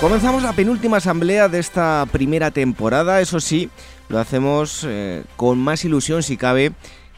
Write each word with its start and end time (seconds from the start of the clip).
Comenzamos 0.00 0.42
la 0.42 0.52
penúltima 0.52 0.98
asamblea 0.98 1.48
de 1.48 1.58
esta 1.58 2.06
primera 2.12 2.50
temporada, 2.50 3.22
eso 3.22 3.40
sí, 3.40 3.70
lo 4.10 4.18
hacemos 4.18 4.84
eh, 4.86 5.24
con 5.36 5.58
más 5.58 5.86
ilusión 5.86 6.22
si 6.22 6.36
cabe 6.36 6.72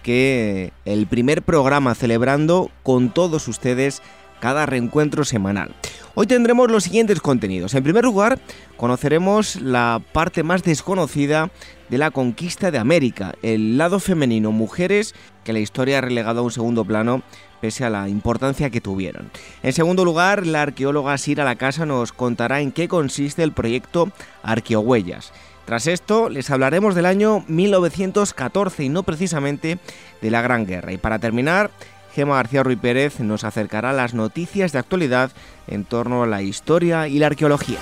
que 0.04 0.73
el 0.84 1.09
primer 1.09 1.42
programa 1.42 1.96
celebrando 1.96 2.70
con 2.84 3.10
todos 3.10 3.48
ustedes 3.48 4.01
cada 4.38 4.64
reencuentro 4.64 5.24
semanal. 5.24 5.74
Hoy 6.14 6.28
tendremos 6.28 6.70
los 6.70 6.84
siguientes 6.84 7.20
contenidos. 7.20 7.74
En 7.74 7.82
primer 7.82 8.04
lugar, 8.04 8.38
conoceremos 8.77 9.56
la 9.56 10.01
parte 10.12 10.45
más 10.45 10.62
desconocida 10.62 11.51
de 11.88 11.98
la 11.98 12.12
conquista 12.12 12.70
de 12.70 12.79
América, 12.79 13.34
el 13.42 13.76
lado 13.76 13.98
femenino, 13.98 14.52
mujeres 14.52 15.16
que 15.48 15.55
la 15.55 15.61
historia 15.61 15.97
ha 15.97 16.02
relegado 16.02 16.41
a 16.41 16.43
un 16.43 16.51
segundo 16.51 16.84
plano 16.84 17.23
pese 17.62 17.83
a 17.83 17.88
la 17.88 18.07
importancia 18.11 18.69
que 18.69 18.83
tuvieron. 18.83 19.30
En 19.62 19.73
segundo 19.73 20.05
lugar, 20.05 20.47
la 20.47 20.61
arqueóloga 20.61 21.16
Sira 21.16 21.43
La 21.43 21.57
Casa 21.57 21.87
nos 21.87 22.12
contará 22.12 22.61
en 22.61 22.71
qué 22.71 22.87
consiste 22.87 23.43
el 23.43 23.52
proyecto 23.52 24.10
Arqueohuellas. 24.43 25.32
Tras 25.65 25.87
esto, 25.87 26.29
les 26.29 26.51
hablaremos 26.51 26.95
del 26.95 27.07
año 27.07 27.46
1914 27.49 28.85
y 28.85 28.88
no 28.90 29.05
precisamente 29.05 29.79
de 30.21 30.30
la 30.30 30.43
Gran 30.43 30.66
Guerra. 30.66 30.93
Y 30.93 30.99
para 30.99 31.18
terminar, 31.18 31.71
Gema 32.15 32.37
García 32.37 32.62
Ruiz 32.62 32.79
Pérez 32.79 33.18
nos 33.21 33.43
acercará 33.43 33.95
las 33.95 34.12
noticias 34.12 34.73
de 34.73 34.80
actualidad 34.80 35.33
en 35.66 35.87
torno 35.87 36.24
a 36.24 36.27
la 36.27 36.43
historia 36.43 37.09
y 37.09 37.18
la 37.21 37.29
arqueología. 37.29 37.79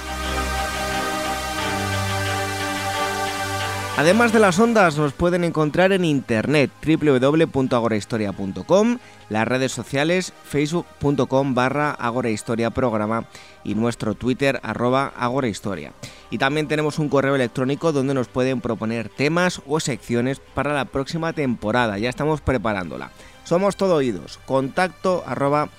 Además 3.99 4.31
de 4.35 4.41
las 4.41 4.59
ondas, 4.59 4.99
nos 4.99 5.15
pueden 5.15 5.43
encontrar 5.43 5.91
en 5.91 6.05
internet 6.05 6.71
www.agorahistoria.com, 6.85 8.99
las 9.31 9.49
redes 9.49 9.73
sociales 9.73 10.35
facebook.com 10.45 11.55
barra 11.55 11.93
agorahistoria 11.93 12.69
programa 12.69 13.25
y 13.65 13.75
nuestro 13.75 14.15
twitter 14.15 14.61
arroba 14.63 15.15
agorahistoria. 15.17 15.95
Y 16.29 16.37
también 16.37 16.69
tenemos 16.69 16.99
un 16.99 17.09
correo 17.09 17.37
electrónico 17.37 17.91
donde 17.91 18.13
nos 18.13 18.29
pueden 18.29 18.61
proponer 18.61 19.09
temas 19.09 19.63
o 19.67 19.81
secciones 19.81 20.41
para 20.41 20.75
la 20.75 20.85
próxima 20.85 21.33
temporada, 21.33 21.97
ya 21.97 22.11
estamos 22.11 22.43
preparándola. 22.43 23.13
Somos 23.45 23.77
todo 23.77 23.95
oídos, 23.95 24.39
contacto 24.45 25.25
arroba. 25.27 25.71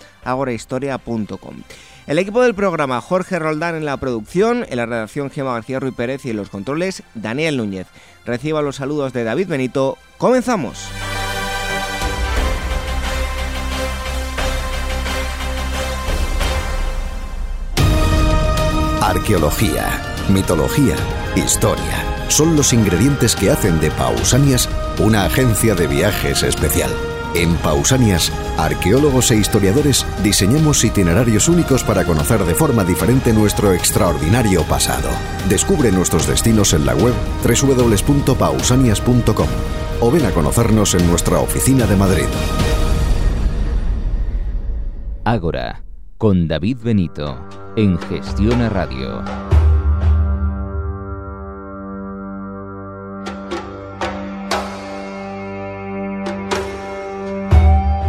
El 2.08 2.20
equipo 2.20 2.42
del 2.42 2.56
programa, 2.56 3.02
Jorge 3.02 3.38
Roldán 3.38 3.76
en 3.76 3.84
la 3.84 3.98
producción, 3.98 4.66
en 4.70 4.78
la 4.78 4.86
redacción 4.86 5.30
Gema 5.30 5.56
García 5.56 5.82
Ruiz 5.82 5.94
Pérez 5.94 6.26
y 6.26 6.30
en 6.30 6.38
los 6.38 6.50
controles, 6.50 7.04
Daniel 7.16 7.58
Núñez. 7.58 7.88
Reciba 8.26 8.62
los 8.62 8.78
saludos 8.78 9.12
de 9.12 9.26
David 9.26 9.50
Benito. 9.50 9.98
¡Comenzamos! 10.18 10.88
Arqueología, 19.02 20.02
mitología, 20.30 20.96
historia. 21.36 22.30
Son 22.30 22.56
los 22.56 22.72
ingredientes 22.72 23.36
que 23.36 23.50
hacen 23.50 23.82
de 23.82 23.92
Pausanias 23.92 24.70
una 25.00 25.26
agencia 25.26 25.76
de 25.76 25.88
viajes 25.88 26.42
especial. 26.44 26.92
En 27.38 27.56
Pausanias, 27.58 28.32
arqueólogos 28.58 29.30
e 29.30 29.36
historiadores 29.36 30.08
diseñamos 30.24 30.84
itinerarios 30.84 31.48
únicos 31.48 31.84
para 31.84 32.04
conocer 32.04 32.44
de 32.44 32.56
forma 32.56 32.84
diferente 32.84 33.32
nuestro 33.32 33.74
extraordinario 33.74 34.64
pasado. 34.64 35.08
Descubre 35.48 35.92
nuestros 35.92 36.26
destinos 36.26 36.74
en 36.74 36.88
la 36.88 36.96
web 36.96 37.14
www.pausanias.com 37.44 39.48
o 40.02 40.12
ven 40.12 40.26
a 40.26 40.32
conocernos 40.32 40.96
en 40.96 41.06
nuestra 41.06 41.38
oficina 41.38 41.86
de 41.86 41.96
Madrid. 41.96 42.26
Ágora, 45.24 45.84
con 46.18 46.48
David 46.48 46.78
Benito, 46.82 47.40
en 47.76 48.00
Gestión 48.00 48.62
a 48.62 48.70
Radio. 48.70 49.57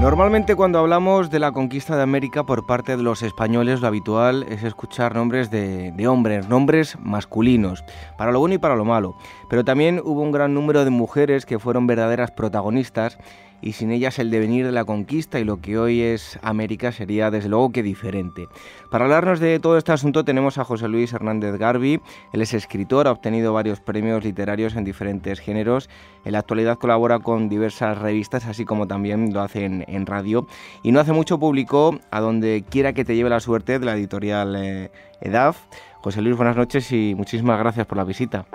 Normalmente 0.00 0.54
cuando 0.54 0.78
hablamos 0.78 1.28
de 1.28 1.41
la 1.41 1.50
conquista 1.50 1.97
de 1.97 2.03
América 2.03 2.47
por 2.47 2.66
parte 2.66 2.97
de 2.97 3.03
los 3.03 3.22
españoles, 3.22 3.81
lo 3.81 3.88
habitual 3.88 4.47
es 4.48 4.62
escuchar 4.62 5.16
nombres 5.16 5.50
de, 5.50 5.92
hombres, 6.06 6.48
nombres 6.48 6.97
masculinos, 7.00 7.84
para 8.16 8.31
lo 8.31 8.38
bueno 8.38 8.54
y 8.54 8.58
para 8.58 8.76
lo 8.76 8.84
malo. 8.84 9.16
Pero 9.48 9.64
también 9.64 10.00
hubo 10.04 10.22
un 10.22 10.31
gran 10.31 10.54
número 10.54 10.84
de 10.84 10.91
mujeres 10.91 11.47
que 11.47 11.58
fueron 11.58 11.88
verdaderas 11.88 12.31
protagonistas 12.31 13.19
y 13.60 13.72
sin 13.72 13.91
ellas 13.91 14.19
el 14.19 14.30
devenir 14.30 14.66
de 14.66 14.72
la 14.72 14.84
conquista 14.84 15.38
y 15.38 15.44
lo 15.44 15.60
que 15.60 15.78
hoy 15.78 16.00
es 16.00 16.38
América 16.42 16.92
sería 16.92 17.30
desde 17.30 17.48
luego 17.48 17.72
que 17.72 17.82
diferente. 17.82 18.48
Para 18.91 19.04
hablarnos 19.04 19.41
de 19.41 19.58
todo 19.58 19.78
este 19.78 19.92
asunto 19.92 20.24
tenemos 20.24 20.58
a 20.58 20.64
José 20.64 20.88
Luis 20.88 21.12
Hernández 21.12 21.56
Garbi, 21.58 22.00
él 22.32 22.42
es 22.42 22.54
escritor, 22.54 23.08
ha 23.08 23.12
obtenido 23.12 23.52
varios 23.52 23.80
premios 23.80 24.24
literarios 24.24 24.76
en 24.76 24.84
diferentes 24.84 25.41
géneros, 25.41 25.88
en 26.24 26.32
la 26.32 26.41
actualidad 26.41 26.78
colabora 26.78 27.19
con 27.19 27.48
diversas 27.48 27.98
revistas 27.98 28.46
así 28.46 28.64
como 28.64 28.86
también 28.86 29.32
lo 29.32 29.42
hace 29.42 29.64
en, 29.64 30.06
radio 30.06 30.46
y 30.82 30.92
no 30.92 31.00
hace 31.00 31.12
mucho 31.12 31.38
publicó 31.38 31.98
A 32.10 32.20
donde 32.20 32.64
quiera 32.69 32.92
que 32.92 33.04
te 33.04 33.14
lleve 33.14 33.30
la 33.30 33.40
suerte 33.40 33.78
de 33.78 33.84
la 33.84 33.94
editorial 33.94 34.56
eh, 34.56 34.90
EDAF. 35.20 35.58
José 36.00 36.22
Luis, 36.22 36.36
buenas 36.36 36.56
noches 36.56 36.90
y 36.92 37.14
muchísimas 37.16 37.58
gracias 37.58 37.86
por 37.86 37.98
la 37.98 38.04
visita. 38.04 38.46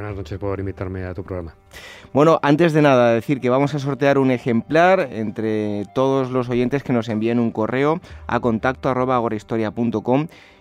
Buenas 0.00 0.16
noches 0.16 0.38
por 0.38 0.58
invitarme 0.58 1.04
a 1.04 1.12
tu 1.12 1.22
programa. 1.22 1.54
Bueno, 2.14 2.40
antes 2.42 2.72
de 2.72 2.80
nada, 2.80 3.12
decir 3.12 3.38
que 3.38 3.50
vamos 3.50 3.74
a 3.74 3.78
sortear 3.78 4.16
un 4.16 4.30
ejemplar 4.30 5.10
entre 5.12 5.84
todos 5.94 6.30
los 6.30 6.48
oyentes 6.48 6.82
que 6.82 6.94
nos 6.94 7.10
envíen 7.10 7.38
un 7.38 7.50
correo 7.50 8.00
a 8.26 8.40
contacto 8.40 8.88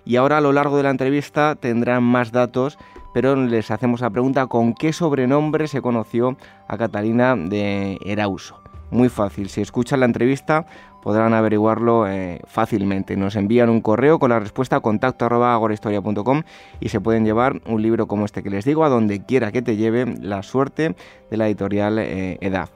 y 0.03 0.16
ahora 0.17 0.38
a 0.38 0.41
lo 0.41 0.51
largo 0.51 0.75
de 0.75 0.83
la 0.83 0.89
entrevista 0.89 1.55
tendrán 1.55 2.03
más 2.03 2.33
datos, 2.33 2.77
pero 3.13 3.38
les 3.38 3.72
hacemos 3.72 4.01
la 4.01 4.09
pregunta 4.09 4.47
con 4.47 4.73
qué 4.73 4.91
sobrenombre 4.91 5.69
se 5.69 5.81
conoció 5.81 6.35
a 6.67 6.77
Catalina 6.77 7.38
de 7.38 7.97
Erauso. 8.03 8.59
Muy 8.91 9.07
fácil, 9.07 9.47
si 9.47 9.61
escuchan 9.61 10.01
la 10.01 10.07
entrevista 10.07 10.66
podrán 11.01 11.33
averiguarlo 11.33 12.07
eh, 12.07 12.39
fácilmente. 12.45 13.15
Nos 13.15 13.35
envían 13.35 13.69
un 13.69 13.81
correo 13.81 14.19
con 14.19 14.29
la 14.29 14.39
respuesta 14.39 14.77
a 14.77 14.79
contacto 14.81 15.27
y 16.79 16.89
se 16.89 17.01
pueden 17.01 17.25
llevar 17.25 17.61
un 17.65 17.81
libro 17.81 18.07
como 18.07 18.25
este 18.25 18.43
que 18.43 18.49
les 18.49 18.65
digo, 18.65 18.83
a 18.83 18.89
donde 18.89 19.23
quiera 19.25 19.51
que 19.51 19.61
te 19.61 19.75
lleve 19.75 20.05
la 20.21 20.43
suerte 20.43 20.95
de 21.29 21.38
la 21.38 21.47
editorial 21.47 21.99
eh, 21.99 22.38
EDAF. 22.41 22.71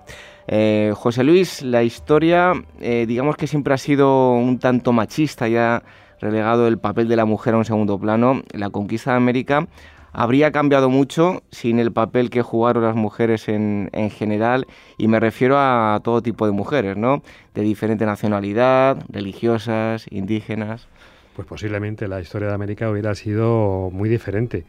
Eh, 0.48 0.92
José 0.96 1.24
Luis, 1.24 1.62
la 1.62 1.84
historia 1.84 2.54
digamos 2.80 3.38
que 3.38 3.48
siempre 3.48 3.74
ha 3.74 3.78
sido 3.78 4.34
un 4.34 4.60
tanto 4.60 4.92
machista, 4.92 5.48
ya 5.48 5.84
relegado 6.20 6.68
el 6.68 6.78
papel 6.78 7.08
de 7.08 7.16
la 7.16 7.26
mujer 7.26 7.54
a 7.54 7.58
un 7.58 7.66
segundo 7.66 7.98
plano. 8.00 8.42
La 8.52 8.70
conquista 8.70 9.12
de 9.12 9.18
América 9.18 9.68
habría 10.14 10.52
cambiado 10.52 10.90
mucho 10.90 11.44
sin 11.52 11.80
el 11.80 11.92
papel 11.92 12.30
que 12.30 12.44
jugaron 12.44 12.84
las 12.84 12.96
mujeres 12.96 13.50
en, 13.50 13.90
en, 13.92 14.12
general 14.12 14.68
y 14.98 15.08
me 15.08 15.20
refiero 15.20 15.58
a 15.58 16.00
todo 16.04 16.22
tipo 16.22 16.46
de 16.46 16.52
mujeres, 16.52 16.96
¿no? 16.96 17.24
De 17.54 17.64
diferente 17.64 18.06
nacionalidad, 18.06 19.04
religiosas, 19.10 20.06
indígenas. 20.10 20.88
Pues 21.36 21.48
posiblemente 21.48 22.08
la 22.08 22.22
historia 22.22 22.50
de 22.50 22.54
América 22.54 22.90
hubiera 22.90 23.16
sido 23.16 23.90
muy 23.92 24.08
diferente. 24.08 24.66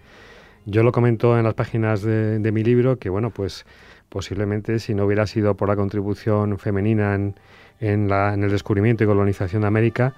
Yo 0.64 0.82
lo 0.82 0.92
comento 0.92 1.38
en 1.38 1.44
las 1.44 1.52
páginas 1.52 2.00
de, 2.00 2.50
mi 2.50 2.64
libro 2.64 2.98
que, 2.98 3.10
bueno, 3.10 3.28
pues 3.30 3.66
posiblemente 4.08 4.78
si 4.78 4.94
no 4.94 5.04
hubiera 5.04 5.26
sido 5.26 5.54
por 5.56 5.68
la 5.68 5.76
contribución 5.76 6.58
femenina 6.58 7.14
en 7.14 8.10
el 8.10 8.50
descubrimiento 8.50 9.04
y 9.04 9.06
colonización 9.06 9.62
de 9.62 9.68
América, 9.68 10.14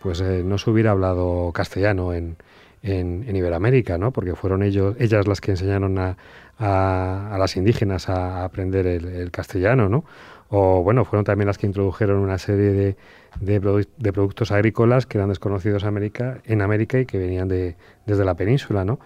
pues 0.00 0.22
eh, 0.22 0.42
no 0.42 0.56
se 0.56 0.70
hubiera 0.70 0.92
hablado 0.92 1.52
castellano 1.52 2.14
en, 2.14 2.36
en, 2.82 3.36
Iberoamérica, 3.36 3.98
¿no? 3.98 4.12
porque 4.12 4.34
fueron 4.34 4.62
ellos, 4.62 4.96
ellas 4.98 5.26
las 5.26 5.40
que 5.40 5.52
enseñaron 5.52 5.98
a, 5.98 6.16
a, 6.58 7.36
las 7.38 7.56
indígenas 7.56 8.08
a 8.08 8.44
aprender 8.44 8.86
el, 8.86 9.30
castellano, 9.30 9.88
¿no? 9.88 10.04
o 10.48 10.82
bueno, 10.82 11.04
fueron 11.04 11.24
también 11.24 11.46
las 11.46 11.58
que 11.58 11.66
introdujeron 11.66 12.18
una 12.18 12.38
serie 12.38 12.72
de, 12.72 12.96
de, 13.40 14.12
productos 14.12 14.50
agrícolas 14.50 15.06
que 15.06 15.18
eran 15.18 15.28
desconocidos 15.28 15.82
en 15.82 15.88
América, 15.88 16.38
en 16.44 16.62
América 16.62 16.98
y 16.98 17.06
que 17.06 17.18
venían 17.18 17.48
de, 17.48 17.76
desde 18.06 18.24
la 18.24 18.34
península, 18.34 18.84
¿no? 18.84 18.98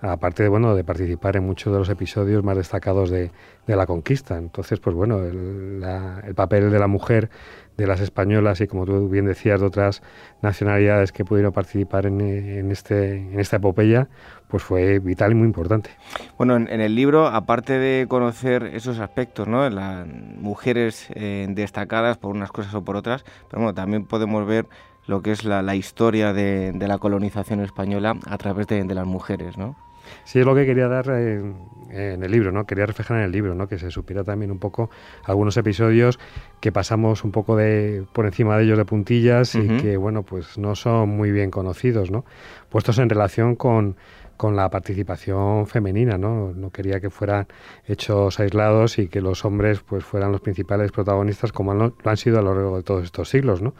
aparte 0.00 0.42
de 0.42 0.48
bueno 0.48 0.74
de 0.74 0.84
participar 0.84 1.36
en 1.36 1.44
muchos 1.44 1.72
de 1.72 1.78
los 1.78 1.88
episodios 1.88 2.44
más 2.44 2.56
destacados 2.56 3.10
de, 3.10 3.30
de 3.66 3.76
la 3.76 3.86
conquista. 3.86 4.36
Entonces, 4.36 4.78
pues 4.78 4.94
bueno, 4.94 5.24
el, 5.24 5.82
el, 6.26 6.34
papel 6.34 6.70
de 6.70 6.78
la 6.78 6.86
mujer 6.86 7.30
de 7.76 7.86
las 7.86 8.00
españolas 8.00 8.60
y, 8.60 8.66
como 8.66 8.86
tú 8.86 9.08
bien 9.08 9.26
decías, 9.26 9.60
de 9.60 9.66
otras 9.66 10.02
nacionalidades 10.42 11.12
que 11.12 11.24
pudieron 11.24 11.52
participar 11.52 12.06
en, 12.06 12.70
este, 12.70 13.16
en 13.16 13.38
esta 13.38 13.56
epopeya, 13.56 14.08
pues 14.48 14.62
fue 14.62 14.98
vital 14.98 15.32
y 15.32 15.34
muy 15.34 15.46
importante. 15.46 15.90
Bueno, 16.38 16.56
en, 16.56 16.80
el 16.80 16.94
libro, 16.94 17.26
aparte 17.26 17.78
de 17.78 18.06
conocer 18.08 18.64
esos 18.64 18.98
aspectos, 18.98 19.46
¿no? 19.46 19.68
Las 19.68 20.06
mujeres 20.06 21.08
eh, 21.14 21.46
destacadas 21.50 22.18
por 22.18 22.34
unas 22.34 22.50
cosas 22.50 22.74
o 22.74 22.84
por 22.84 22.96
otras, 22.96 23.24
pero 23.50 23.62
bueno, 23.62 23.74
también 23.74 24.04
podemos 24.06 24.46
ver 24.46 24.66
lo 25.06 25.22
que 25.22 25.32
es 25.32 25.44
la, 25.44 25.74
historia 25.76 26.32
de, 26.32 26.72
la 26.78 26.98
colonización 26.98 27.60
española 27.60 28.16
a 28.26 28.38
través 28.38 28.66
de, 28.66 28.82
de 28.82 28.94
las 28.94 29.06
mujeres, 29.06 29.56
¿no? 29.56 29.76
Sí, 30.24 30.40
es 30.40 30.46
lo 30.46 30.54
que 30.54 30.66
quería 30.66 30.88
dar 30.88 31.08
en, 31.08 31.56
el 31.90 32.30
libro, 32.30 32.52
¿no? 32.52 32.66
Quería 32.66 32.86
reflejar 32.86 33.18
en 33.18 33.24
el 33.24 33.32
libro, 33.32 33.54
¿no? 33.54 33.68
Que 33.68 33.78
se 33.78 33.90
supiera 33.90 34.24
también 34.24 34.50
un 34.50 34.58
poco 34.58 34.90
algunos 35.24 35.56
episodios 35.56 36.18
que 36.60 36.72
pasamos 36.72 37.24
un 37.24 37.32
poco 37.32 37.56
de 37.56 38.04
por 38.12 38.26
encima 38.26 38.56
de 38.56 38.64
ellos 38.64 38.78
de 38.78 38.84
puntillas 38.84 39.54
y 39.54 39.66
que, 39.78 39.96
bueno, 39.96 40.22
pues 40.22 40.58
no 40.58 40.74
son 40.74 41.10
muy 41.10 41.30
bien 41.30 41.50
conocidos, 41.50 42.10
¿no? 42.10 42.24
Puestos 42.68 42.98
en 42.98 43.08
relación 43.08 43.56
con, 43.56 43.96
con 44.36 44.56
la 44.56 44.68
participación 44.68 45.66
femenina, 45.66 46.18
¿no? 46.18 46.52
No 46.52 46.70
quería 46.70 47.00
que 47.00 47.10
fueran 47.10 47.46
hechos 47.86 48.38
aislados 48.40 48.98
y 48.98 49.08
que 49.08 49.20
los 49.20 49.44
hombres 49.44 49.80
pues 49.80 50.04
fueran 50.04 50.32
los 50.32 50.40
principales 50.40 50.92
protagonistas 50.92 51.52
como 51.52 51.74
lo 51.74 51.94
han 52.04 52.16
sido 52.16 52.38
a 52.38 52.42
lo 52.42 52.54
largo 52.54 52.76
de 52.76 52.82
todos 52.82 53.04
estos 53.04 53.28
siglos, 53.28 53.62
¿no? 53.62 53.74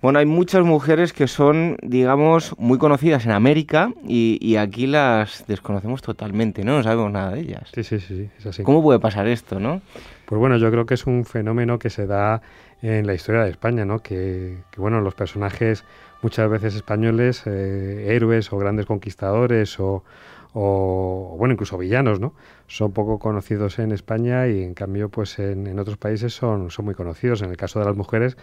Bueno, 0.00 0.20
hay 0.20 0.26
muchas 0.26 0.62
mujeres 0.62 1.12
que 1.12 1.26
son, 1.26 1.76
digamos, 1.82 2.54
muy 2.56 2.78
conocidas 2.78 3.26
en 3.26 3.32
América 3.32 3.92
y, 4.06 4.54
aquí 4.54 4.86
las 4.86 5.44
desconocemos 5.48 6.02
totalmente, 6.02 6.62
¿no? 6.62 6.76
No 6.76 6.82
sabemos 6.84 7.10
nada 7.10 7.32
de 7.32 7.40
ellas. 7.40 7.70
Sí, 7.74 7.82
sí, 7.82 7.98
sí, 7.98 8.30
es 8.38 8.46
así. 8.46 8.62
¿Cómo 8.62 8.80
puede 8.80 9.00
pasar 9.00 9.26
esto, 9.26 9.58
no? 9.58 9.82
Pues 10.26 10.38
bueno, 10.38 10.56
yo 10.56 10.70
creo 10.70 10.86
que 10.86 10.94
es 10.94 11.06
un 11.06 11.24
fenómeno 11.24 11.80
que 11.80 11.90
se 11.90 12.06
da 12.06 12.42
en 12.80 13.08
la 13.08 13.14
historia 13.14 13.42
de 13.42 13.50
España, 13.50 13.84
¿no? 13.84 13.98
Que, 13.98 14.58
bueno, 14.76 15.00
los 15.00 15.14
personajes 15.14 15.84
muchas 16.22 16.48
veces 16.48 16.76
españoles, 16.76 17.42
eh, 17.46 18.06
héroes 18.10 18.52
o 18.52 18.58
grandes 18.58 18.86
conquistadores 18.86 19.80
o, 19.80 20.04
o, 20.52 21.34
bueno, 21.38 21.54
incluso 21.54 21.76
villanos, 21.76 22.20
¿no? 22.20 22.34
Son 22.68 22.92
poco 22.92 23.18
conocidos 23.18 23.80
en 23.80 23.90
España 23.90 24.46
y 24.46 24.62
en 24.62 24.74
cambio, 24.74 25.08
pues 25.08 25.40
en, 25.40 25.66
en 25.66 25.78
otros 25.80 25.96
países 25.96 26.34
son, 26.34 26.70
son 26.70 26.84
muy 26.84 26.94
conocidos. 26.94 27.42
En 27.42 27.50
el 27.50 27.56
caso 27.56 27.80
de 27.80 27.86
las 27.86 27.96
mujeres, 27.96 28.36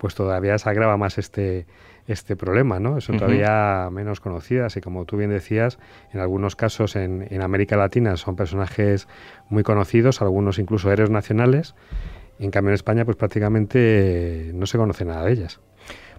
pues 0.00 0.14
todavía 0.14 0.56
se 0.58 0.68
agrava 0.68 0.96
más 0.96 1.18
este, 1.18 1.66
este 2.06 2.34
problema, 2.34 2.80
¿no? 2.80 3.00
Son 3.00 3.18
todavía 3.18 3.88
menos 3.92 4.18
conocidas 4.20 4.76
y 4.76 4.80
como 4.80 5.04
tú 5.04 5.18
bien 5.18 5.30
decías, 5.30 5.78
en 6.12 6.20
algunos 6.20 6.56
casos 6.56 6.96
en, 6.96 7.28
en, 7.30 7.42
América 7.42 7.76
Latina 7.76 8.16
son 8.16 8.34
personajes 8.34 9.06
muy 9.50 9.62
conocidos, 9.62 10.22
algunos 10.22 10.58
incluso 10.58 10.90
héroes 10.90 11.10
nacionales, 11.10 11.74
en 12.38 12.50
cambio 12.50 12.70
en 12.70 12.76
España 12.76 13.04
pues 13.04 13.18
prácticamente 13.18 14.50
no 14.54 14.64
se 14.66 14.78
conoce 14.78 15.04
nada 15.04 15.24
de 15.24 15.32
ellas. 15.32 15.60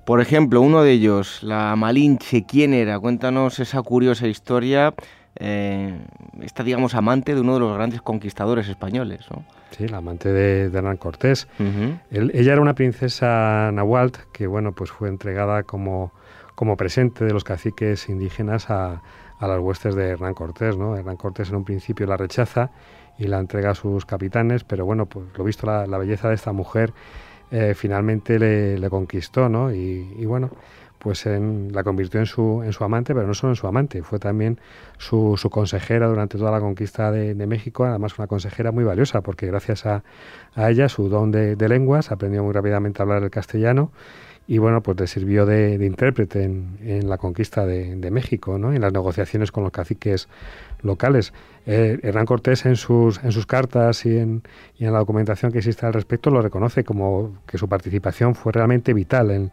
Por 0.05 0.21
ejemplo, 0.21 0.61
uno 0.61 0.83
de 0.83 0.91
ellos, 0.91 1.41
la 1.41 1.75
Malinche, 1.75 2.45
¿quién 2.45 2.73
era? 2.73 2.99
Cuéntanos 2.99 3.59
esa 3.59 3.81
curiosa 3.81 4.27
historia 4.27 4.93
eh, 5.39 5.97
esta, 6.41 6.63
digamos, 6.63 6.93
amante 6.93 7.33
de 7.33 7.41
uno 7.41 7.55
de 7.55 7.61
los 7.61 7.73
grandes 7.73 8.01
conquistadores 8.01 8.67
españoles. 8.67 9.25
¿no? 9.31 9.43
Sí, 9.71 9.87
la 9.87 9.97
amante 9.97 10.31
de, 10.31 10.65
Hernán 10.65 10.97
Cortés. 10.97 11.47
ella 12.11 12.53
era 12.53 12.61
una 12.61 12.75
princesa 12.75 13.71
nahualt 13.71 14.17
que, 14.31 14.47
bueno, 14.47 14.73
pues 14.73 14.91
fue 14.91 15.09
entregada 15.09 15.63
como, 15.63 16.11
como 16.55 16.77
presente 16.77 17.25
de 17.25 17.33
los 17.33 17.43
caciques 17.43 18.09
indígenas 18.09 18.69
a, 18.69 19.01
a 19.41 19.47
las 19.47 19.59
huestes 19.59 19.95
de 19.95 20.09
Hernán 20.09 20.35
Cortés, 20.35 20.77
¿no? 20.77 20.95
Hernán 20.95 21.17
Cortés 21.17 21.49
en 21.49 21.55
un 21.55 21.63
principio 21.63 22.05
la 22.05 22.15
rechaza 22.15 22.69
y 23.17 23.25
la 23.25 23.39
entrega 23.39 23.71
a 23.71 23.75
sus 23.75 24.05
capitanes, 24.05 24.63
pero 24.63 24.85
bueno, 24.85 25.07
pues 25.07 25.25
lo 25.35 25.43
visto 25.43 25.65
la, 25.65 25.97
belleza 25.97 26.29
de 26.29 26.35
esta 26.35 26.51
mujer 26.51 26.93
eh, 27.49 27.73
finalmente 27.75 28.39
le, 28.39 28.89
conquistó, 28.89 29.49
¿no? 29.49 29.73
Y, 29.73 30.15
y 30.17 30.25
bueno, 30.25 30.51
pues 31.01 31.25
la 31.25 31.83
convirtió 31.83 32.19
en 32.19 32.27
su, 32.27 32.61
en 32.63 32.73
su 32.73 32.83
amante, 32.83 33.15
pero 33.15 33.25
no 33.25 33.33
solo 33.33 33.53
en 33.53 33.55
su 33.55 33.65
amante, 33.65 34.03
fue 34.03 34.19
también 34.19 34.59
su, 34.99 35.35
su 35.35 35.49
consejera 35.49 36.07
durante 36.07 36.37
toda 36.37 36.51
la 36.51 36.59
conquista 36.59 37.11
de, 37.11 37.33
México, 37.47 37.85
además 37.85 38.17
una 38.19 38.27
consejera 38.27 38.71
muy 38.71 38.83
valiosa, 38.83 39.21
porque 39.21 39.47
gracias 39.47 39.87
a, 39.87 40.03
a 40.53 40.69
ella, 40.69 40.89
su 40.89 41.09
don 41.09 41.31
de, 41.31 41.55
lenguas, 41.67 42.11
aprendió 42.11 42.43
muy 42.43 42.53
rápidamente 42.53 43.01
a 43.01 43.03
hablar 43.03 43.23
el 43.23 43.31
castellano 43.31 43.91
y 44.47 44.57
bueno, 44.57 44.81
pues 44.81 44.99
le 44.99 45.07
sirvió 45.07 45.45
de, 45.45 45.73
intérprete 45.83 46.43
en, 46.43 46.77
en, 46.83 47.09
la 47.09 47.17
conquista 47.17 47.65
de, 47.65 48.11
México, 48.11 48.57
¿no? 48.59 48.73
en 48.73 48.81
las 48.81 48.93
negociaciones 48.93 49.51
con 49.51 49.63
los 49.63 49.71
caciques 49.71 50.27
locales. 50.81 51.33
Eh, 51.65 51.99
Hernán 52.03 52.25
Cortés 52.25 52.65
en 52.65 52.75
sus, 52.75 53.23
en 53.23 53.31
sus 53.31 53.45
cartas 53.45 54.05
y 54.05 54.17
en, 54.17 54.43
y 54.77 54.85
en 54.85 54.93
la 54.93 54.99
documentación 54.99 55.51
que 55.51 55.59
existe 55.59 55.85
al 55.85 55.93
respecto 55.93 56.31
lo 56.31 56.41
reconoce 56.41 56.83
como 56.83 57.37
que 57.45 57.57
su 57.57 57.69
participación 57.69 58.33
fue 58.35 58.51
realmente 58.51 58.93
vital 58.93 59.31
en, 59.31 59.51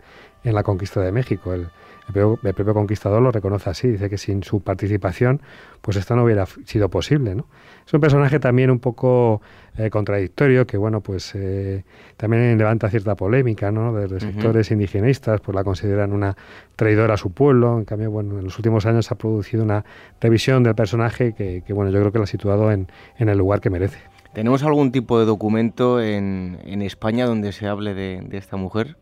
en 0.49 0.55
la 0.55 0.63
conquista 0.63 1.01
de 1.01 1.13
México. 1.13 1.53
El, 1.53 1.69
el, 2.15 2.55
propio, 2.55 2.75
conquistador 2.75 3.21
lo 3.21 3.31
reconoce 3.31 3.69
así, 3.71 3.89
dice 3.89 4.09
que 4.09 4.17
sin 4.17 4.43
su 4.43 4.61
participación, 4.61 5.43
pues 5.81 5.97
esto 5.97 6.17
no 6.17 6.25
hubiera 6.25 6.47
sido 6.65 6.89
posible. 6.89 7.35
¿no? 7.35 7.47
Es 7.87 7.93
un 7.93 8.01
personaje 8.01 8.41
también 8.41 8.71
un 8.71 8.79
poco 8.79 9.43
eh, 9.77 9.91
contradictorio, 9.91 10.67
que 10.67 10.77
bueno, 10.77 11.01
pues 11.01 11.35
eh, 11.35 11.85
también 12.17 12.57
levanta 12.57 12.89
cierta 12.89 13.15
polémica, 13.15 13.71
¿no? 13.71 13.93
Desde 13.93 14.21
sectores 14.21 14.71
indigenistas, 14.71 15.41
pues 15.41 15.55
la 15.55 15.65
consideran 15.65 16.13
una 16.13 16.37
traidora 16.77 17.15
a 17.15 17.17
su 17.17 17.31
pueblo. 17.31 17.79
En 17.79 17.85
cambio, 17.85 18.11
bueno, 18.11 18.39
en 18.39 18.45
los 18.45 18.57
últimos 18.59 18.87
años 18.87 19.07
se 19.07 19.15
ha 19.15 19.19
producido 19.19 19.63
una 19.63 19.85
revisión 20.21 20.63
del 20.63 20.75
personaje 20.75 21.35
que, 21.35 21.63
bueno, 21.73 21.91
yo 21.91 22.01
creo 22.01 22.13
que 22.13 22.19
la 22.19 22.25
ha 22.25 22.29
situado 22.29 22.73
en, 22.73 22.89
en, 23.19 23.29
el 23.29 23.39
lugar 23.39 23.61
que 23.61 23.71
merece. 23.71 23.99
¿Tenemos 24.33 24.63
algún 24.63 24.93
tipo 24.93 25.19
de 25.19 25.27
documento 25.27 26.01
en, 26.01 26.59
en 26.65 26.83
España 26.83 27.27
donde 27.27 27.53
se 27.53 27.67
hable 27.67 27.95
de, 27.95 28.23
de 28.23 28.39
esta 28.39 28.57
mujer? 28.57 28.97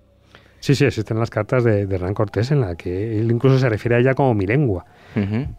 Sí, 0.61 0.75
sí, 0.75 0.85
existen 0.85 1.19
las 1.19 1.31
cartas 1.31 1.65
de, 1.65 1.87
de 1.87 1.95
Hernán 1.95 2.15
Cortés 2.15 2.51
en 2.51 2.61
la 2.61 2.75
que 2.77 3.19
él 3.19 3.31
incluso 3.31 3.59
se 3.59 3.69
refiere 3.69 3.97
a 3.97 3.99
ella 3.99 4.15
como 4.15 4.35
mi 4.35 4.47
lengua, 4.47 4.85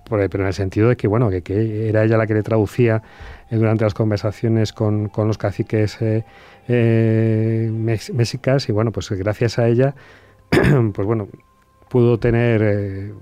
pero 0.09 0.23
en 0.23 0.47
el 0.47 0.53
sentido 0.53 0.89
de 0.89 0.97
que, 0.97 1.07
bueno, 1.07 1.29
que, 1.29 1.89
era 1.89 2.03
ella 2.03 2.17
la 2.17 2.27
que 2.27 2.33
le 2.33 2.44
traducía 2.44 3.01
eh, 3.49 3.55
durante 3.55 3.83
las 3.83 3.94
conversaciones 3.94 4.73
con, 4.73 5.11
los 5.15 5.38
caciques 5.38 6.01
eh, 6.01 6.25
eh 6.67 7.71
mexicas 7.71 8.69
y, 8.69 8.71
bueno, 8.71 8.91
pues 8.91 9.09
gracias 9.11 9.59
a 9.59 9.67
ella, 9.67 9.95
pues 10.49 11.07
bueno, 11.07 11.27
pudo 11.89 12.19
tener 12.19 12.61
eh, 12.63 13.13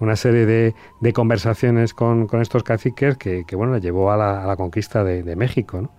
una 0.00 0.16
serie 0.16 0.46
de, 0.46 1.12
conversaciones 1.12 1.94
con, 1.94 2.28
estos 2.40 2.62
caciques 2.62 3.16
que, 3.16 3.44
bueno, 3.56 3.72
le 3.72 3.80
llevó 3.80 4.12
a 4.12 4.16
la, 4.16 4.56
conquista 4.56 5.02
de, 5.02 5.22
de 5.22 5.34
México, 5.34 5.80
¿no? 5.80 5.90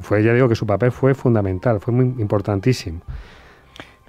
Fue, 0.00 0.22
ya 0.22 0.32
digo 0.32 0.48
que 0.48 0.54
su 0.54 0.66
papel 0.66 0.92
fue 0.92 1.14
fundamental, 1.14 1.80
fue 1.80 1.92
muy 1.92 2.22
importantísimo. 2.22 3.02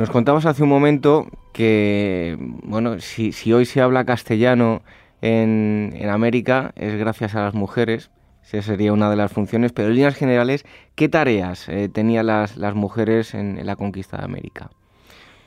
Nos 0.01 0.09
contabas 0.09 0.47
hace 0.47 0.63
un 0.63 0.69
momento 0.69 1.27
que, 1.53 2.35
bueno, 2.63 2.99
si, 3.01 3.53
hoy 3.53 3.65
se 3.65 3.81
habla 3.81 4.03
castellano 4.03 4.81
en, 5.21 5.95
América 6.09 6.71
es 6.75 6.97
gracias 6.97 7.35
a 7.35 7.43
las 7.43 7.53
mujeres, 7.53 8.09
esa 8.41 8.63
sería 8.63 8.93
una 8.93 9.11
de 9.11 9.15
las 9.15 9.31
funciones, 9.31 9.73
pero 9.73 9.89
en 9.89 9.93
líneas 9.93 10.15
generales, 10.15 10.65
¿qué 10.95 11.07
tareas 11.07 11.69
eh, 11.69 11.87
tenían 11.87 12.25
las, 12.25 12.57
mujeres 12.73 13.35
en, 13.35 13.63
la 13.63 13.75
conquista 13.75 14.17
de 14.17 14.23
América? 14.23 14.71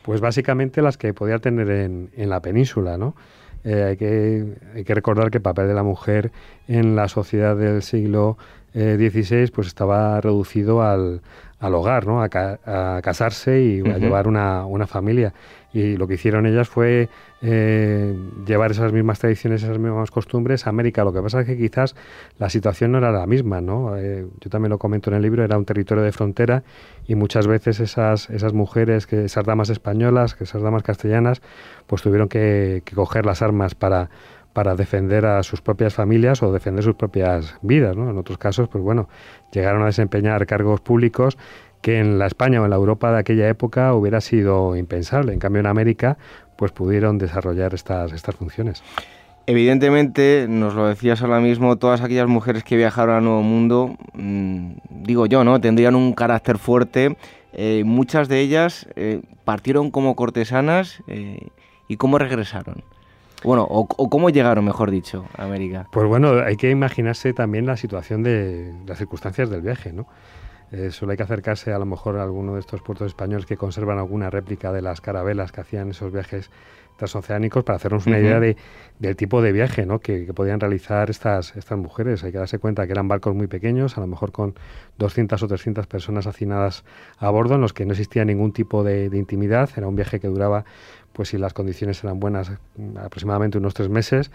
Pues 0.02 0.20
básicamente 0.20 0.82
las 0.82 0.98
que 0.98 1.12
podía 1.12 1.40
tener 1.40 1.68
en, 1.68 2.10
la 2.16 2.40
península, 2.40 2.96
¿no? 2.96 3.16
Eh, 3.64 3.82
hay, 3.82 3.96
que, 3.96 4.54
hay 4.76 4.84
que 4.84 4.94
recordar 4.94 5.32
que 5.32 5.38
el 5.38 5.42
papel 5.42 5.66
de 5.66 5.74
la 5.74 5.82
mujer 5.82 6.30
en 6.68 6.94
la 6.94 7.08
sociedad 7.08 7.56
del 7.56 7.82
siglo 7.82 8.38
XVI 8.72 9.36
eh, 9.36 9.50
pues 9.52 9.66
estaba 9.66 10.20
reducido 10.20 10.80
al, 10.80 11.22
al 11.64 11.74
hogar, 11.74 12.06
¿no? 12.06 12.22
a, 12.22 12.28
casarse 12.28 13.62
y 13.62 13.80
a 13.88 13.96
llevar 13.96 14.28
una, 14.28 14.66
una, 14.66 14.86
familia. 14.86 15.32
Y 15.72 15.96
lo 15.96 16.06
que 16.06 16.14
hicieron 16.14 16.46
ellas 16.46 16.68
fue 16.68 17.08
eh, 17.40 18.14
llevar 18.46 18.70
esas 18.70 18.92
mismas 18.92 19.18
tradiciones, 19.18 19.62
esas 19.62 19.78
mismas 19.78 20.10
costumbres 20.10 20.66
a 20.66 20.70
América. 20.70 21.04
Lo 21.04 21.12
que 21.12 21.22
pasa 21.22 21.40
es 21.40 21.46
que 21.46 21.56
quizás 21.56 21.96
la 22.38 22.50
situación 22.50 22.92
no 22.92 22.98
era 22.98 23.10
la 23.10 23.26
misma. 23.26 23.62
¿no? 23.62 23.96
Eh, 23.96 24.26
yo 24.40 24.50
también 24.50 24.70
lo 24.70 24.78
comento 24.78 25.10
en 25.10 25.16
el 25.16 25.22
libro, 25.22 25.42
era 25.42 25.56
un 25.56 25.64
territorio 25.64 26.04
de 26.04 26.12
frontera 26.12 26.64
y 27.08 27.14
muchas 27.14 27.46
veces 27.46 27.80
esas, 27.80 28.28
esas 28.28 28.52
mujeres, 28.52 29.06
que 29.06 29.24
esas 29.24 29.44
damas 29.44 29.70
españolas, 29.70 30.34
que 30.34 30.44
esas 30.44 30.60
damas 30.60 30.82
castellanas, 30.82 31.40
pues 31.86 32.02
tuvieron 32.02 32.28
que, 32.28 32.82
que 32.84 32.94
coger 32.94 33.24
las 33.24 33.40
armas 33.40 33.74
para 33.74 34.10
para 34.54 34.74
defender 34.76 35.26
a 35.26 35.42
sus 35.42 35.60
propias 35.60 35.92
familias 35.92 36.42
o 36.42 36.52
defender 36.52 36.82
sus 36.82 36.94
propias 36.94 37.56
vidas. 37.60 37.94
¿no? 37.96 38.08
En 38.08 38.16
otros 38.16 38.38
casos, 38.38 38.68
pues 38.68 38.82
bueno, 38.82 39.08
llegaron 39.52 39.82
a 39.82 39.86
desempeñar 39.86 40.46
cargos 40.46 40.80
públicos 40.80 41.36
que 41.82 41.98
en 41.98 42.18
la 42.18 42.26
España 42.26 42.62
o 42.62 42.64
en 42.64 42.70
la 42.70 42.76
Europa 42.76 43.12
de 43.12 43.18
aquella 43.18 43.46
época 43.46 43.92
hubiera 43.92 44.22
sido 44.22 44.74
impensable. 44.74 45.34
En 45.34 45.38
cambio, 45.38 45.60
en 45.60 45.66
América, 45.66 46.16
pues 46.56 46.72
pudieron 46.72 47.18
desarrollar 47.18 47.74
estas, 47.74 48.12
estas 48.12 48.36
funciones. 48.36 48.82
Evidentemente, 49.46 50.46
nos 50.48 50.74
lo 50.74 50.86
decías 50.88 51.20
ahora 51.20 51.40
mismo, 51.40 51.76
todas 51.76 52.00
aquellas 52.00 52.28
mujeres 52.28 52.64
que 52.64 52.78
viajaron 52.78 53.16
al 53.16 53.24
Nuevo 53.24 53.42
Mundo, 53.42 53.96
mm, 54.14 54.70
digo 55.02 55.26
yo, 55.26 55.44
¿no? 55.44 55.60
Tendrían 55.60 55.94
un 55.94 56.14
carácter 56.14 56.56
fuerte. 56.56 57.18
Eh, 57.52 57.82
muchas 57.84 58.28
de 58.28 58.40
ellas 58.40 58.88
eh, 58.96 59.20
partieron 59.44 59.90
como 59.90 60.16
cortesanas 60.16 61.02
eh, 61.06 61.48
y 61.88 61.96
cómo 61.98 62.18
regresaron. 62.18 62.82
Bueno, 63.44 63.66
o, 63.68 63.86
cómo 63.86 64.30
llegaron, 64.30 64.64
mejor 64.64 64.90
dicho, 64.90 65.26
a 65.36 65.44
América. 65.44 65.86
Pues 65.92 66.06
bueno, 66.06 66.40
hay 66.44 66.56
que 66.56 66.70
imaginarse 66.70 67.32
también 67.34 67.66
la 67.66 67.76
situación 67.76 68.22
de 68.22 68.74
las 68.86 68.98
circunstancias 68.98 69.50
del 69.50 69.60
viaje, 69.60 69.92
¿no? 69.92 70.06
Eh, 70.72 70.90
solo 70.90 71.12
hay 71.12 71.16
que 71.16 71.22
acercarse 71.22 71.72
a 71.72 71.78
lo 71.78 71.84
mejor 71.84 72.16
a 72.16 72.22
alguno 72.22 72.54
de 72.54 72.60
estos 72.60 72.82
puertos 72.82 73.06
españoles 73.06 73.46
que 73.46 73.56
conservan 73.56 73.98
alguna 73.98 74.30
réplica 74.30 74.72
de 74.72 74.82
las 74.82 75.00
carabelas 75.00 75.52
que 75.52 75.60
hacían 75.60 75.90
esos 75.90 76.10
viajes 76.10 76.50
transoceánicos 76.96 77.64
para 77.64 77.76
hacernos 77.76 78.06
una 78.06 78.18
idea 78.18 78.38
de, 78.38 78.56
del 78.98 79.16
tipo 79.16 79.42
de 79.42 79.52
viaje 79.52 79.84
¿no? 79.84 79.98
que, 79.98 80.32
podían 80.32 80.60
realizar 80.60 81.10
estas, 81.10 81.56
estas 81.56 81.78
mujeres. 81.78 82.22
Hay 82.24 82.32
que 82.32 82.38
darse 82.38 82.58
cuenta 82.58 82.86
que 82.86 82.92
eran 82.92 83.08
barcos 83.08 83.34
muy 83.34 83.46
pequeños, 83.46 83.98
a 83.98 84.00
lo 84.00 84.06
mejor 84.06 84.32
con 84.32 84.54
200 84.98 85.42
o 85.42 85.48
300 85.48 85.86
personas 85.86 86.26
hacinadas 86.26 86.84
a 87.18 87.30
bordo, 87.30 87.56
en 87.56 87.60
los 87.60 87.72
que 87.72 87.84
no 87.84 87.92
existía 87.92 88.24
ningún 88.24 88.52
tipo 88.52 88.84
de, 88.84 89.10
intimidad. 89.12 89.70
Era 89.76 89.88
un 89.88 89.96
viaje 89.96 90.20
que 90.20 90.28
duraba, 90.28 90.64
pues 91.14 91.30
si 91.30 91.38
las 91.38 91.54
condiciones 91.54 92.02
eran 92.04 92.20
buenas, 92.20 92.50
aproximadamente 92.96 93.56
unos 93.56 93.72
tres 93.72 93.88
meses, 93.88 94.30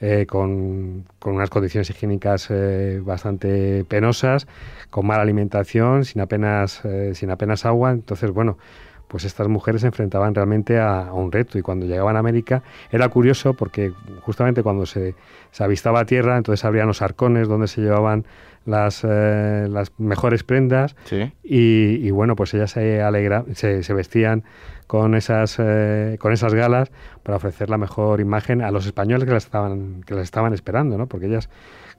eh, 0.00 0.26
con, 0.26 1.06
con, 1.20 1.34
unas 1.36 1.48
condiciones 1.48 1.88
higiénicas 1.88 2.48
eh, 2.50 3.00
bastante 3.02 3.84
penosas, 3.84 4.46
con 4.90 5.06
mala 5.06 5.22
alimentación, 5.22 6.04
sin 6.04 6.20
apenas, 6.20 6.84
eh, 6.84 7.12
sin 7.14 7.30
apenas 7.30 7.64
agua. 7.64 7.92
Entonces, 7.92 8.32
bueno, 8.32 8.58
pues 9.06 9.24
estas 9.24 9.46
mujeres 9.46 9.82
se 9.82 9.86
enfrentaban 9.86 10.34
realmente 10.34 10.80
a, 10.80 11.12
un 11.12 11.30
reto 11.30 11.56
y 11.56 11.62
cuando 11.62 11.86
llegaban 11.86 12.16
a 12.16 12.18
América 12.18 12.64
era 12.90 13.08
curioso 13.08 13.54
porque 13.54 13.92
justamente 14.22 14.64
cuando 14.64 14.86
se, 14.86 15.14
se 15.52 15.62
avistaba 15.62 16.04
tierra 16.04 16.36
entonces 16.36 16.64
abrían 16.64 16.88
los 16.88 17.00
arcones 17.02 17.46
donde 17.46 17.68
se 17.68 17.80
llevaban 17.82 18.24
las, 18.64 19.04
eh, 19.04 19.66
las 19.70 19.92
mejores 19.98 20.44
prendas 20.44 20.96
y, 21.42 22.10
bueno 22.10 22.36
pues 22.36 22.54
ellas 22.54 22.70
se, 22.72 23.02
alegra, 23.02 23.44
se, 23.54 23.82
se 23.82 23.94
vestían 23.94 24.44
con 24.86 25.14
esas, 25.14 25.56
eh, 25.58 26.16
con 26.20 26.32
esas 26.32 26.54
galas 26.54 26.90
para 27.22 27.36
ofrecer 27.36 27.70
la 27.70 27.78
mejor 27.78 28.20
imagen 28.20 28.62
a 28.62 28.70
los 28.70 28.86
españoles 28.86 29.24
que 29.26 29.32
las 29.32 29.44
estaban, 29.44 30.02
que 30.02 30.14
las 30.14 30.24
estaban 30.24 30.52
esperando, 30.52 30.98
¿no? 30.98 31.06
porque 31.06 31.26
ellas 31.26 31.48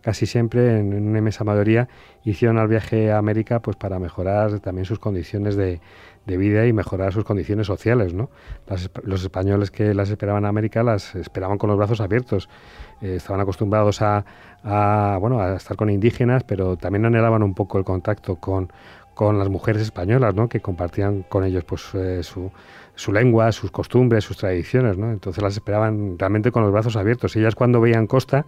casi 0.02 0.28
siempre 0.28 0.80
en, 0.80 0.94
una 0.94 1.18
inmensa 1.18 1.44
mayoría 1.44 1.88
hicieron 2.24 2.60
el 2.60 2.68
viaje 2.68 3.12
a 3.12 3.18
América 3.18 3.62
pues 3.62 3.76
para 3.76 3.98
mejorar 4.00 4.60
también 4.60 4.86
sus 4.86 5.00
condiciones 5.00 5.56
de, 5.56 5.82
de 6.26 6.38
vida 6.38 6.68
y 6.68 6.74
mejorar 6.74 7.12
sus 7.14 7.24
condiciones 7.24 7.68
sociales. 7.68 8.14
¿no? 8.14 8.30
los 9.04 9.24
españoles 9.24 9.72
que 9.72 9.94
las 9.94 10.10
esperaban 10.10 10.44
en 10.44 10.50
América 10.50 10.84
las 10.84 11.16
esperaban 11.16 11.58
con 11.58 11.70
los 11.70 11.78
brazos 11.78 12.02
abiertos. 12.02 12.50
Eh, 13.02 13.16
estaban 13.16 13.42
acostumbrados 13.42 14.02
a, 14.02 14.24
bueno, 15.20 15.40
a 15.40 15.56
estar 15.56 15.78
con 15.78 15.90
indígenas, 15.90 16.44
pero 16.44 16.78
también 16.78 17.06
anhelaban 17.06 17.44
un 17.44 17.54
poco 17.54 17.78
el 17.78 17.84
contacto 17.84 18.36
con, 18.38 18.72
con 19.14 19.38
las 19.40 19.50
mujeres 19.50 19.82
españolas, 19.82 20.36
¿no? 20.36 20.50
que 20.50 20.60
compartían 20.60 21.24
con 21.24 21.44
ellos 21.44 21.64
pues, 21.64 21.84
eh, 21.94 22.24
su, 22.24 22.52
su, 22.96 23.12
lengua, 23.12 23.52
sus 23.52 23.72
costumbres, 23.72 24.24
sus 24.24 24.38
tradiciones. 24.38 24.98
¿no? 24.98 25.12
Entonces 25.12 25.44
las 25.44 25.54
esperaban 25.54 26.18
realmente 26.18 26.52
con 26.52 26.64
los 26.64 26.72
brazos 26.72 26.96
abiertos. 26.96 27.36
Ellas 27.36 27.56
cuando 27.56 27.82
veían 27.82 28.08
costa, 28.08 28.46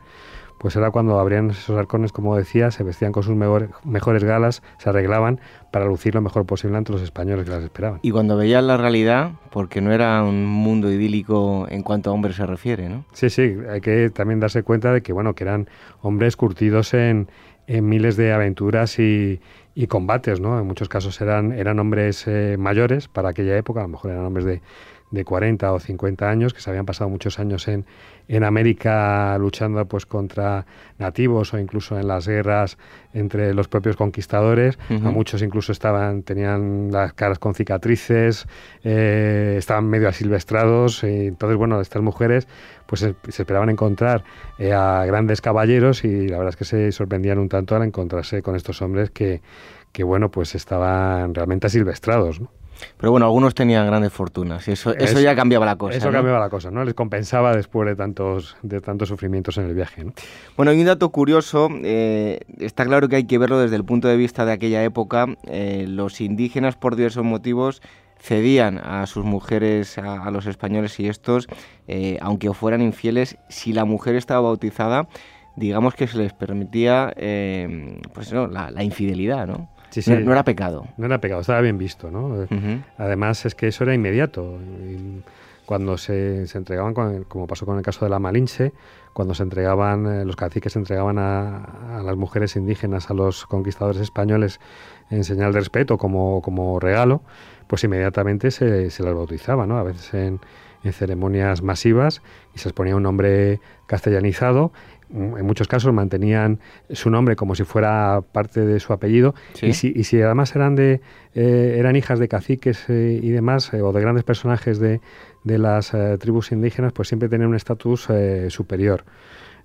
pues 0.57 0.75
era 0.75 0.91
cuando 0.91 1.19
abrían 1.19 1.51
esos 1.51 1.77
arcones, 1.77 2.11
como 2.11 2.35
decía, 2.35 2.71
se 2.71 2.83
vestían 2.83 3.11
con 3.11 3.23
sus 3.23 3.35
mejores 3.35 4.23
galas, 4.23 4.63
se 4.79 4.89
arreglaban 4.89 5.39
para 5.71 5.85
lucir 5.85 6.15
lo 6.15 6.21
mejor 6.21 6.45
posible 6.45 6.77
ante 6.77 6.91
los 6.91 7.01
españoles 7.01 7.45
que 7.45 7.51
las 7.51 7.63
esperaban. 7.63 7.99
Y 8.01 8.11
cuando 8.11 8.37
veían 8.37 8.65
la 8.67 8.77
realidad, 8.77 9.33
porque 9.51 9.81
no 9.81 9.91
era 9.91 10.23
un 10.23 10.45
mundo 10.45 10.91
idílico 10.91 11.67
en 11.69 11.83
cuanto 11.83 12.09
a 12.09 12.13
hombres 12.13 12.37
se 12.37 12.45
refiere, 12.45 12.89
¿no? 12.89 13.05
Sí, 13.11 13.29
sí, 13.29 13.55
hay 13.69 13.81
que 13.81 14.09
también 14.09 14.39
darse 14.39 14.63
cuenta 14.63 14.91
de 14.91 15.01
que, 15.01 15.13
bueno, 15.13 15.35
que 15.35 15.43
eran 15.43 15.69
hombres 16.01 16.35
curtidos 16.35 16.93
en, 16.93 17.27
miles 17.67 18.17
de 18.17 18.31
aventuras 18.33 18.97
y, 18.99 19.39
combates, 19.87 20.39
¿no? 20.39 20.59
En 20.59 20.65
muchos 20.65 20.89
casos 20.89 21.19
eran, 21.21 21.51
eran 21.51 21.79
hombres 21.79 22.25
eh, 22.27 22.55
mayores 22.57 23.07
para 23.07 23.29
aquella 23.29 23.57
época, 23.57 23.81
a 23.81 23.83
lo 23.83 23.89
mejor 23.89 24.11
eran 24.11 24.25
hombres 24.25 24.45
de 24.45 24.61
de 25.11 25.23
40 25.23 25.71
o 25.71 25.79
50 25.79 26.29
años, 26.29 26.53
que 26.53 26.61
se 26.61 26.69
habían 26.69 26.85
pasado 26.85 27.09
muchos 27.09 27.39
años 27.39 27.67
en, 27.67 27.85
en 28.27 28.43
América 28.43 29.37
luchando 29.39 29.85
pues 29.85 30.05
contra 30.05 30.65
nativos 30.97 31.53
o 31.53 31.59
incluso 31.59 31.97
en 31.99 32.07
las 32.07 32.27
guerras 32.27 32.77
entre 33.13 33.53
los 33.53 33.67
propios 33.67 33.95
conquistadores. 33.95 34.77
A 34.89 35.11
muchos 35.11 35.41
incluso 35.41 35.71
estaban, 35.71 36.23
tenían 36.23 36.91
las 36.91 37.13
caras 37.13 37.39
con 37.39 37.55
cicatrices, 37.55 38.47
eh, 38.83 39.55
estaban 39.57 39.87
medio 39.87 40.09
asilvestrados. 40.09 41.03
Y 41.03 41.27
entonces, 41.27 41.57
bueno, 41.57 41.79
estas 41.81 42.01
mujeres 42.01 42.47
pues 42.85 43.01
se, 43.01 43.15
esperaban 43.27 43.69
encontrar 43.69 44.23
eh, 44.57 44.73
a 44.73 45.05
grandes 45.05 45.41
caballeros 45.41 46.03
y 46.03 46.27
la 46.27 46.37
verdad 46.37 46.49
es 46.49 46.57
que 46.57 46.65
se 46.65 46.91
sorprendían 46.91 47.39
un 47.39 47.49
tanto 47.49 47.75
al 47.75 47.83
encontrarse 47.83 48.41
con 48.41 48.55
estos 48.55 48.81
hombres 48.81 49.09
que, 49.09 49.41
que 49.91 50.03
bueno, 50.03 50.29
pues 50.29 50.55
estaban 50.55 51.33
realmente 51.33 51.67
asilvestrados, 51.67 52.41
¿no? 52.41 52.56
Pero 52.97 53.11
bueno, 53.11 53.25
algunos 53.25 53.53
tenían 53.53 53.85
grandes 53.85 54.11
fortunas 54.11 54.67
y 54.67 54.71
eso, 54.71 54.93
eso, 54.95 55.19
ya 55.19 55.35
cambiaba 55.35 55.65
la 55.65 55.75
cosa. 55.75 55.97
Eso 55.97 56.11
cambiaba 56.11 56.39
la 56.39 56.49
cosa, 56.49 56.71
¿no? 56.71 56.83
Les 56.83 56.93
compensaba 56.93 57.55
después 57.55 57.87
de 57.87 57.95
tantos, 57.95 58.57
de 58.61 58.81
tantos 58.81 59.09
sufrimientos 59.09 59.57
en 59.57 59.65
el 59.65 59.73
viaje, 59.73 60.03
¿no? 60.03 60.13
Bueno, 60.55 60.71
hay 60.71 60.79
un 60.79 60.85
dato 60.85 61.09
curioso. 61.09 61.69
Eh, 61.83 62.39
está 62.59 62.85
claro 62.85 63.09
que 63.09 63.17
hay 63.17 63.25
que 63.25 63.37
verlo 63.37 63.59
desde 63.59 63.75
el 63.75 63.85
punto 63.85 64.07
de 64.07 64.17
vista 64.17 64.45
de 64.45 64.51
aquella 64.51 64.83
época. 64.83 65.27
Eh, 65.47 65.85
los 65.87 66.21
indígenas, 66.21 66.75
por 66.75 66.95
diversos 66.95 67.23
motivos, 67.23 67.81
cedían 68.19 68.79
a 68.79 69.05
sus 69.05 69.25
mujeres, 69.25 69.97
a, 69.97 70.29
los 70.31 70.47
españoles 70.47 70.99
y 70.99 71.07
estos, 71.07 71.47
eh, 71.87 72.17
aunque 72.21 72.51
fueran 72.53 72.81
infieles, 72.81 73.37
si 73.47 73.73
la 73.73 73.85
mujer 73.85 74.15
estaba 74.15 74.41
bautizada, 74.41 75.07
digamos 75.55 75.93
que 75.93 76.07
se 76.07 76.17
les 76.17 76.33
permitía 76.33 77.13
pues, 78.13 78.33
no, 78.33 78.47
la, 78.47 78.71
la 78.71 78.83
infidelidad, 78.83 79.47
¿no? 79.47 79.69
No, 80.07 80.31
era 80.31 80.43
pecado. 80.43 80.87
No 80.97 81.05
era 81.05 81.19
pecado, 81.19 81.41
estaba 81.41 81.61
bien 81.61 81.77
visto, 81.77 82.11
¿no? 82.11 82.47
Además 82.97 83.45
es 83.45 83.55
que 83.55 83.67
eso 83.67 83.83
era 83.83 83.93
inmediato. 83.93 84.59
cuando 85.65 85.97
se, 85.97 86.45
entregaban, 86.53 86.93
como 87.25 87.47
pasó 87.47 87.65
con 87.65 87.77
el 87.77 87.83
caso 87.83 88.05
de 88.05 88.09
la 88.09 88.19
Malinche, 88.19 88.73
cuando 89.13 89.33
se 89.33 89.43
entregaban, 89.43 90.05
eh, 90.05 90.25
los 90.25 90.35
caciques 90.35 90.75
entregaban 90.75 91.17
a, 91.17 92.01
las 92.05 92.15
mujeres 92.15 92.55
indígenas 92.55 93.09
a 93.09 93.15
los 93.15 93.47
conquistadores 93.47 93.99
españoles 93.99 94.59
en 95.09 95.23
señal 95.23 95.53
de 95.53 95.59
respeto 95.59 95.97
como, 95.97 96.41
como 96.41 96.79
regalo, 96.79 97.21
pues 97.65 97.83
inmediatamente 97.83 98.51
se, 98.51 98.91
se 98.91 99.03
las 99.03 99.15
bautizaba, 99.15 99.65
¿no? 99.65 99.77
A 99.77 99.83
veces 99.83 100.13
en, 100.13 100.39
en 100.83 100.93
ceremonias 100.93 101.61
masivas 101.61 102.21
y 102.55 102.59
se 102.59 102.69
les 102.69 102.73
ponía 102.73 102.95
un 102.95 103.03
nombre 103.03 103.59
castellanizado 103.87 104.71
en 105.13 105.45
muchos 105.45 105.67
casos 105.67 105.93
mantenían 105.93 106.59
su 106.89 107.09
nombre 107.09 107.35
como 107.35 107.55
si 107.55 107.63
fuera 107.63 108.21
parte 108.31 108.65
de 108.65 108.79
su 108.79 108.93
apellido. 108.93 109.35
Y, 109.61 109.73
si, 109.73 109.93
y, 109.95 110.03
si, 110.03 110.21
además 110.21 110.55
eran 110.55 110.75
de 110.75 111.01
eh, 111.33 111.75
eran 111.77 111.95
hijas 111.95 112.19
de 112.19 112.27
caciques 112.27 112.85
eh, 112.89 113.19
y 113.21 113.29
demás 113.29 113.73
eh, 113.73 113.81
o 113.81 113.93
de 113.93 114.01
grandes 114.01 114.23
personajes 114.23 114.79
de, 114.79 115.01
de 115.43 115.57
las 115.57 115.93
tribus 116.19 116.51
indígenas 116.51 116.93
pues 116.93 117.07
siempre 117.07 117.29
tenían 117.29 117.49
un 117.49 117.55
estatus 117.55 118.07
superior. 118.49 119.05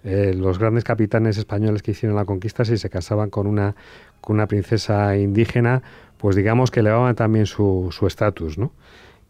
Los 0.05 0.59
grandes 0.59 0.83
capitanes 0.83 1.39
españoles 1.39 1.83
que 1.83 1.93
hicieron 1.93 2.17
la 2.17 2.25
conquista 2.25 2.65
si 2.65 2.77
se 2.77 2.91
casaban 2.91 3.31
con 3.31 3.47
una 3.47 3.77
con 4.21 4.35
una 4.35 4.49
princesa 4.49 5.17
indígena 5.17 5.83
pues 6.19 6.35
digamos 6.35 6.73
que 6.73 6.81
elevaban 6.81 7.15
también 7.15 7.47
su 7.47 7.89
estatus 8.07 8.59
¿no? 8.59 8.73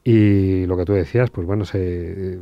Y 0.04 0.66
lo 0.66 0.76
que 0.76 0.84
tú 0.84 0.94
decías, 0.94 1.30
pues 1.30 1.46
bueno, 1.46 1.64
se, 1.64 2.38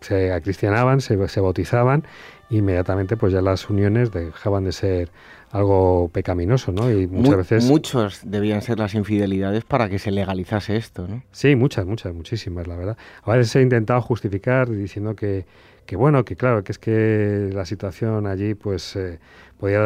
se 0.00 0.32
acristianaban, 0.32 1.00
se, 1.00 1.28
se 1.28 1.40
bautizaban 1.40 2.04
inmediatamente 2.50 3.16
pues 3.16 3.32
ya 3.32 3.42
las 3.42 3.68
uniones 3.68 4.10
dejaban 4.12 4.64
de 4.64 4.72
ser 4.72 5.10
algo 5.50 6.10
pecaminoso, 6.12 6.72
¿no? 6.72 6.90
Y 6.90 7.06
muchas 7.06 7.36
veces... 7.36 7.64
Muchos 7.64 8.20
debían 8.24 8.62
ser 8.62 8.78
las 8.78 8.94
infidelidades 8.94 9.64
para 9.64 9.88
que 9.88 9.98
se 9.98 10.10
legalizase 10.10 10.76
esto, 10.76 11.06
¿no? 11.08 11.22
Sí, 11.32 11.56
muchas, 11.56 11.86
muchas, 11.86 12.14
muchísimas, 12.14 12.66
la 12.66 12.76
verdad. 12.76 12.96
A 13.22 13.32
veces 13.32 13.52
se 13.52 13.58
ha 13.60 13.62
intentado 13.62 14.00
justificar 14.02 14.68
diciendo 14.68 15.16
que, 15.16 15.46
que 15.86 15.96
bueno, 15.96 16.24
que 16.24 16.36
claro, 16.36 16.64
que 16.64 16.72
es 16.72 16.78
que 16.78 17.50
la 17.52 17.64
situación 17.64 18.26
allí 18.26 18.54
pues 18.54 18.94
eh, 18.96 19.18
podía 19.58 19.80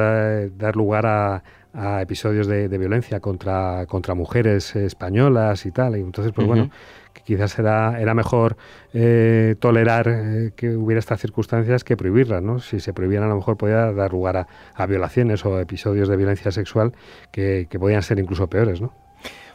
dar, 0.49 0.75
lugar 0.75 1.07
a, 1.07 1.45
a 1.75 2.02
episodios 2.02 2.49
de, 2.49 2.69
de, 2.69 2.78
violencia 2.78 3.21
contra, 3.21 3.87
contra 3.87 4.14
mujeres 4.14 4.75
españolas 4.75 5.64
y 5.64 5.71
tal. 5.71 5.97
Y 5.97 6.00
entonces, 6.00 6.33
pues 6.35 6.47
bueno, 6.47 6.71
que 7.12 7.23
quizás 7.23 7.59
era, 7.59 8.00
era 8.00 8.14
mejor 8.14 8.57
eh, 8.95 9.57
tolerar 9.61 10.09
eh, 10.09 10.52
que 10.57 10.76
hubiera 10.76 10.99
estas 10.99 11.21
circunstancias 11.21 11.85
que 11.85 11.97
prohibirlas, 11.97 12.42
¿no? 12.42 12.61
Si 12.61 12.81
se 12.81 12.92
prohibieran 12.92 13.26
a 13.26 13.31
lo 13.31 13.37
mejor 13.37 13.57
podía 13.57 13.92
dar 13.92 14.12
lugar 14.12 14.47
a, 14.75 14.87
violaciones 14.87 15.45
o 15.47 15.59
episodios 15.61 16.09
de 16.09 16.16
violencia 16.16 16.50
sexual 16.50 16.92
que, 17.31 17.66
podían 17.78 18.02
ser 18.02 18.19
incluso 18.19 18.49
peores, 18.49 18.81
¿no? 18.81 18.92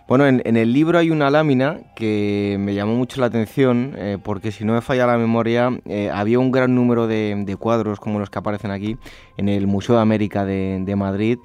Bueno, 0.07 0.25
en, 0.25 0.55
el 0.55 0.71
libro 0.71 0.99
hay 0.99 1.09
una 1.09 1.29
lámina 1.29 1.81
que 1.93 2.55
me 2.59 2.73
llamó 2.73 2.95
mucho 2.95 3.19
la 3.19 3.27
atención 3.27 3.93
eh, 3.97 4.17
porque 4.23 4.53
si 4.53 4.63
no 4.63 4.71
me 4.71 4.79
falla 4.79 5.05
la 5.05 5.17
memoria, 5.17 5.69
había 6.13 6.39
un 6.39 6.51
gran 6.51 6.73
número 6.73 7.07
de, 7.07 7.57
cuadros 7.59 7.99
como 7.99 8.17
los 8.17 8.29
que 8.29 8.39
aparecen 8.39 8.71
aquí 8.71 8.97
en 9.35 9.49
el 9.49 9.67
Museo 9.67 9.95
de 9.95 10.01
América 10.01 10.45
de, 10.45 10.81
de 10.81 10.95
Madrid. 10.95 11.39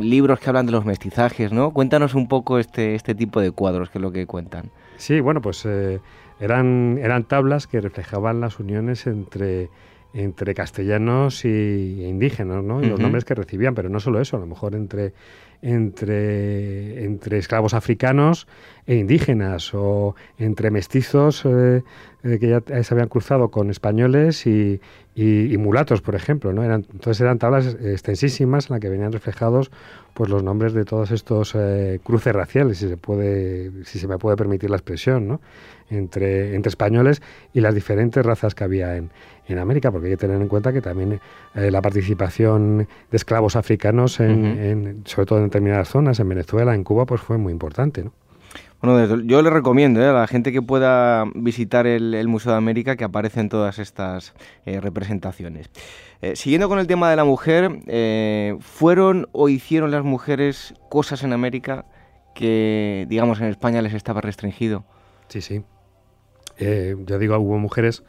Libros 0.00 0.40
que 0.40 0.48
hablan 0.48 0.66
de 0.66 0.72
los 0.72 0.84
mestizajes, 0.84 1.52
¿no? 1.52 1.72
Cuéntanos 1.72 2.14
un 2.14 2.28
poco 2.28 2.58
este, 2.58 2.94
este 2.94 3.14
tipo 3.14 3.40
de 3.40 3.50
cuadros, 3.50 3.90
que 3.90 3.98
es 3.98 4.02
lo 4.02 4.12
que 4.12 4.26
cuentan. 4.26 4.70
Sí, 4.96 5.20
bueno, 5.20 5.40
pues 5.40 5.64
eh, 5.66 6.00
eran, 6.40 6.98
eran 7.00 7.24
tablas 7.24 7.66
que 7.66 7.80
reflejaban 7.80 8.40
las 8.40 8.58
uniones 8.58 9.06
entre, 9.06 9.70
entre 10.12 10.54
castellanos 10.54 11.44
y, 11.44 11.48
e 11.48 12.08
indígenas, 12.08 12.62
¿no? 12.62 12.82
Y 12.82 12.86
los 12.86 13.00
nombres 13.00 13.24
que 13.24 13.34
recibían, 13.34 13.74
pero 13.74 13.88
no 13.88 14.00
solo 14.00 14.20
eso, 14.20 14.36
a 14.36 14.40
lo 14.40 14.46
mejor 14.46 14.74
entre, 14.74 15.12
entre, 15.62 17.04
entre 17.04 17.38
esclavos 17.38 17.74
africanos 17.74 18.46
e 18.86 18.96
indígenas 18.96 19.74
o 19.74 20.14
entre 20.38 20.70
mestizos 20.70 21.44
eh, 21.44 21.82
eh, 22.24 22.38
que 22.38 22.48
ya 22.48 22.62
se 22.82 22.94
habían 22.94 23.08
cruzado 23.08 23.50
con 23.50 23.70
españoles 23.70 24.46
y, 24.46 24.80
mulatos, 25.58 26.00
por 26.00 26.14
ejemplo. 26.14 26.52
¿no? 26.52 26.62
Eran, 26.62 26.86
entonces 26.92 27.20
eran 27.20 27.38
tablas 27.38 27.76
extensísimas 27.82 28.70
en 28.70 28.74
las 28.74 28.80
que 28.80 28.88
venían 28.88 29.12
reflejados 29.12 29.70
pues, 30.14 30.30
los 30.30 30.42
nombres 30.42 30.72
de 30.72 30.84
todos 30.84 31.10
estos 31.10 31.54
eh, 31.54 32.00
cruces 32.02 32.32
raciales, 32.32 32.78
si 32.78 32.88
se, 32.88 32.96
puede, 32.96 33.84
si 33.84 33.98
se 33.98 34.06
me 34.06 34.18
puede 34.18 34.36
permitir 34.36 34.70
la 34.70 34.76
expresión, 34.76 35.28
¿no? 35.28 35.40
Entre, 35.90 36.54
entre 36.54 36.70
españoles 36.70 37.22
y 37.52 37.60
las 37.60 37.74
diferentes 37.74 38.24
razas 38.24 38.54
que 38.54 38.64
había 38.64 38.96
en, 38.96 39.10
en 39.46 39.58
América, 39.58 39.90
porque 39.90 40.06
hay 40.08 40.12
que 40.12 40.18
tener 40.18 40.40
en 40.40 40.48
cuenta 40.48 40.72
que 40.72 40.80
también 40.80 41.20
la 41.54 41.82
participación 41.82 42.88
de 43.10 43.16
esclavos 43.16 43.56
africanos, 43.56 44.20
en, 44.20 45.02
sobre 45.04 45.26
todo 45.26 45.38
en 45.38 45.46
determinadas 45.46 45.88
zonas, 45.88 46.20
en 46.20 46.28
Venezuela, 46.28 46.74
en 46.74 46.84
Cuba, 46.84 47.06
pues 47.06 47.20
fue 47.20 47.38
muy 47.38 47.52
importante. 47.52 48.04
¿no? 48.04 48.12
Bueno, 48.80 49.22
yo 49.22 49.42
le 49.42 49.50
recomiendo 49.50 50.00
¿eh? 50.00 50.06
a 50.06 50.12
la 50.12 50.26
gente 50.28 50.52
que 50.52 50.62
pueda 50.62 51.24
visitar 51.34 51.86
el, 51.88 52.28
Museo 52.28 52.52
de 52.52 52.58
América 52.58 52.94
que 52.96 53.02
aparecen 53.02 53.48
todas 53.48 53.80
estas 53.80 54.34
eh, 54.66 54.80
representaciones. 54.80 55.68
Eh, 56.22 56.36
siguiendo 56.36 56.68
con 56.68 56.78
el 56.78 56.86
tema 56.86 57.10
de 57.10 57.16
la 57.16 57.24
mujer, 57.24 57.80
¿fueron 58.60 59.28
o 59.32 59.48
hicieron 59.48 59.90
las 59.90 60.04
mujeres 60.04 60.74
cosas 60.88 61.24
en 61.24 61.32
América 61.32 61.86
que, 62.34 63.06
digamos, 63.08 63.40
en 63.40 63.46
España 63.46 63.82
les 63.82 63.94
estaba 63.94 64.20
restringido? 64.20 64.84
Sí, 65.28 65.40
sí. 65.40 65.64
Ya 66.58 67.18
digo, 67.18 67.38
hubo 67.38 67.58
mujeres, 67.58 68.02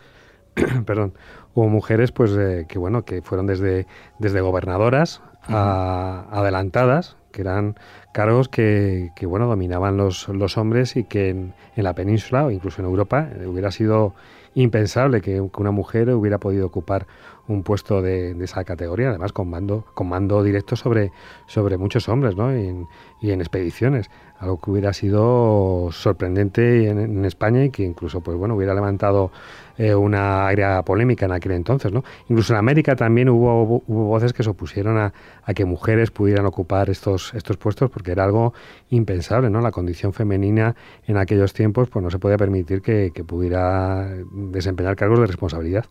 perdón, 0.85 1.13
hubo 1.53 1.67
mujeres 1.69 2.11
pues 2.11 2.31
que, 2.67 2.79
bueno, 2.79 3.05
que 3.05 3.21
fueron 3.21 3.47
desde, 3.47 3.87
desde 4.19 4.41
gobernadoras 4.41 5.21
a 5.47 6.27
adelantadas, 6.31 7.17
que 7.31 7.41
eran 7.41 7.75
cargos 8.13 8.49
que, 8.49 9.11
bueno, 9.23 9.47
dominaban 9.47 9.97
los, 9.97 10.27
los 10.29 10.57
hombres 10.57 10.95
y 10.95 11.03
que 11.03 11.29
en, 11.29 11.53
la 11.75 11.93
península 11.93 12.45
o 12.45 12.51
incluso 12.51 12.81
en 12.81 12.87
Europa 12.87 13.29
eh, 13.39 13.47
hubiera 13.47 13.71
sido 13.71 14.13
impensable 14.55 15.21
que, 15.21 15.39
una 15.41 15.71
mujer 15.71 16.09
hubiera 16.09 16.39
podido 16.39 16.65
ocupar 16.65 17.07
un 17.49 17.63
puesto 17.63 18.01
de, 18.01 18.37
esa 18.43 18.63
categoría, 18.63 19.09
además 19.09 19.33
con 19.33 19.49
mando, 19.49 19.83
con 19.95 20.07
mando 20.07 20.43
directo 20.43 20.75
sobre, 20.75 21.11
sobre 21.47 21.77
muchos 21.77 22.07
hombres 22.07 22.35
¿no? 22.35 22.55
y, 22.55 23.31
en, 23.31 23.41
expediciones, 23.41 24.09
algo 24.37 24.61
que 24.61 24.69
hubiera 24.69 24.93
sido 24.93 25.89
sorprendente 25.91 26.87
en, 26.87 27.25
España 27.25 27.65
y 27.65 27.71
que 27.71 27.83
incluso 27.83 28.21
pues, 28.21 28.37
bueno, 28.37 28.55
hubiera 28.55 28.75
levantado 28.75 29.31
eh, 29.77 29.95
una 29.95 30.47
área 30.47 30.83
polémica 30.83 31.25
en 31.25 31.31
aquel 31.31 31.53
entonces. 31.53 31.91
¿no? 31.91 32.03
Incluso 32.29 32.53
en 32.53 32.59
América 32.59 32.95
también 32.95 33.29
hubo, 33.29 33.63
hubo 33.63 34.05
voces 34.05 34.31
que 34.31 34.43
se 34.43 34.49
opusieron 34.51 34.97
a, 34.97 35.11
a, 35.43 35.53
que 35.55 35.65
mujeres 35.65 36.11
pudieran 36.11 36.45
ocupar 36.45 36.91
estos, 36.91 37.33
estos 37.33 37.57
puestos 37.57 37.89
porque 37.89 38.11
era 38.11 38.23
algo 38.23 38.53
impensable. 38.89 39.49
¿no? 39.49 39.59
La 39.59 39.71
condición 39.71 40.13
femenina 40.13 40.75
en 41.07 41.17
aquellos 41.17 41.53
tiempos 41.53 41.89
pues, 41.89 42.03
no 42.03 42.11
se 42.11 42.19
podía 42.19 42.37
permitir 42.37 42.83
que, 42.83 43.11
que 43.11 43.23
pudiera 43.23 44.07
desempeñar 44.31 44.95
cargos 44.95 45.19
de 45.19 45.25
responsabilidad. 45.25 45.85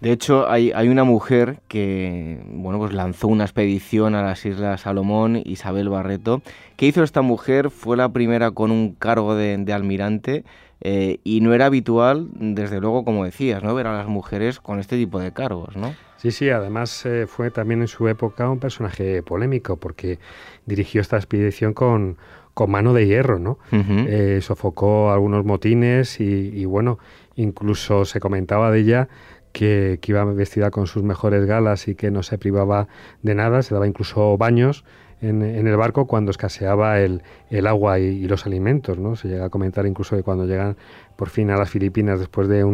De 0.00 0.10
hecho, 0.10 0.50
hay, 0.50 0.72
hay, 0.72 0.88
una 0.88 1.04
mujer 1.04 1.60
que 1.68 2.40
bueno, 2.46 2.78
pues 2.78 2.92
lanzó 2.92 3.28
una 3.28 3.44
expedición 3.44 4.14
a 4.14 4.22
las 4.22 4.44
Islas 4.44 4.82
Salomón, 4.82 5.40
Isabel 5.44 5.88
Barreto. 5.88 6.42
¿Qué 6.76 6.86
hizo 6.86 7.02
esta 7.02 7.22
mujer? 7.22 7.70
Fue 7.70 7.96
la 7.96 8.12
primera 8.12 8.50
con 8.50 8.70
un 8.70 8.94
cargo 8.94 9.34
de, 9.36 9.72
almirante 9.72 10.44
eh, 10.80 11.18
y 11.22 11.40
no 11.40 11.54
era 11.54 11.66
habitual, 11.66 12.28
desde 12.32 12.80
luego, 12.80 13.04
como 13.04 13.24
decías, 13.24 13.62
¿no? 13.62 13.74
ver 13.74 13.86
a 13.86 13.96
las 13.96 14.08
mujeres 14.08 14.58
con 14.58 14.80
este 14.80 14.96
tipo 14.96 15.20
de 15.20 15.32
cargos, 15.32 15.76
¿no? 15.76 15.94
Sí, 16.16 16.30
sí, 16.30 16.50
además 16.50 17.04
eh, 17.04 17.26
fue 17.26 17.50
también 17.50 17.80
en 17.80 17.88
su 17.88 18.06
época 18.06 18.48
un 18.48 18.60
personaje 18.60 19.22
polémico 19.24 19.76
porque 19.76 20.20
dirigió 20.66 21.00
esta 21.00 21.16
expedición 21.16 21.74
con, 21.74 22.16
con 22.54 22.70
mano 22.70 22.92
de 22.92 23.06
hierro, 23.06 23.38
¿no? 23.38 23.58
Eh, 23.72 24.38
sofocó 24.40 25.10
algunos 25.10 25.44
motines 25.44 26.20
y, 26.20 26.24
y, 26.24 26.64
bueno, 26.64 26.98
incluso 27.34 28.04
se 28.04 28.20
comentaba 28.20 28.70
de 28.70 28.80
ella 28.80 29.08
que, 29.52 29.98
iba 30.06 30.24
vestida 30.24 30.70
con 30.70 30.86
sus 30.86 31.02
mejores 31.02 31.44
galas 31.46 31.88
y 31.88 31.94
que 31.94 32.10
no 32.10 32.22
se 32.22 32.38
privaba 32.38 32.88
de 33.22 33.34
nada, 33.34 33.62
se 33.62 33.74
daba 33.74 33.86
incluso 33.86 34.36
baños 34.36 34.84
en, 35.22 35.42
el 35.42 35.76
barco 35.76 36.06
cuando 36.06 36.30
escaseaba 36.30 36.98
el, 37.00 37.22
agua 37.66 37.98
y, 38.00 38.26
los 38.26 38.44
alimentos. 38.44 38.98
¿no? 38.98 39.14
Se 39.14 39.28
llega 39.28 39.46
a 39.46 39.50
comentar 39.50 39.86
incluso 39.86 40.16
que 40.16 40.22
cuando 40.22 40.46
llegan 40.46 40.76
por 41.16 41.28
fin 41.28 41.50
a 41.50 41.56
las 41.56 41.70
Filipinas 41.70 42.18
después 42.18 42.48
de 42.48 42.64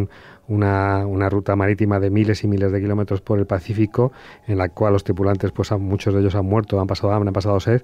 una, 0.48 1.28
ruta 1.28 1.56
marítima 1.56 2.00
de 2.00 2.10
miles 2.10 2.44
y 2.44 2.48
miles 2.48 2.72
de 2.72 2.80
kilómetros 2.80 3.20
por 3.20 3.38
el 3.38 3.46
Pacífico, 3.46 4.12
en 4.46 4.56
la 4.58 4.70
cual 4.70 4.94
los 4.94 5.04
tripulantes, 5.04 5.52
pues 5.52 5.70
muchos 5.72 6.14
de 6.14 6.20
ellos 6.20 6.34
han 6.34 6.46
muerto, 6.46 6.80
han 6.80 6.86
pasado 6.86 7.12
hambre, 7.12 7.28
han 7.28 7.34
pasado 7.34 7.60
sed, 7.60 7.82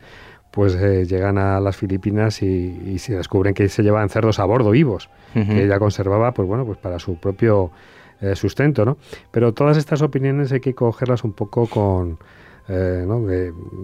pues 0.50 0.74
eh, 0.76 1.04
llegan 1.04 1.36
a 1.36 1.60
las 1.60 1.76
Filipinas 1.76 2.40
y, 2.42 2.98
se 2.98 3.16
descubren 3.16 3.54
que 3.54 3.68
se 3.68 3.82
llevan 3.82 4.08
cerdos 4.08 4.38
a 4.38 4.44
bordo 4.44 4.70
vivos, 4.70 5.10
que 5.34 5.64
ella 5.64 5.78
conservaba, 5.78 6.32
pues 6.32 6.48
bueno, 6.48 6.64
pues 6.64 6.78
para 6.78 6.98
su 7.00 7.16
propio 7.16 7.72
eh, 8.20 8.36
sustento, 8.36 8.84
¿no? 8.84 8.96
Pero 9.30 9.52
todas 9.52 9.76
estas 9.76 10.02
opiniones 10.02 10.52
hay 10.52 10.60
que 10.60 10.74
cogerlas 10.74 11.24
un 11.24 11.32
poco 11.32 11.66
con... 11.66 12.18
Eh, 12.66 13.04
¿no? 13.06 13.28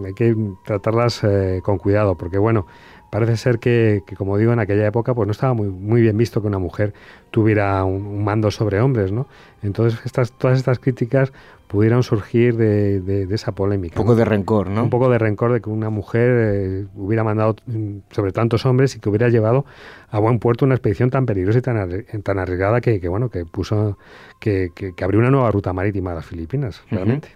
hay 0.07 0.15
que 0.15 0.35
tratarlas 0.65 1.23
eh, 1.25 1.61
con 1.63 1.77
cuidado, 1.77 2.17
porque 2.17 2.39
bueno, 2.39 2.67
parece 3.11 3.37
ser 3.37 3.59
que, 3.59 4.03
como 4.17 4.39
digo, 4.39 4.55
en 4.55 4.59
aquella 4.59 4.87
época 4.87 5.13
pues 5.13 5.27
no 5.27 5.33
estaba 5.33 5.53
muy, 5.53 5.69
muy 5.69 6.01
bien 6.01 6.17
visto 6.17 6.41
que 6.41 6.47
una 6.47 6.59
mujer 6.59 6.95
tuviera 7.31 7.85
un, 7.85 8.25
mando 8.25 8.51
sobre 8.51 8.81
hombres, 8.81 9.13
¿no? 9.13 9.27
Entonces 9.63 10.01
estas, 10.07 10.33
todas 10.33 10.57
estas 10.57 10.79
críticas 10.79 11.33
pudieron 11.71 12.03
surgir 12.03 12.57
de, 12.57 13.29
esa 13.31 13.53
polémica. 13.53 14.01
Un 14.01 14.05
poco 14.05 14.17
de 14.17 14.25
rencor, 14.25 14.69
¿no? 14.69 14.83
Un 14.83 14.91
poco 14.91 15.09
de 15.09 15.19
rencor 15.19 15.53
de 15.53 15.61
que 15.61 15.71
una 15.71 15.89
mujer 15.89 16.31
eh, 16.33 16.87
hubiera 16.97 17.23
mandado 17.23 17.55
mm, 17.67 17.99
sobre 18.11 18.33
tantos 18.33 18.67
hombres 18.67 18.97
y 18.97 18.99
que 18.99 19.09
hubiera 19.09 19.29
llevado 19.29 19.65
a 20.11 20.19
buen 20.19 20.41
puerto 20.41 20.65
una 20.65 20.75
expedición 20.75 21.11
tan 21.11 21.27
peligrosa 21.27 21.61
y 21.61 21.63
tan, 21.63 22.05
tan 22.25 22.39
arriesgada 22.41 22.81
que, 22.81 22.99
bueno, 23.09 23.29
que 23.29 23.45
puso, 23.45 23.99
que, 24.41 24.73
abrió 25.01 25.21
una 25.21 25.31
nueva 25.31 25.53
ruta 25.53 25.73
marítima 25.73 26.11
a 26.11 26.15
las 26.17 26.27
Filipinas, 26.27 26.83
realmente. 26.91 27.29